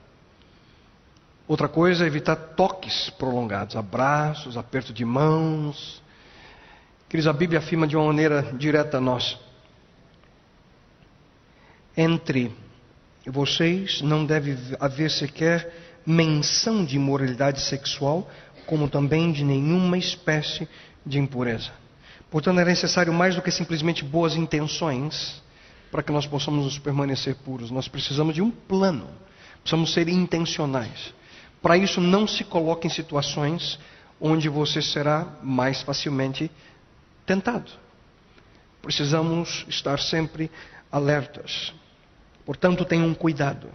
Outra 1.48 1.68
coisa 1.68 2.06
é 2.06 2.08
evitar 2.08 2.36
toques 2.36 3.10
prolongados, 3.10 3.76
abraços, 3.76 4.56
aperto 4.56 4.94
de 4.94 5.04
mãos. 5.04 6.02
Queridos, 7.10 7.28
a 7.28 7.34
Bíblia 7.34 7.60
afirma 7.60 7.86
de 7.86 7.98
uma 7.98 8.06
maneira 8.06 8.54
direta 8.58 8.98
a 8.98 9.02
nós 9.02 9.38
entre 11.96 12.54
vocês 13.26 14.02
não 14.02 14.26
deve 14.26 14.58
haver 14.80 15.10
sequer 15.10 15.72
menção 16.06 16.84
de 16.84 16.98
imoralidade 16.98 17.62
sexual, 17.62 18.30
como 18.66 18.90
também 18.90 19.32
de 19.32 19.44
nenhuma 19.44 19.98
espécie 19.98 20.68
de 21.06 21.20
impureza. 21.20 21.72
Portanto, 22.30 22.60
é 22.60 22.66
necessário 22.66 23.14
mais 23.14 23.36
do 23.36 23.42
que 23.42 23.52
simplesmente 23.52 24.04
boas 24.04 24.36
intenções 24.36 25.42
para 25.94 26.02
que 26.02 26.12
nós 26.12 26.26
possamos 26.26 26.80
permanecer 26.80 27.36
puros. 27.36 27.70
Nós 27.70 27.88
precisamos 27.88 28.34
de 28.34 28.42
um 28.42 28.50
plano, 28.50 29.08
precisamos 29.62 29.94
ser 29.94 30.10
intencionais. 30.10 31.14
Para 31.62 31.78
isso, 31.78 32.02
não 32.02 32.26
se 32.26 32.44
coloque 32.44 32.88
em 32.88 32.90
situações 32.90 33.78
onde 34.20 34.50
você 34.50 34.82
será 34.82 35.38
mais 35.44 35.84
facilmente 35.84 36.50
tentado. 37.28 37.72
Precisamos 38.82 39.68
estar 39.70 40.00
sempre 40.00 40.50
alertas. 40.92 41.72
Portanto, 42.44 42.84
tenham 42.86 43.14
cuidado. 43.14 43.70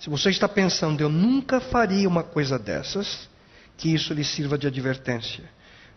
Se 0.00 0.10
você 0.10 0.30
está 0.30 0.48
pensando, 0.48 1.00
eu 1.00 1.08
nunca 1.08 1.60
faria 1.60 2.08
uma 2.08 2.24
coisa 2.24 2.58
dessas, 2.58 3.28
que 3.76 3.94
isso 3.94 4.12
lhe 4.12 4.24
sirva 4.24 4.58
de 4.58 4.66
advertência, 4.66 5.44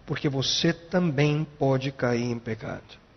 porque 0.06 0.30
você 0.30 0.72
também 0.72 1.43
pode 1.58 1.91
cair 1.91 2.26
em 2.26 2.38
pecado. 2.38 3.09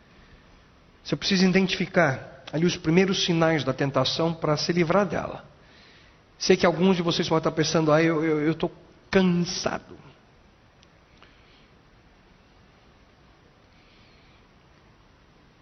Você 1.03 1.17
precisa 1.17 1.47
identificar 1.47 2.45
ali 2.53 2.65
os 2.65 2.77
primeiros 2.77 3.25
sinais 3.25 3.65
da 3.65 3.73
tentação 3.73 4.33
para 4.33 4.57
se 4.57 4.73
livrar 4.73 5.07
dela. 5.07 5.45
Sei 6.39 6.57
que 6.57 6.67
alguns 6.67 6.97
de 6.97 7.03
vocês 7.03 7.29
podem 7.29 7.41
estar 7.41 7.53
pensando, 7.53 7.93
ah, 7.93 8.03
eu 8.03 8.51
estou 8.51 8.71
cansado. 9.11 9.97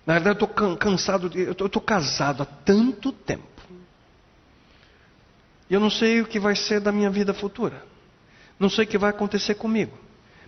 Na 0.07 0.15
verdade, 0.15 0.41
eu 0.41 0.45
estou 0.45 0.77
cansado, 0.77 1.31
eu 1.39 1.53
estou 1.53 1.83
casado 1.83 2.43
há 2.43 2.47
tanto 2.47 3.13
tempo. 3.13 3.47
E 5.69 5.75
eu 5.75 5.79
não 5.79 5.91
sei 5.91 6.21
o 6.21 6.27
que 6.27 6.41
vai 6.41 6.57
ser 6.57 6.81
da 6.81 6.91
minha 6.91 7.11
vida 7.11 7.33
futura. 7.33 7.85
Não 8.59 8.69
sei 8.69 8.85
o 8.85 8.89
que 8.89 8.99
vai 8.99 9.11
acontecer 9.11 9.55
comigo. 9.55 9.97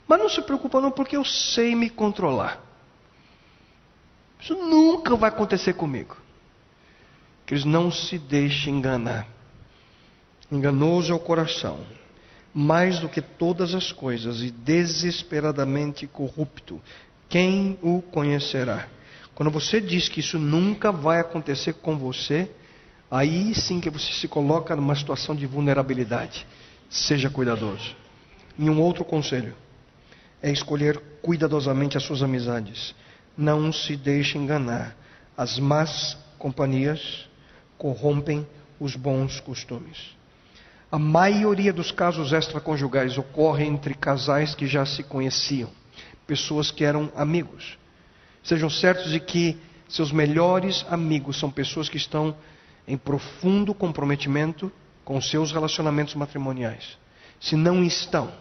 Mas 0.09 0.19
não 0.19 0.29
se 0.29 0.43
preocupa 0.43 0.81
não, 0.81 0.91
porque 0.91 1.17
eu 1.17 1.25
sei 1.25 1.77
me 1.77 1.89
controlar. 1.89 2.72
Isso 4.43 4.55
nunca 4.55 5.15
vai 5.15 5.31
acontecer 5.31 5.75
comigo. 5.75 6.17
Que 7.47 7.55
eles 7.55 7.65
não 7.65 7.93
se 7.93 8.19
deixem 8.19 8.77
enganar. 8.77 9.27
Enganoso 10.51 11.13
é 11.13 11.15
o 11.15 11.21
coração, 11.21 11.79
mais 12.53 12.99
do 12.99 13.09
que 13.09 13.23
todas 13.23 13.75
as 13.75 13.93
coisas, 13.93 14.43
e 14.43 14.51
desesperadamente 14.51 16.07
corrupto. 16.07 16.81
Quem 17.29 17.79
o 17.81 18.03
conhecerá? 18.03 18.89
Quando 19.35 19.51
você 19.51 19.81
diz 19.81 20.09
que 20.09 20.21
isso 20.21 20.39
nunca 20.39 20.93
vai 20.93 21.21
acontecer 21.21 21.75
com 21.75 21.97
você, 21.97 22.51
aí 23.11 23.55
sim 23.55 23.81
que 23.81 23.89
você 23.89 24.13
se 24.13 24.29
coloca 24.29 24.77
numa 24.77 24.95
situação 24.95 25.35
de 25.35 25.47
vulnerabilidade. 25.47 26.47
Seja 26.91 27.31
cuidadoso. 27.31 27.97
E 28.59 28.69
um 28.69 28.81
outro 28.81 29.05
conselho 29.05 29.55
é 30.43 30.51
escolher 30.51 31.01
cuidadosamente 31.23 31.97
as 31.97 32.03
suas 32.03 32.23
amizades. 32.23 32.95
Não 33.37 33.73
se 33.73 33.97
deixe 33.97 34.39
enganar. 34.39 34.97
As 35.37 35.59
más 35.59 36.17
companhias 36.39 37.29
corrompem 37.79 38.47
os 38.79 38.97
bons 38.97 39.41
costumes. 39.41 40.17
A 40.91 40.99
maioria 40.99 41.73
dos 41.73 41.91
casos 41.91 42.33
extraconjugais 42.33 43.17
ocorre 43.17 43.65
entre 43.65 43.95
casais 43.95 44.55
que 44.55 44.67
já 44.67 44.85
se 44.85 45.03
conheciam, 45.03 45.71
pessoas 46.27 46.71
que 46.71 46.85
eram 46.85 47.11
amigos. 47.17 47.79
Sejam 48.43 48.69
certos 48.69 49.11
de 49.11 49.19
que 49.19 49.59
seus 49.89 50.13
melhores 50.13 50.85
amigos 50.91 51.39
são 51.39 51.51
pessoas 51.51 51.89
que 51.89 51.97
estão 51.97 52.37
em 52.87 52.97
profundo 52.97 53.73
comprometimento 53.73 54.71
com 55.05 55.21
seus 55.21 55.53
relacionamentos 55.53 56.15
matrimoniais. 56.15 56.99
Se 57.41 57.57
não 57.57 57.83
estão, 57.83 58.33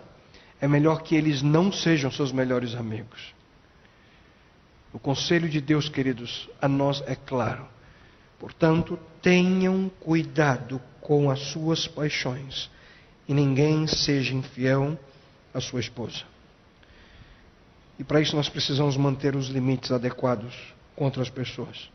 é 0.60 0.68
melhor 0.68 1.04
que 1.04 1.16
eles 1.16 1.42
não 1.42 1.72
sejam 1.72 2.12
seus 2.12 2.32
melhores 2.32 2.76
amigos. 2.76 3.34
O 4.94 5.00
conselho 5.00 5.48
de 5.48 5.62
Deus, 5.62 5.88
queridos, 5.88 6.50
a 6.62 6.68
nós 6.68 7.02
é 7.08 7.16
claro. 7.16 7.66
Portanto, 8.40 9.00
tenham 9.22 9.90
cuidado 10.00 10.82
com 11.00 11.30
as 11.30 11.40
suas 11.52 11.88
paixões 11.88 12.70
e 13.28 13.34
ninguém 13.34 13.88
seja 13.88 14.34
infiel 14.34 14.98
à 15.54 15.62
sua 15.62 15.80
esposa. 15.80 16.24
E 17.98 18.04
para 18.04 18.20
isso 18.20 18.36
nós 18.36 18.50
precisamos 18.50 18.98
manter 18.98 19.36
os 19.36 19.48
limites 19.48 19.92
adequados 19.92 20.56
contra 20.96 21.22
as 21.22 21.30
pessoas. 21.30 21.90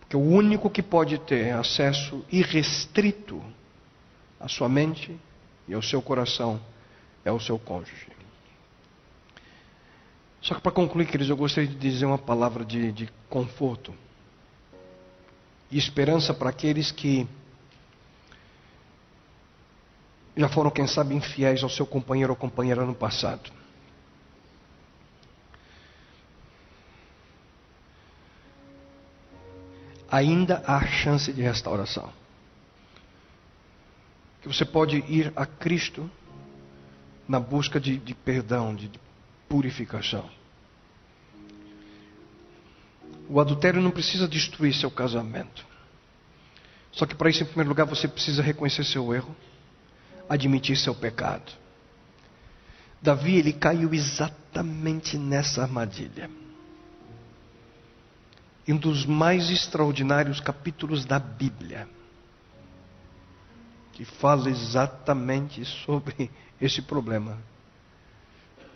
Porque 0.00 0.16
o 0.16 0.20
único 0.20 0.70
que 0.70 0.82
pode 0.82 1.18
ter 1.18 1.52
acesso 1.52 2.24
irrestrito 2.30 3.42
à 4.40 4.48
sua 4.48 4.68
mente 4.68 5.14
e 5.66 5.74
ao 5.74 5.82
seu 5.82 6.00
coração 6.00 6.60
é 7.24 7.32
o 7.32 7.40
seu 7.40 7.58
cônjuge. 7.58 8.17
Só 10.40 10.54
que 10.54 10.60
para 10.60 10.72
concluir, 10.72 11.06
queridos, 11.06 11.28
eu 11.28 11.36
gostaria 11.36 11.68
de 11.68 11.76
dizer 11.76 12.06
uma 12.06 12.18
palavra 12.18 12.64
de, 12.64 12.92
de 12.92 13.08
conforto 13.28 13.94
e 15.70 15.76
esperança 15.76 16.32
para 16.32 16.50
aqueles 16.50 16.90
que 16.90 17.26
já 20.36 20.48
foram, 20.48 20.70
quem 20.70 20.86
sabe, 20.86 21.14
infiéis 21.14 21.62
ao 21.62 21.68
seu 21.68 21.84
companheiro 21.84 22.32
ou 22.32 22.36
companheira 22.36 22.84
no 22.84 22.94
passado. 22.94 23.50
ainda 30.10 30.62
há 30.66 30.84
chance 30.86 31.32
de 31.32 31.42
restauração. 31.42 32.10
Que 34.40 34.48
você 34.48 34.64
pode 34.64 34.96
ir 35.08 35.32
a 35.36 35.44
Cristo 35.44 36.10
na 37.28 37.38
busca 37.38 37.78
de, 37.78 37.98
de 37.98 38.14
perdão, 38.14 38.74
de, 38.74 38.88
de 38.88 38.98
purificação. 39.48 40.28
O 43.28 43.40
adultério 43.40 43.80
não 43.80 43.90
precisa 43.90 44.26
destruir 44.26 44.74
seu 44.74 44.90
casamento. 44.90 45.66
Só 46.92 47.06
que 47.06 47.14
para 47.14 47.30
isso, 47.30 47.42
em 47.42 47.46
primeiro 47.46 47.68
lugar, 47.68 47.86
você 47.86 48.08
precisa 48.08 48.42
reconhecer 48.42 48.84
seu 48.84 49.14
erro, 49.14 49.34
admitir 50.28 50.76
seu 50.76 50.94
pecado. 50.94 51.52
Davi, 53.00 53.36
ele 53.36 53.52
caiu 53.52 53.92
exatamente 53.94 55.16
nessa 55.16 55.62
armadilha 55.62 56.30
em 58.68 58.74
um 58.74 58.76
dos 58.76 59.06
mais 59.06 59.48
extraordinários 59.48 60.40
capítulos 60.40 61.06
da 61.06 61.18
Bíblia, 61.18 61.88
que 63.94 64.04
fala 64.04 64.50
exatamente 64.50 65.64
sobre 65.64 66.30
esse 66.60 66.82
problema. 66.82 67.38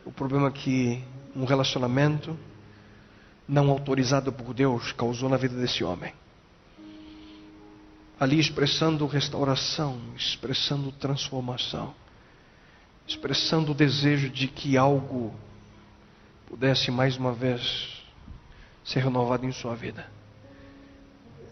O 0.05 0.11
problema 0.11 0.51
que 0.51 1.03
um 1.35 1.45
relacionamento 1.45 2.39
não 3.47 3.71
autorizado 3.71 4.33
por 4.33 4.55
Deus 4.55 4.93
causou 4.93 5.29
na 5.29 5.37
vida 5.37 5.57
desse 5.57 5.85
homem. 5.85 6.13
Ali 8.19 8.39
expressando 8.39 9.07
restauração, 9.07 10.01
expressando 10.17 10.93
transformação, 10.93 11.95
expressando 13.07 13.73
o 13.73 13.75
desejo 13.75 14.31
de 14.31 14.47
que 14.49 14.77
algo 14.77 15.35
pudesse 16.47 16.91
mais 16.91 17.17
uma 17.17 17.33
vez 17.33 18.03
ser 18.85 19.01
renovado 19.01 19.45
em 19.45 19.53
sua 19.53 19.75
vida. 19.75 20.07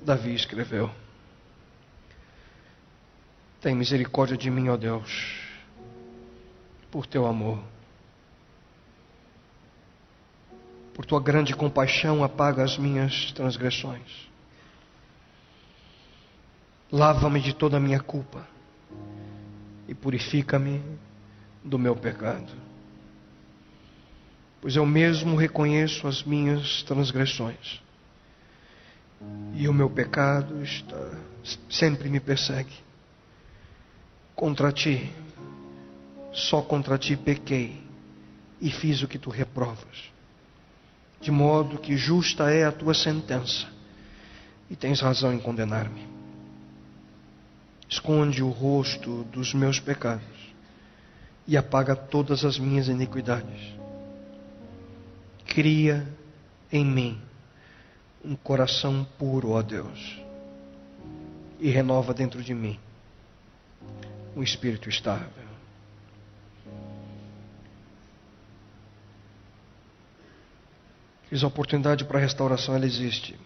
Davi 0.03 0.35
escreveu: 0.35 0.91
Tem 3.61 3.75
misericórdia 3.75 4.37
de 4.37 4.51
mim, 4.51 4.69
ó 4.69 4.77
Deus, 4.77 5.39
por 6.91 7.07
teu 7.07 7.27
amor. 7.27 7.63
Por 11.01 11.07
tua 11.07 11.19
grande 11.19 11.57
compaixão, 11.57 12.23
apaga 12.23 12.63
as 12.63 12.77
minhas 12.77 13.33
transgressões. 13.33 14.29
Lava-me 16.93 17.41
de 17.41 17.55
toda 17.55 17.79
a 17.79 17.81
minha 17.81 18.01
culpa 18.01 18.47
e 19.89 19.95
purifica-me 19.95 20.83
do 21.65 21.79
meu 21.79 21.97
pecado 21.97 22.53
pois 24.61 24.77
eu 24.77 24.85
mesmo 24.85 25.37
reconheço 25.37 26.07
as 26.07 26.23
minhas 26.23 26.83
transgressões. 26.83 27.81
E 29.55 29.69
o 29.69 29.73
meu 29.73 29.89
pecado 29.89 30.63
está, 30.63 31.19
sempre 31.69 32.09
me 32.09 32.21
persegue. 32.21 32.75
Contra 34.35 34.73
ti, 34.73 35.11
só 36.33 36.63
contra 36.63 36.99
ti 36.99 37.17
pequei 37.17 37.83
e 38.61 38.71
fiz 38.71 39.03
o 39.03 39.09
que 39.09 39.19
tu 39.19 39.31
reprovas. 39.31 40.10
De 41.21 41.31
modo 41.31 41.79
que 41.79 41.97
justa 41.97 42.51
é 42.51 42.65
a 42.65 42.73
tua 42.73 42.95
sentença 42.95 43.67
e 44.71 44.77
tens 44.77 45.01
razão 45.01 45.33
em 45.33 45.39
condenar-me. 45.39 46.09
Esconde 47.89 48.43
o 48.43 48.51
rosto 48.51 49.25
dos 49.25 49.53
meus 49.53 49.81
pecados 49.81 50.55
e 51.47 51.57
apaga 51.57 51.95
todas 51.97 52.45
as 52.45 52.59
minhas 52.59 52.89
iniquidades 52.89 53.81
Cria 55.51 56.07
em 56.71 56.85
mim 56.85 57.21
um 58.25 58.37
coração 58.37 59.05
puro, 59.19 59.51
ó 59.51 59.63
Deus, 59.63 60.23
e 61.59 61.69
renova 61.71 62.15
dentro 62.15 62.41
de 62.41 62.55
mim 62.55 62.79
um 64.37 64.45
espírito 64.45 64.89
estável. 64.89 65.40
Diz 71.31 71.45
a 71.45 71.47
oportunidade 71.47 72.05
para 72.05 72.19
a 72.19 72.21
restauração 72.21 72.75
ela 72.75 72.87
existe. 72.87 73.39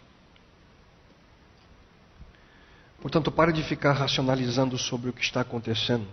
Portanto, 3.00 3.30
pare 3.30 3.52
de 3.52 3.62
ficar 3.62 3.92
racionalizando 3.92 4.78
sobre 4.78 5.10
o 5.10 5.12
que 5.12 5.22
está 5.22 5.42
acontecendo 5.42 6.06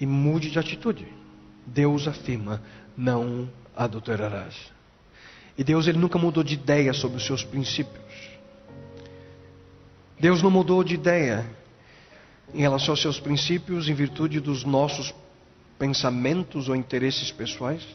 e 0.00 0.06
mude 0.06 0.50
de 0.50 0.58
atitude. 0.58 1.06
Deus 1.66 2.08
afirma: 2.08 2.62
não 2.96 3.50
adulterarás. 3.76 4.56
E 5.58 5.62
Deus 5.62 5.86
ele 5.86 5.98
nunca 5.98 6.18
mudou 6.18 6.42
de 6.42 6.54
ideia 6.54 6.94
sobre 6.94 7.18
os 7.18 7.26
seus 7.26 7.44
princípios. 7.44 8.30
Deus 10.18 10.42
não 10.42 10.50
mudou 10.50 10.82
de 10.82 10.94
ideia 10.94 11.46
em 12.54 12.60
relação 12.60 12.92
aos 12.92 13.02
seus 13.02 13.20
princípios 13.20 13.88
em 13.88 13.94
virtude 13.94 14.40
dos 14.40 14.64
nossos 14.64 15.14
pensamentos 15.78 16.68
ou 16.68 16.76
interesses 16.76 17.30
pessoais? 17.30 17.86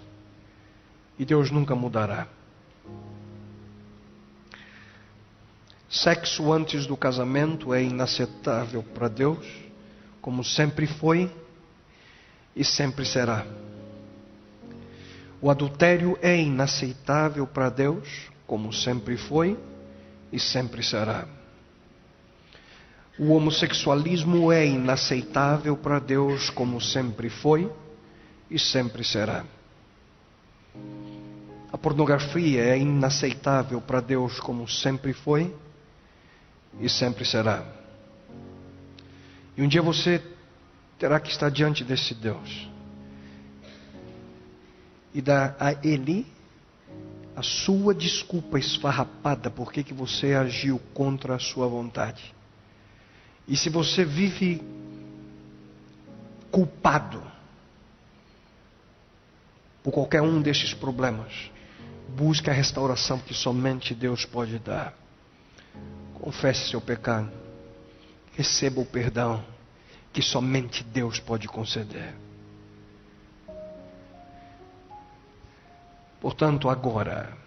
E 1.17 1.25
Deus 1.25 1.49
nunca 1.49 1.75
mudará. 1.75 2.27
Sexo 5.95 6.51
antes 6.51 6.85
do 6.85 6.97
casamento 6.97 7.73
é 7.73 7.81
inaceitável 7.81 8.83
para 8.83 9.07
Deus, 9.07 9.47
como 10.21 10.43
sempre 10.43 10.85
foi 10.85 11.31
e 12.53 12.65
sempre 12.65 13.05
será. 13.05 13.45
O 15.41 15.49
adultério 15.49 16.19
é 16.21 16.37
inaceitável 16.37 17.47
para 17.47 17.69
Deus, 17.69 18.29
como 18.45 18.73
sempre 18.73 19.15
foi 19.15 19.57
e 20.33 20.37
sempre 20.37 20.83
será. 20.83 21.25
O 23.17 23.31
homossexualismo 23.31 24.51
é 24.51 24.67
inaceitável 24.67 25.77
para 25.77 25.99
Deus, 25.99 26.49
como 26.49 26.81
sempre 26.81 27.29
foi 27.29 27.71
e 28.51 28.59
sempre 28.59 29.01
será. 29.01 29.45
A 31.71 31.77
pornografia 31.77 32.61
é 32.65 32.77
inaceitável 32.77 33.79
para 33.79 34.01
Deus, 34.01 34.41
como 34.41 34.67
sempre 34.67 35.13
foi 35.13 35.55
e 36.79 36.89
sempre 36.89 37.25
será. 37.25 37.65
E 39.57 39.61
um 39.61 39.67
dia 39.67 39.81
você 39.81 40.21
terá 40.99 41.19
que 41.19 41.29
estar 41.29 41.49
diante 41.49 41.83
desse 41.83 42.13
Deus 42.13 42.67
e 45.13 45.21
dar 45.21 45.55
a 45.59 45.71
Ele 45.85 46.25
a 47.35 47.41
sua 47.41 47.93
desculpa 47.93 48.57
esfarrapada 48.57 49.49
por 49.49 49.71
que 49.71 49.93
você 49.93 50.33
agiu 50.33 50.79
contra 50.93 51.35
a 51.35 51.39
sua 51.39 51.67
vontade. 51.67 52.33
E 53.47 53.55
se 53.57 53.69
você 53.69 54.05
vive 54.05 54.61
culpado 56.49 57.21
por 59.83 59.91
qualquer 59.91 60.21
um 60.21 60.41
destes 60.41 60.73
problemas, 60.73 61.51
busque 62.15 62.49
a 62.49 62.53
restauração 62.53 63.19
que 63.19 63.33
somente 63.33 63.93
Deus 63.93 64.25
pode 64.25 64.57
dar. 64.59 65.04
Confesse 66.19 66.69
seu 66.69 66.81
pecado. 66.81 67.31
Receba 68.33 68.81
o 68.81 68.85
perdão 68.85 69.43
que 70.11 70.21
somente 70.21 70.83
Deus 70.83 71.19
pode 71.19 71.47
conceder. 71.47 72.15
Portanto, 76.19 76.69
agora, 76.69 77.37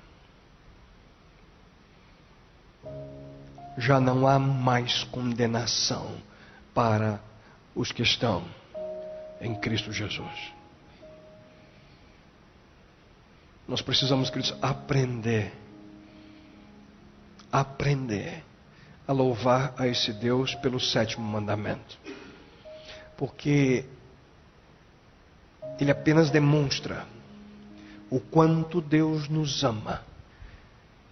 já 3.77 3.99
não 3.99 4.27
há 4.27 4.39
mais 4.39 5.05
condenação 5.05 6.21
para 6.75 7.21
os 7.75 7.91
que 7.91 8.03
estão 8.03 8.45
em 9.41 9.55
Cristo 9.55 9.93
Jesus. 9.93 10.53
Nós 13.67 13.83
precisamos, 13.83 14.31
queridos, 14.31 14.57
aprender, 14.63 15.53
aprender 17.53 18.45
a 19.09 19.13
louvar 19.13 19.73
a 19.79 19.89
esse 19.89 20.13
Deus 20.13 20.55
pelo 20.57 20.79
sétimo 20.79 21.27
mandamento. 21.27 21.99
Porque 23.17 23.87
ele 25.81 25.91
apenas 25.91 26.31
demonstra 26.31 27.07
o 28.11 28.21
quanto 28.21 28.83
Deus 28.83 29.27
nos 29.29 29.65
ama, 29.65 30.03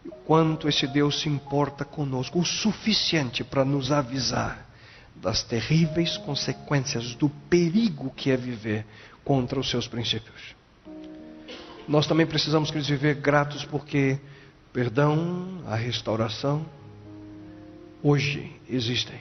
o 0.04 0.10
quanto 0.10 0.68
esse 0.68 0.86
Deus 0.86 1.20
se 1.20 1.28
importa 1.30 1.86
conosco, 1.86 2.38
o 2.38 2.44
suficiente 2.44 3.42
para 3.42 3.64
nos 3.64 3.90
avisar 3.90 4.66
das 5.14 5.42
terríveis 5.42 6.18
consequências 6.18 7.14
do 7.14 7.30
perigo 7.30 8.10
que 8.10 8.30
é 8.30 8.36
viver 8.36 8.84
contra 9.24 9.58
os 9.58 9.70
seus 9.70 9.88
princípios. 9.88 10.54
Nós 11.88 12.06
também 12.06 12.26
precisamos, 12.26 12.70
queridos, 12.70 12.90
viver 12.90 13.14
gratos 13.14 13.64
porque 13.64 14.20
perdão, 14.70 15.62
a 15.66 15.74
restauração, 15.74 16.66
hoje 18.06 18.54
existem, 18.68 19.20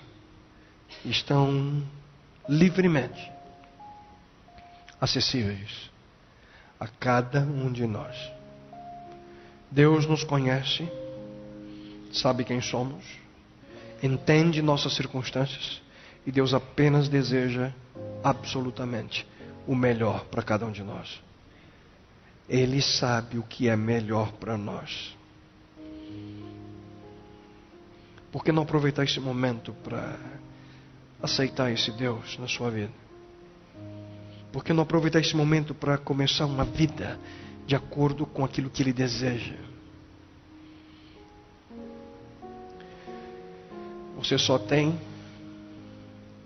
estão 1.04 1.84
livremente 2.48 3.32
acessíveis 5.02 5.90
a 6.80 6.88
cada 6.88 7.40
um 7.40 7.72
de 7.72 7.88
nós. 7.88 8.16
Deus 9.72 10.06
nos 10.06 10.24
conhece, 10.24 10.88
sabe 12.14 12.44
quem 12.44 12.62
somos, 12.62 13.04
entende 14.04 14.62
nossas 14.62 14.94
circunstâncias 14.94 15.82
e 16.24 16.32
Deus 16.32 16.54
apenas 16.54 17.10
deseja 17.10 17.74
absolutamente 18.24 19.28
o 19.66 19.74
melhor 19.74 20.26
para 20.26 20.44
cada 20.44 20.64
um 20.64 20.72
de 20.72 20.84
nós. 20.84 21.20
Ele 22.48 22.84
sabe 22.84 23.40
o 23.40 23.44
que 23.44 23.68
é 23.68 23.76
melhor 23.76 24.32
para 24.34 24.56
nós. 24.56 25.18
Por 28.36 28.44
que 28.44 28.52
não 28.52 28.64
aproveitar 28.64 29.06
esse 29.06 29.18
momento 29.18 29.72
para 29.72 30.20
aceitar 31.24 31.72
esse 31.72 31.90
Deus 31.90 32.38
na 32.38 32.50
sua 32.50 32.70
vida? 32.70 32.92
Por 34.52 34.62
que 34.62 34.74
não 34.74 34.84
aproveitar 34.84 35.22
esse 35.22 35.34
momento 35.34 35.74
para 35.74 35.98
começar 35.98 36.46
uma 36.46 36.66
vida 36.66 37.18
de 37.66 37.78
acordo 37.78 38.26
com 38.26 38.44
aquilo 38.44 38.70
que 38.70 38.84
Ele 38.84 38.92
deseja? 38.92 39.56
Você 44.18 44.38
só 44.38 44.60
tem 44.60 45.00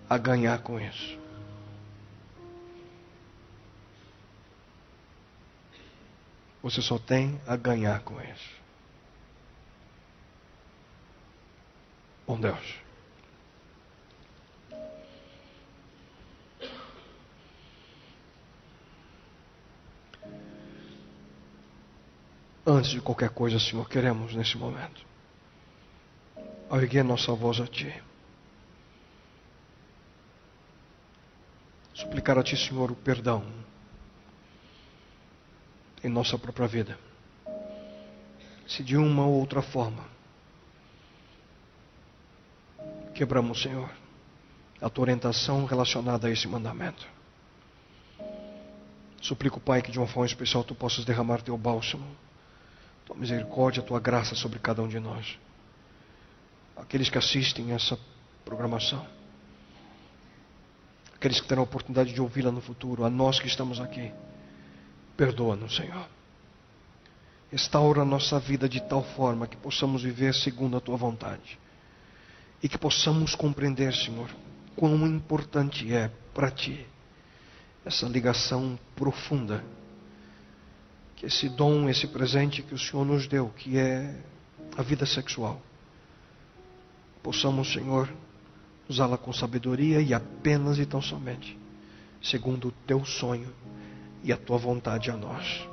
a 0.07 0.15
ganhar 0.15 0.59
com 0.59 0.79
isso. 0.79 1.17
Você 6.61 6.83
só 6.83 6.99
tem 6.99 7.41
a 7.47 7.55
ganhar 7.55 7.99
com 8.01 8.21
isso. 8.21 8.58
Bom 12.29 12.39
Deus. 12.39 12.75
Antes 22.67 22.91
de 22.91 23.01
qualquer 23.01 23.31
coisa, 23.31 23.59
Senhor, 23.59 23.89
queremos 23.89 24.35
nesse 24.35 24.55
momento 24.59 25.03
erguer 26.71 27.03
nossa 27.03 27.33
voz 27.33 27.59
a 27.59 27.65
Ti. 27.65 27.91
Suplicar 31.95 32.37
a 32.37 32.43
Ti, 32.43 32.55
Senhor, 32.55 32.91
o 32.91 32.95
perdão 32.95 33.43
em 36.03 36.09
nossa 36.09 36.37
própria 36.37 36.67
vida. 36.67 36.99
Se 38.67 38.83
de 38.83 38.95
uma 38.95 39.25
ou 39.25 39.39
outra 39.39 39.63
forma 39.63 40.18
quebramos, 43.19 43.61
Senhor, 43.61 43.89
a 44.81 44.89
tua 44.89 45.01
orientação 45.01 45.65
relacionada 45.65 46.29
a 46.29 46.31
esse 46.31 46.47
mandamento. 46.47 47.05
Suplico, 49.21 49.59
Pai, 49.59 49.81
que 49.81 49.91
de 49.91 49.99
uma 49.99 50.07
forma 50.07 50.25
especial 50.25 50.63
tu 50.63 50.73
possas 50.73 51.03
derramar 51.03 51.41
teu 51.41 51.57
bálsamo, 51.57 52.15
tua 53.05 53.17
misericórdia, 53.17 53.83
tua 53.83 53.99
graça 53.99 54.35
sobre 54.35 54.57
cada 54.57 54.81
um 54.81 54.87
de 54.87 55.01
nós. 55.01 55.37
Aqueles 56.77 57.09
que 57.09 57.17
assistem 57.17 57.73
essa 57.73 57.99
programação, 58.45 59.05
aqueles 61.13 61.41
que 61.41 61.47
terão 61.49 61.63
a 61.63 61.65
oportunidade 61.65 62.13
de 62.13 62.21
ouvi-la 62.21 62.53
no 62.53 62.61
futuro, 62.61 63.03
a 63.03 63.09
nós 63.09 63.37
que 63.37 63.47
estamos 63.47 63.81
aqui. 63.81 64.13
Perdoa-nos, 65.17 65.75
Senhor. 65.75 66.07
Restaura 67.51 68.03
a 68.03 68.05
nossa 68.05 68.39
vida 68.39 68.69
de 68.69 68.79
tal 68.79 69.03
forma 69.03 69.45
que 69.45 69.57
possamos 69.57 70.03
viver 70.03 70.33
segundo 70.33 70.77
a 70.77 70.79
tua 70.79 70.95
vontade. 70.95 71.59
E 72.61 72.67
que 72.67 72.77
possamos 72.77 73.35
compreender, 73.35 73.93
Senhor, 73.93 74.29
quão 74.75 74.95
importante 75.07 75.93
é 75.93 76.11
para 76.33 76.51
ti 76.51 76.85
essa 77.85 78.05
ligação 78.07 78.77
profunda. 78.95 79.63
Que 81.15 81.25
esse 81.25 81.49
dom, 81.49 81.89
esse 81.89 82.07
presente 82.07 82.61
que 82.61 82.73
o 82.73 82.79
Senhor 82.79 83.05
nos 83.05 83.27
deu, 83.27 83.49
que 83.49 83.77
é 83.77 84.15
a 84.77 84.81
vida 84.81 85.05
sexual, 85.05 85.61
possamos, 87.21 87.71
Senhor, 87.71 88.09
usá-la 88.87 89.17
com 89.17 89.33
sabedoria 89.33 90.01
e 90.01 90.13
apenas 90.13 90.79
e 90.79 90.85
tão 90.85 91.01
somente, 91.01 91.57
segundo 92.23 92.69
o 92.69 92.71
teu 92.71 93.03
sonho 93.05 93.53
e 94.23 94.31
a 94.31 94.37
tua 94.37 94.57
vontade 94.57 95.11
a 95.11 95.17
nós. 95.17 95.67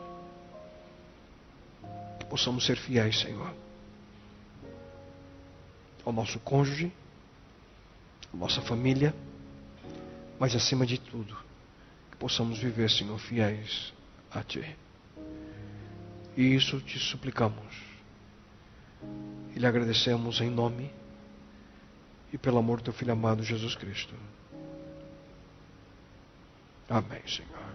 Que 2.19 2.27
possamos 2.27 2.67
ser 2.67 2.77
fiéis, 2.77 3.21
Senhor, 3.21 3.55
ao 6.07 6.13
nosso 6.13 6.39
cônjuge, 6.39 6.91
à 8.33 8.37
nossa 8.37 8.63
família, 8.63 9.15
mas 10.39 10.55
acima 10.55 10.87
de 10.87 10.99
tudo, 10.99 11.37
que 12.11 12.17
possamos 12.17 12.59
viver, 12.59 12.89
Senhor, 12.89 13.19
fiéis 13.19 13.93
a 14.31 14.43
Ti. 14.43 14.77
E 16.37 16.55
isso 16.55 16.81
te 16.81 16.99
suplicamos. 16.99 17.83
E 19.55 19.59
lhe 19.59 19.67
agradecemos 19.67 20.41
em 20.41 20.51
nome 20.51 20.91
e 22.33 22.39
pelo 22.39 22.59
amor 22.59 22.79
do 22.79 22.85
teu 22.85 22.93
Filho 22.93 23.13
amado 23.13 23.43
Jesus 23.43 23.75
Cristo. 23.75 24.15
Amém, 26.89 27.23
Senhor. 27.27 27.67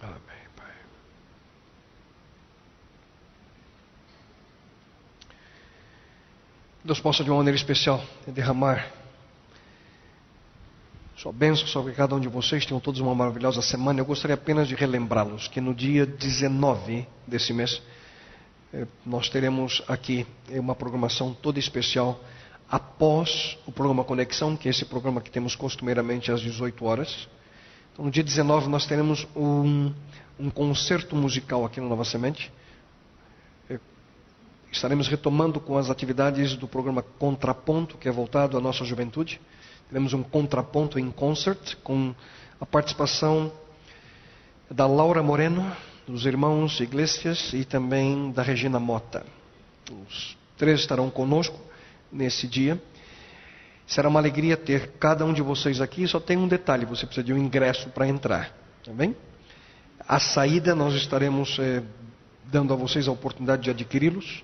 Amém, 0.00 0.48
Pai. 0.54 0.74
Deus 6.84 7.00
possa 7.00 7.24
de 7.24 7.30
uma 7.30 7.38
maneira 7.38 7.56
especial 7.56 8.04
derramar 8.26 8.92
sua 11.16 11.32
bênção 11.32 11.66
sobre 11.66 11.94
cada 11.94 12.14
um 12.14 12.20
de 12.20 12.28
vocês. 12.28 12.66
Tenham 12.66 12.78
todos 12.78 13.00
uma 13.00 13.14
maravilhosa 13.14 13.62
semana. 13.62 14.00
Eu 14.00 14.04
gostaria 14.04 14.34
apenas 14.34 14.68
de 14.68 14.74
relembrá-los 14.74 15.48
que 15.48 15.62
no 15.62 15.74
dia 15.74 16.04
19 16.04 17.08
desse 17.26 17.54
mês 17.54 17.80
eh, 18.70 18.86
nós 19.06 19.30
teremos 19.30 19.82
aqui 19.88 20.26
uma 20.50 20.74
programação 20.74 21.32
toda 21.32 21.58
especial 21.58 22.20
após 22.68 23.56
o 23.64 23.72
programa 23.72 24.04
Conexão, 24.04 24.54
que 24.54 24.68
é 24.68 24.70
esse 24.70 24.84
programa 24.84 25.22
que 25.22 25.30
temos 25.30 25.56
costumeiramente 25.56 26.30
às 26.30 26.42
18 26.42 26.84
horas. 26.84 27.26
Então, 27.94 28.04
no 28.04 28.10
dia 28.10 28.22
19 28.22 28.68
nós 28.68 28.84
teremos 28.84 29.26
um, 29.34 29.90
um 30.38 30.50
concerto 30.50 31.16
musical 31.16 31.64
aqui 31.64 31.80
no 31.80 31.88
Nova 31.88 32.04
Semente. 32.04 32.52
Estaremos 34.74 35.06
retomando 35.06 35.60
com 35.60 35.78
as 35.78 35.88
atividades 35.88 36.56
do 36.56 36.66
programa 36.66 37.00
Contraponto, 37.00 37.96
que 37.96 38.08
é 38.08 38.10
voltado 38.10 38.58
à 38.58 38.60
nossa 38.60 38.84
juventude. 38.84 39.40
Teremos 39.88 40.12
um 40.12 40.20
contraponto 40.20 40.98
em 40.98 41.12
concert 41.12 41.76
com 41.84 42.12
a 42.60 42.66
participação 42.66 43.52
da 44.68 44.84
Laura 44.84 45.22
Moreno, 45.22 45.64
dos 46.08 46.26
irmãos 46.26 46.80
Iglesias 46.80 47.52
e 47.52 47.64
também 47.64 48.32
da 48.32 48.42
Regina 48.42 48.80
Mota. 48.80 49.24
Os 50.08 50.36
três 50.58 50.80
estarão 50.80 51.08
conosco 51.08 51.56
nesse 52.10 52.48
dia. 52.48 52.82
Será 53.86 54.08
uma 54.08 54.18
alegria 54.18 54.56
ter 54.56 54.94
cada 54.98 55.24
um 55.24 55.32
de 55.32 55.40
vocês 55.40 55.80
aqui. 55.80 56.04
Só 56.08 56.18
tem 56.18 56.36
um 56.36 56.48
detalhe: 56.48 56.84
você 56.84 57.06
precisa 57.06 57.24
de 57.24 57.32
um 57.32 57.38
ingresso 57.38 57.90
para 57.90 58.08
entrar. 58.08 58.52
Tá 58.84 58.92
bem? 58.92 59.14
A 60.00 60.18
saída 60.18 60.74
nós 60.74 60.94
estaremos 60.94 61.60
eh, 61.60 61.80
dando 62.46 62.74
a 62.74 62.76
vocês 62.76 63.06
a 63.06 63.12
oportunidade 63.12 63.62
de 63.62 63.70
adquiri-los. 63.70 64.42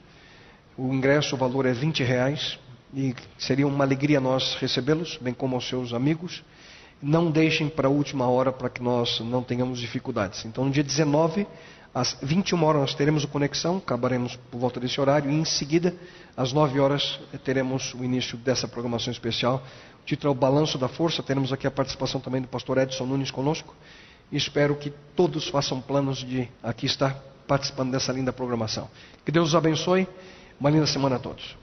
O 0.82 0.94
ingresso, 0.94 1.34
o 1.34 1.38
valor 1.38 1.66
é 1.66 1.74
20 1.74 2.02
reais 2.02 2.58
e 2.94 3.14
seria 3.38 3.66
uma 3.66 3.84
alegria 3.84 4.18
nós 4.18 4.54
recebê-los, 4.54 5.18
bem 5.20 5.34
como 5.34 5.54
aos 5.54 5.68
seus 5.68 5.92
amigos. 5.92 6.42
Não 7.02 7.30
deixem 7.30 7.68
para 7.68 7.86
a 7.86 7.90
última 7.90 8.26
hora 8.30 8.50
para 8.50 8.70
que 8.70 8.82
nós 8.82 9.20
não 9.20 9.42
tenhamos 9.42 9.78
dificuldades. 9.78 10.42
Então, 10.46 10.64
no 10.64 10.70
dia 10.70 10.82
19, 10.82 11.46
às 11.92 12.16
21 12.22 12.64
horas, 12.64 12.80
nós 12.80 12.94
teremos 12.94 13.24
o 13.24 13.28
Conexão, 13.28 13.76
acabaremos 13.76 14.36
por 14.50 14.56
volta 14.56 14.80
desse 14.80 14.98
horário, 14.98 15.30
e 15.30 15.34
em 15.34 15.44
seguida, 15.44 15.94
às 16.34 16.50
9 16.54 16.80
horas, 16.80 17.20
teremos 17.44 17.92
o 17.92 18.02
início 18.02 18.38
dessa 18.38 18.66
programação 18.66 19.12
especial. 19.12 19.62
O 20.02 20.06
título 20.06 20.32
é 20.32 20.34
o 20.34 20.38
Balanço 20.38 20.78
da 20.78 20.88
Força. 20.88 21.22
Teremos 21.22 21.52
aqui 21.52 21.66
a 21.66 21.70
participação 21.70 22.22
também 22.22 22.40
do 22.40 22.48
pastor 22.48 22.78
Edson 22.78 23.04
Nunes 23.04 23.30
conosco. 23.30 23.74
E 24.32 24.36
espero 24.38 24.74
que 24.76 24.88
todos 25.14 25.46
façam 25.46 25.78
planos 25.78 26.24
de 26.24 26.48
aqui 26.62 26.86
estar 26.86 27.22
participando 27.46 27.90
dessa 27.90 28.10
linda 28.14 28.32
programação. 28.32 28.88
Que 29.26 29.30
Deus 29.30 29.48
os 29.48 29.54
abençoe. 29.54 30.08
Uma 30.60 30.68
linda 30.68 30.86
semana 30.86 31.16
a 31.16 31.18
todos. 31.18 31.56